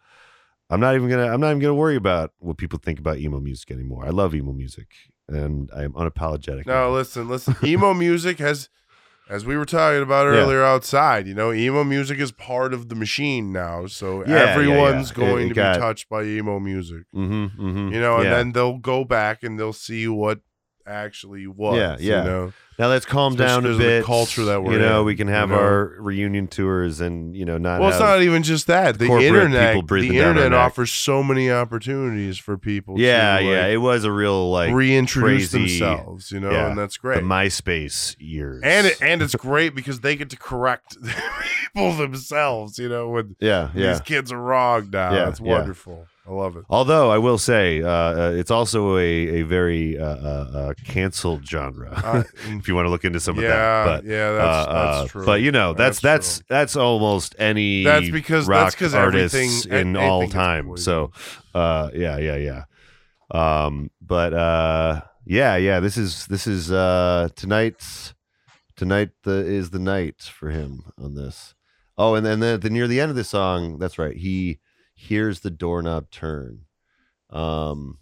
[0.71, 1.27] I'm not even gonna.
[1.27, 4.05] I'm not even gonna worry about what people think about emo music anymore.
[4.05, 4.87] I love emo music,
[5.27, 6.65] and I am unapologetic.
[6.65, 7.55] No, listen, listen.
[7.61, 8.69] Emo music has,
[9.31, 10.41] as we were talking about Yeah.
[10.41, 13.85] earlier outside, you know, emo music is part of the machine now.
[13.87, 15.23] So Yeah, yeah, everyone's yeah.
[15.23, 17.03] It- going it to got- be touched by emo music.
[17.15, 17.93] Mhm, mhm.
[17.93, 18.31] You know, and Yeah.
[18.35, 20.39] then they'll go back and they'll see what
[20.85, 21.77] actually was.
[21.77, 22.23] Yeah, yeah.
[22.23, 25.01] You know, now let's calm especially down a of the culture that we're you know,
[25.01, 25.55] in, we can you have know?
[25.55, 27.79] our reunion tours, and you know, not.
[27.79, 28.97] well, it's not even just that.
[28.97, 32.99] The internet, the breathing down our internet offers so many opportunities for people.
[32.99, 33.67] Yeah, to, yeah.
[33.67, 36.31] It was a real like reintroduce crazy- themselves.
[36.31, 37.23] You know, yeah, and that's the great.
[37.23, 40.97] MySpace years, and it, and it's great because they get to correct
[41.75, 42.79] people themselves.
[42.79, 43.91] You know, when yeah, yeah.
[43.91, 45.13] these kids are wrong now.
[45.13, 45.63] Yeah, it's yeah.
[46.31, 46.63] I love it.
[46.69, 51.45] Although I will say, uh, uh, it's also a a very uh, uh, uh, canceled
[51.45, 52.25] genre.
[52.45, 55.11] If you want to look into some yeah, of that, but yeah, that's, uh, that's
[55.11, 55.25] true.
[55.25, 56.45] But you know, that's that's true.
[56.47, 60.77] that's, almost any That's because- rock that's artists in all time.
[60.77, 61.11] So,
[61.53, 62.63] uh, yeah, yeah, yeah.
[63.29, 65.81] Um, but uh, yeah, yeah.
[65.81, 68.13] This is this is uh tonight's
[68.77, 71.55] tonight the is the night for him on this.
[71.97, 74.15] Oh, and then the, the near the end of the song, that's right.
[74.15, 74.59] He
[75.01, 76.65] hears the doorknob turn.
[77.29, 77.99] Um,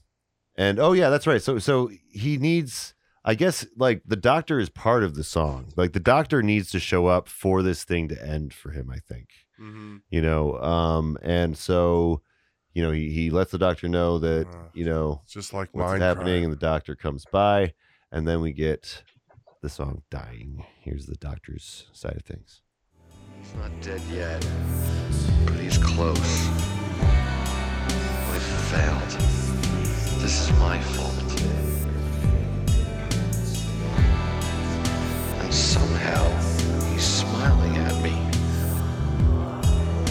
[0.55, 1.41] and oh yeah, that's right.
[1.41, 2.93] So so he needs.
[3.25, 5.71] I guess like the doctor is part of the song.
[5.75, 8.89] Like the doctor needs to show up for this thing to end for him.
[8.89, 9.27] I think
[9.59, 10.01] Mhm.
[10.09, 10.57] you know.
[10.59, 12.21] Um, and so
[12.73, 15.69] you know he he lets the doctor know that Uh, you know It's just like
[15.73, 16.43] what's happening, crime.
[16.45, 17.73] and the doctor comes by,
[18.11, 19.03] and then we get
[19.61, 22.61] the song "Dying." Here's the doctor's side of things.
[23.41, 24.45] He's not dead yet,
[25.45, 26.68] but he's close.
[28.69, 29.09] Failed.
[30.21, 31.41] This is my fault.
[35.39, 36.29] And somehow,
[36.91, 38.11] he's smiling at me.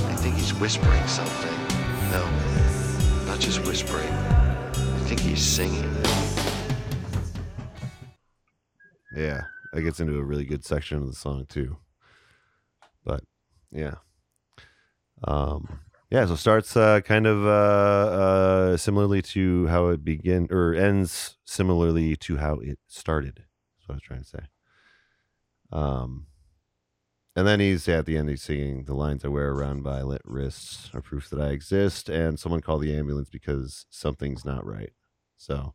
[0.09, 1.57] I think he's whispering something.
[2.11, 2.29] No,
[3.27, 4.09] not just whispering.
[4.09, 5.95] I think he's singing.
[9.15, 11.77] Yeah, that gets into a really good section of the song too.
[13.05, 13.23] But
[13.71, 13.95] yeah,
[15.23, 15.79] um,
[16.11, 16.27] yeah.
[16.27, 21.37] So it starts uh, kind of uh, uh, similarly to how it begin or ends
[21.45, 23.45] similarly to how it started.
[23.79, 24.39] That's what I was trying to say.
[25.71, 26.27] Um,
[27.37, 28.29] and then he's yeah, at the end.
[28.29, 32.39] He's singing the lines I wear around violet wrists are proof that I exist, and
[32.39, 34.93] someone call the ambulance because something's not right.
[35.37, 35.75] So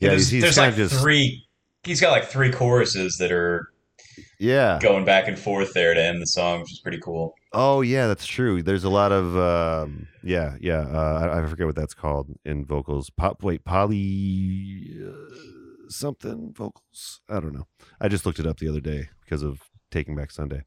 [0.00, 1.46] yeah, there's, he's, he's there's like just three.
[1.84, 3.70] He's got like three choruses that are
[4.38, 4.78] yeah.
[4.82, 7.34] going back and forth there to end the song, which is pretty cool.
[7.52, 8.62] Oh yeah, that's true.
[8.62, 10.80] There's a lot of um, yeah, yeah.
[10.82, 13.10] Uh, I, I forget what that's called in vocals.
[13.10, 17.20] Pop, wait, poly uh, something vocals.
[17.28, 17.66] I don't know.
[18.00, 19.60] I just looked it up the other day because of
[19.90, 20.62] Taking Back Sunday.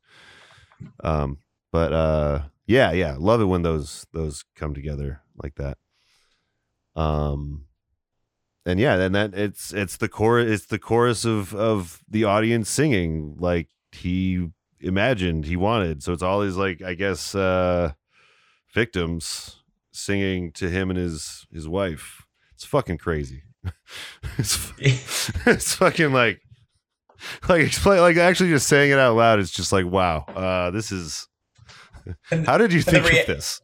[1.03, 1.38] Um,
[1.72, 5.77] but uh, yeah, yeah, love it when those those come together like that.
[6.95, 7.65] Um,
[8.65, 10.51] and yeah, and that it's it's the chorus.
[10.51, 14.49] It's the chorus of of the audience singing like he
[14.84, 16.03] imagined he wanted.
[16.03, 17.93] So it's all these like I guess uh
[18.73, 19.57] victims
[19.91, 22.26] singing to him and his his wife.
[22.53, 23.43] It's fucking crazy.
[24.38, 24.72] it's,
[25.45, 26.41] it's fucking like
[27.47, 29.39] like explain like actually just saying it out loud.
[29.39, 30.19] It's just like wow.
[30.27, 31.27] Uh this is.
[32.45, 33.61] How did you think rea- of this?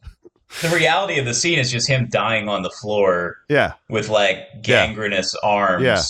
[0.62, 4.62] The reality of the scene is just him dying on the floor Yeah, with like
[4.62, 6.00] gangrenous arms, Yeah.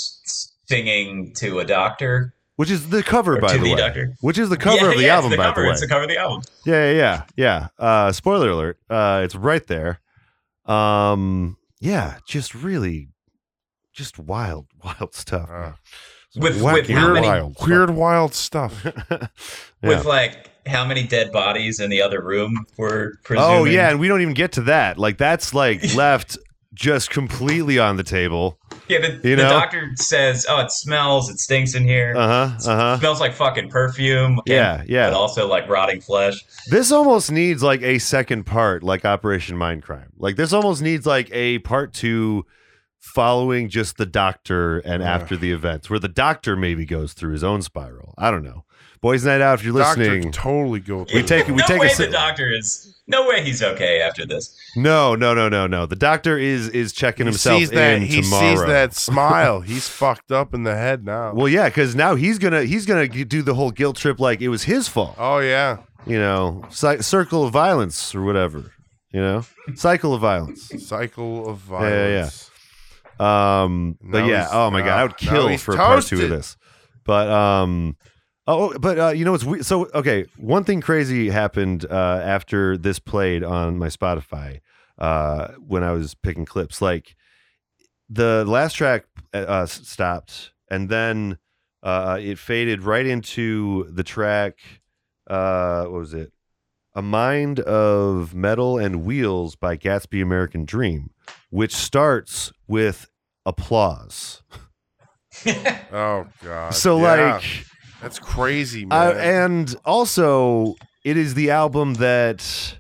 [0.67, 3.77] singing to a doctor which is the cover or by to the the, way.
[3.81, 4.15] doctor.
[4.21, 5.63] Which is the cover Yeah, of the yeah, album the by cover.
[5.63, 5.73] the way.
[5.73, 6.43] It's the cover of the album.
[6.67, 7.23] Yeah, yeah, yeah.
[7.37, 7.69] yeah.
[7.79, 8.79] Uh, spoiler alert.
[8.91, 10.01] Uh, it's right there.
[10.67, 13.09] Um, yeah, just really
[13.93, 15.49] just wild, wild stuff.
[15.51, 15.73] Uh.
[16.37, 17.69] With- Wacky with how and many- wild stuff.
[17.69, 18.85] weird, wild stuff.
[19.83, 23.51] With like how many dead bodies in the other room were presuming?
[23.51, 24.99] Oh yeah, and we don't even get to that.
[24.99, 26.37] Like that's like left
[26.75, 28.59] just completely on the table.
[28.89, 31.29] Yeah, the, You the doctor says, "Oh, it smells.
[31.29, 32.15] It stinks in here.
[32.17, 32.27] Uh
[32.59, 32.71] huh.
[32.71, 32.99] Uh huh.
[32.99, 35.11] smells like fucking perfume." and- Yeah, yeah.
[35.11, 36.45] But also like rotting flesh.
[36.69, 40.09] This almost needs like a second part, like Operation Mindcrime.
[40.19, 42.47] Like this almost needs like a part two
[42.99, 45.13] following just the doctor and Yeah.
[45.15, 48.15] after the events, where the doctor maybe goes through his own spiral.
[48.19, 48.65] I don't know.
[49.01, 51.07] Boys Night Out, if you're listening, can totally go.
[51.15, 53.00] We take- we no take a way si- the doctor is.
[53.11, 54.57] No way he's okay after this.
[54.77, 55.85] no, no, no, no, no.
[55.87, 57.95] The doctor is is checking He himself sees that.
[57.97, 58.55] in He tomorrow.
[58.57, 59.61] sees that smile.
[59.61, 61.35] He's fucked up in the head now.
[61.35, 64.49] Well, yeah, because now he's gonna he's gonna do the whole guilt trip like it
[64.49, 65.17] was his fault.
[65.19, 65.79] oh yeah.
[66.07, 68.73] You know, cy- circle of violence or whatever.
[69.13, 70.71] You know, cycle of violence.
[70.87, 72.31] Cycle of Yeah, yeah, yeah.
[72.31, 72.51] violence.
[73.19, 76.31] Um, but Now yeah, oh my god, I would kill for a part two of
[76.31, 76.57] this.
[77.05, 77.97] But um,
[78.51, 79.65] oh, but uh, you know what's weird?
[79.67, 84.61] So okay, one thing crazy happened uh, after this played on my Spotify
[84.99, 86.81] uh, when I was picking clips.
[86.83, 87.17] Like
[88.09, 91.39] the last track uh, stopped, and then
[91.83, 94.59] uh, it faded right into the track.
[95.29, 96.33] Uh, what was it?
[96.95, 101.11] A Mind of Metal and Wheels by Gatsby American Dream,
[101.51, 103.09] which starts with
[103.47, 104.43] applause.
[105.93, 106.75] Oh god.
[106.75, 107.35] so, Yeah.
[107.37, 107.65] like,
[108.01, 109.19] that's crazy, uh, man.
[109.19, 110.75] and also,
[111.05, 112.79] it is the album that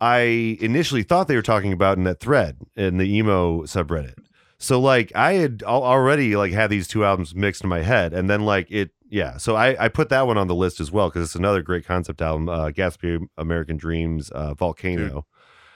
[0.00, 4.14] I initially thought they were talking about in that thread in the emo subreddit.
[4.58, 8.30] So, like, I had already like had these two albums mixed in my head, and
[8.30, 9.36] then like it, yeah.
[9.36, 11.84] So I, I put that one on the list as well because it's another great
[11.84, 15.26] concept album, uh, Gatsby American Dreams, uh, Volcano.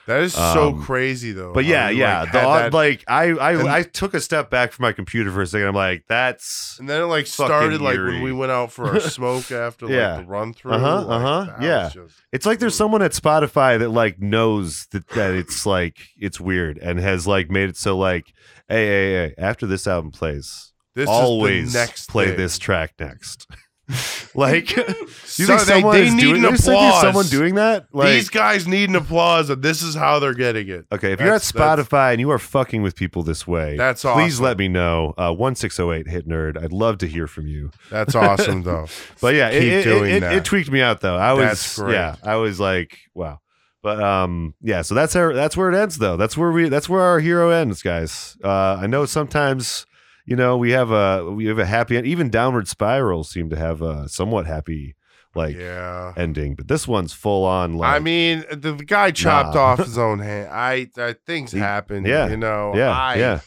[0.09, 1.53] That is so um, crazy though.
[1.53, 2.21] But yeah, yeah.
[2.21, 5.31] like, the, that- like I, I, And- I took a step back from my computer
[5.31, 5.67] for a second.
[5.67, 8.13] I'm like, that's and then it like started like eerie.
[8.15, 10.15] when we went out for our smoke after Yeah.
[10.17, 10.71] like the run through.
[10.73, 11.89] Uh-huh, like, uh-huh, yeah.
[11.93, 16.39] just- It's like there's someone at Spotify that like knows that, that it's like it's
[16.39, 18.25] weird and has like made it so like,
[18.67, 22.37] hey, hey, hey, after this album plays, this always next play thing.
[22.37, 23.47] this track next.
[24.35, 26.35] like, you So think they- someone they is need doing?
[26.45, 27.01] an you think applause.
[27.01, 27.87] someone doing that?
[27.91, 30.85] Like, These guys need an applause, and this is how they're getting it.
[30.91, 33.75] okay, if you're at That's- that's- Spotify and you are fucking with people this way,
[33.77, 35.13] That's please let me know.
[35.17, 36.61] Uh, one six zero eight hit nerd.
[36.61, 37.71] I'd love to hear from you.
[37.89, 38.85] That's awesome, though.
[39.21, 40.33] But yeah, it, Keep it, doing it, it, that.
[40.33, 41.17] it tweaked me out though.
[41.17, 43.39] I was yeah, I was like, wow.
[43.81, 44.81] But um, yeah.
[44.81, 46.15] So that's our that's where it ends though.
[46.17, 48.37] That's where we that's where our hero ends, guys.
[48.43, 49.85] Uh, I know sometimes
[50.29, 52.05] you know we have a we have a happy end.
[52.07, 54.95] Even downward spirals seem to have a somewhat happy
[55.35, 56.13] like yeah.
[56.17, 57.75] ending, but this one's full on.
[57.75, 59.61] Like, I mean, the, the guy chopped Nah.
[59.61, 60.49] off his own hand.
[60.51, 62.05] I, I things He- happen.
[62.05, 62.73] yeah, you know.
[62.75, 63.39] yeah, I, yeah.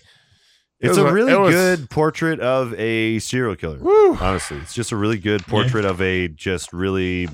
[0.81, 3.79] It's was a a- really was- good portrait of a serial killer.
[3.79, 4.17] Whew.
[4.21, 7.29] Honestly, it's just a really good portrait of a just really,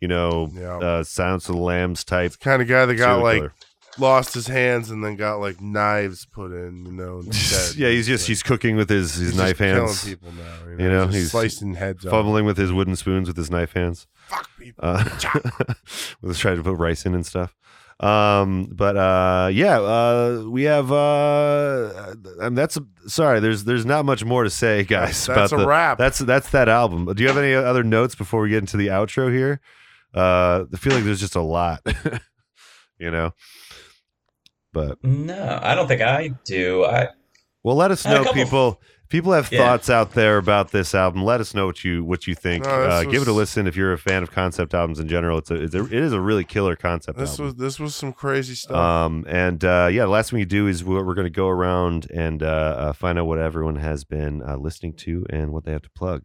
[0.00, 0.78] you know, Yeah.
[0.78, 3.52] uh, Sounds of the Lambs type kind of guy that got like killer.
[3.98, 6.84] Lost his hands and then got like knives put in.
[6.86, 7.18] You know.
[7.26, 7.76] Instead.
[7.76, 10.70] yeah, he's just he's cooking with his his knife hands, killing people now.
[10.70, 12.10] You know, You know, he's slicing heads off.
[12.10, 14.06] fumbling with his wooden spoons with his knife hands.
[14.28, 14.82] Fuck people.
[14.84, 15.04] Uh,
[16.22, 17.54] was trying to put rice in and stuff.
[17.98, 23.40] Um, but uh, yeah, uh, we have uh, and that's sorry.
[23.40, 25.26] There's there's not much more to say, guys.
[25.26, 25.96] That's- that's about a the, wrap.
[25.98, 27.06] That's that's that album.
[27.06, 29.60] Do you have any other notes before we get into the outro here?
[30.14, 31.80] Uh, I feel like there's just a lot,
[32.98, 33.32] you know.
[34.76, 36.84] But No, I don't think I do.
[36.84, 37.08] I
[37.62, 38.80] well, let us I had a know, couple- people.
[39.08, 39.60] People have Yeah.
[39.60, 41.22] thoughts out there about this album.
[41.24, 42.64] Let us know what you what you think.
[42.64, 45.06] No, this uh, give it a listen if you're a fan of concept albums in
[45.06, 45.38] general.
[45.38, 47.46] It's a, it's a it is a really killer concept This album.
[47.46, 48.76] was this was some crazy stuff.
[48.76, 51.48] Um, and uh, yeah, the last thing we do is we're, we're going to go
[51.48, 55.64] around and uh, uh, find out what everyone has been uh, listening to and what
[55.64, 56.24] they have to plug.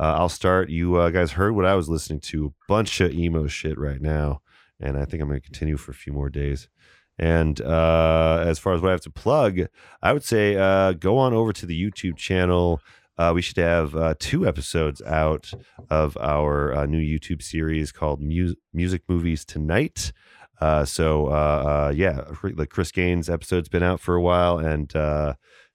[0.00, 0.70] Uh, I'll start.
[0.70, 2.46] You uh, guys heard what I was listening to.
[2.46, 4.40] A bunch of emo shit right now,
[4.80, 6.68] and I think I'm going to continue for a few more days.
[7.18, 9.60] And uh, as far as what I have to plug,
[10.02, 12.80] I would say uh, go on over to the YouTube channel.
[13.16, 15.52] Uh, we should have uh, two episodes out
[15.88, 20.12] of our uh, new YouTube series called Mu- Music Movies Tonight.
[20.60, 21.28] Uh, so
[21.94, 24.92] yeah, the Chris Gaines episode's been out for a while, and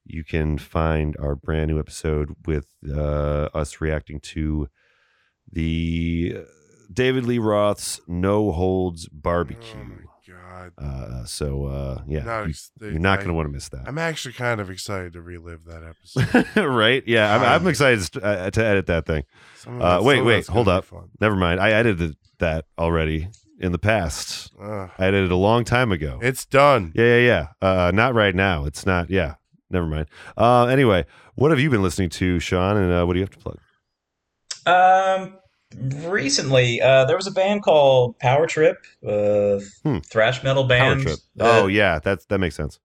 [0.06, 4.68] you can find our brand new episode with us reacting to
[5.52, 6.44] the
[6.92, 10.09] David Lee Roth's No Holds Barbecue.
[10.60, 11.12] My god!
[11.12, 13.88] Uh, so uh, yeah, Not you, ex- are not going to want to miss that.
[13.88, 16.46] I'm actually kind of excited to relive that episode.
[16.68, 17.04] right?
[17.08, 19.24] Yeah, I'm, I'm excited to, uh, to edit that thing.
[19.66, 20.86] Uh, that- wait, wait, hold up.
[20.86, 21.10] fun.
[21.20, 21.60] Never mind.
[21.60, 23.30] I edited that already
[23.60, 24.52] in the past.
[24.62, 24.90] Ugh.
[24.98, 26.20] I edited a long time ago.
[26.22, 26.92] it's done.
[26.96, 27.68] Yeah, yeah, yeah.
[27.68, 28.66] Uh, not right now.
[28.66, 29.10] It's not.
[29.10, 29.36] Yeah,
[29.70, 30.08] never mind.
[30.38, 31.06] Uh, anyway,
[31.36, 32.78] what have you been listening to, Sean?
[32.78, 33.58] And uh, what do you have to plug?
[34.66, 35.39] Um,
[35.78, 38.78] recently, uh, there was a band called Power Trip,
[39.08, 40.00] uh, Hmm.
[40.00, 41.06] thrash metal band.
[41.06, 42.80] That- Oh yeah, that's that makes sense.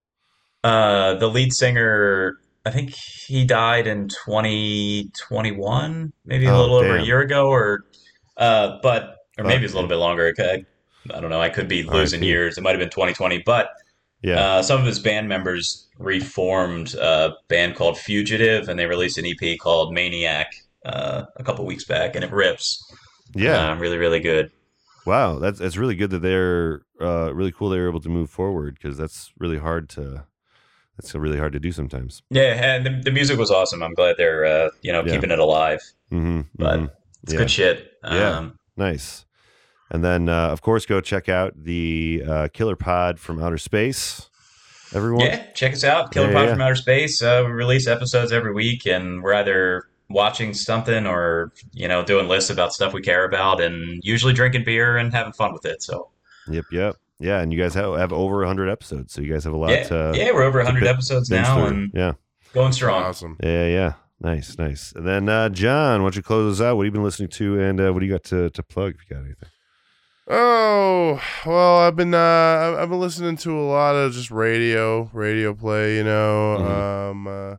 [0.62, 6.96] Uh, the lead singer, I think he died in 2021, maybe a Oh, little over
[6.96, 7.84] a year ago, or
[8.36, 10.32] uh, but or maybe it's a little bit longer.
[10.38, 10.64] I,
[11.14, 11.40] I don't know.
[11.40, 12.56] I could be losing years.
[12.56, 13.68] It might have been 2020, but
[14.22, 14.40] Yeah.
[14.40, 19.26] uh, some of his band members reformed a band called Fugitive, and they released an
[19.26, 20.54] EP called Maniac
[20.84, 22.82] uh, a couple weeks back, and it rips.
[23.34, 23.70] yeah.
[23.70, 24.50] Um, really, really good.
[25.06, 27.68] Wow, that's it's really good that they're uh, really cool.
[27.68, 30.24] They're able to move forward because that's really hard to.
[30.96, 32.22] That's really hard to do sometimes.
[32.30, 33.82] Yeah, and the, the music was awesome.
[33.82, 35.12] I'm glad they're uh, you know Yeah.
[35.14, 35.80] keeping it alive.
[36.12, 36.94] Mm-hmm, But
[37.24, 37.38] It's Yeah.
[37.40, 37.92] good shit.
[38.04, 38.30] Yeah.
[38.38, 39.24] Um, Nice.
[39.90, 44.28] And then, uh, of course, go check out the uh, Killer Pod from Outer Space.
[44.94, 45.26] Everyone.
[45.26, 46.12] Yeah, check us out.
[46.12, 46.52] Killer Yeah, Pod yeah.
[46.52, 47.20] from Outer Space.
[47.22, 49.84] Uh, we release episodes every week, and we're either
[50.14, 54.64] watching something or you know doing lists about stuff we care about, and usually drinking
[54.64, 55.82] beer and having fun with it.
[55.82, 56.08] So
[56.48, 56.64] Yep.
[56.72, 56.96] Yep.
[57.20, 59.70] Yeah, and you guys have, have over 100 episodes, so you guys have a lot
[59.70, 61.66] yeah, to yeah, we're over to 100 episodes now through.
[61.66, 62.12] and yeah.
[62.52, 63.02] going strong.
[63.04, 63.36] Awesome.
[63.42, 63.66] Yeah.
[63.66, 63.92] Yeah.
[64.20, 64.58] Nice.
[64.58, 64.92] Nice.
[64.96, 66.76] And then, uh, John, why don't you close us out?
[66.76, 68.94] What have you been listening to, and uh, what do you got to, to plug
[68.94, 69.48] if you got anything?
[70.26, 75.10] Oh well, I've been uh, I've- I've been listening to a lot of just radio,
[75.12, 75.96] radio play.
[75.98, 77.10] You know, Mhm.
[77.10, 77.56] um, uh,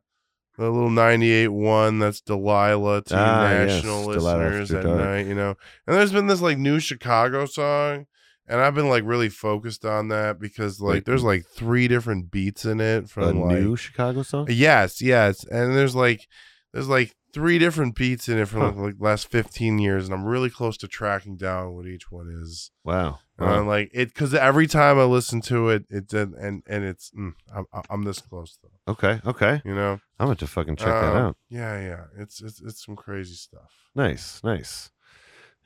[0.58, 5.00] the little ninety-eight one that's Delilah to Ah, national Delilah listeners at Dark.
[5.00, 5.28] night.
[5.28, 5.56] You know,
[5.88, 8.06] and there's been this like new Chicago song,
[8.48, 11.06] and I've been like really focused on that because like Wait.
[11.06, 14.48] there's like three different beats in it A from like new Chicago song?
[14.50, 16.28] Yes, yes, and there's like
[16.76, 18.68] there's like three different beats in it from Huh.
[18.68, 22.30] like, like last fifteen years, and I'm really close to tracking down what each one
[22.30, 22.70] is.
[22.84, 23.20] Wow.
[23.40, 23.60] And Wow.
[23.62, 27.12] I'm like it because every time I listen to it, it did, and and it's
[27.18, 29.22] mm, I'm I'm this close though, Okay.
[29.26, 29.62] Okay.
[29.66, 30.00] you know.
[30.20, 31.38] I'm going to fucking check that Um, out.
[31.50, 33.72] Yeah, yeah, it's it's it's some crazy stuff.
[33.96, 34.44] Nice.
[34.44, 34.92] Nice.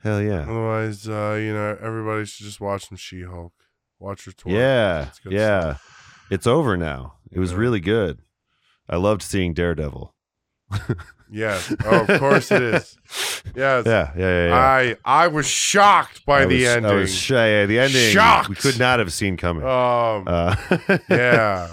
[0.02, 0.42] Hell yeah.
[0.42, 3.52] Otherwise, uh, you know, everybody should just watch some She-Hulk.
[3.98, 4.50] Watch her tour.
[4.52, 5.60] Yeah, It's yeah.
[5.74, 6.26] stuff.
[6.30, 7.16] It's over now.
[7.30, 7.58] It was Yeah.
[7.58, 8.22] really good.
[8.88, 10.14] I loved seeing Daredevil.
[11.32, 11.72] Yes.
[11.84, 12.96] Oh, of course it is.
[13.54, 13.86] Yes.
[13.86, 14.46] Yeah, yeah, yeah.
[14.48, 14.54] yeah.
[14.56, 16.90] I I was shocked by I the was, ending.
[16.90, 17.48] I was shy.
[17.48, 18.48] Yeah, the ending Shocked.
[18.48, 19.62] we could not have seen coming.
[19.62, 20.24] um.
[20.26, 20.56] uh,
[21.08, 21.68] yeah.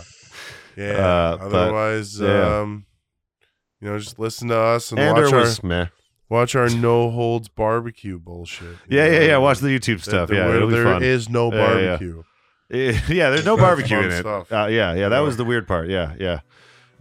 [0.76, 0.86] Yeah.
[0.86, 2.60] Uh, but, Otherwise, yeah.
[2.60, 2.86] um,
[3.82, 5.88] you know, just listen to us and, and watch it our was meh.
[6.30, 8.78] watch our no holds barbecue bullshit.
[8.88, 9.26] Yeah, yeah, know?
[9.26, 9.38] yeah.
[9.38, 10.30] Watch the YouTube stuff.
[10.30, 11.02] that Yeah, where fun.
[11.04, 11.88] is no Yeah, yeah, yeah.
[11.88, 12.24] barbecue.
[13.16, 14.26] yeah, there's no barbecue in it.
[14.26, 15.10] Uh, yeah, yeah.
[15.10, 15.20] That Yeah.
[15.22, 15.90] was the weird part.
[15.90, 16.42] Yeah, yeah.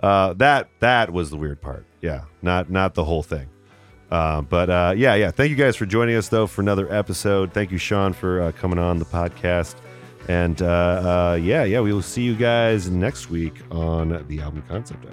[0.02, 1.86] Uh, that that was the weird part.
[2.02, 3.48] Yeah, not not the whole thing.
[4.10, 5.30] Uh, but uh, yeah, yeah.
[5.30, 7.52] Thank you guys for joining us though for another episode.
[7.52, 9.76] Thank you, Sean, for uh, coming on the podcast.
[10.28, 10.66] And uh,
[11.32, 15.12] uh, yeah, yeah, we will see you guys next week on the album concept hour.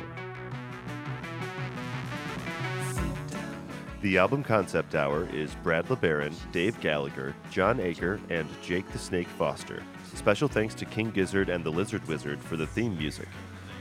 [4.02, 9.30] The album concept hour is Brad LeBaron, Dave Gallagher, John Aker, and Jake the Snake
[9.30, 9.82] Foster.
[10.14, 13.30] Special thanks to King Gizzard and the Lizard Wizard for the theme music.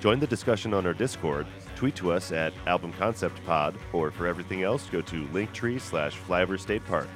[0.03, 1.47] Join the discussion on our Discord,
[1.77, 6.19] tweet to us at Album Concept Pod, or for everything else, go to Linktree slash
[6.19, 7.07] Flyover State Park.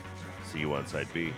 [0.44, 1.32] See you on Side B.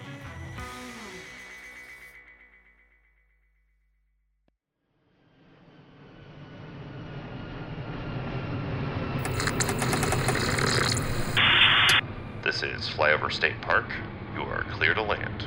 [12.45, 13.87] This is Flyover State Park.
[14.35, 15.47] You are clear to land.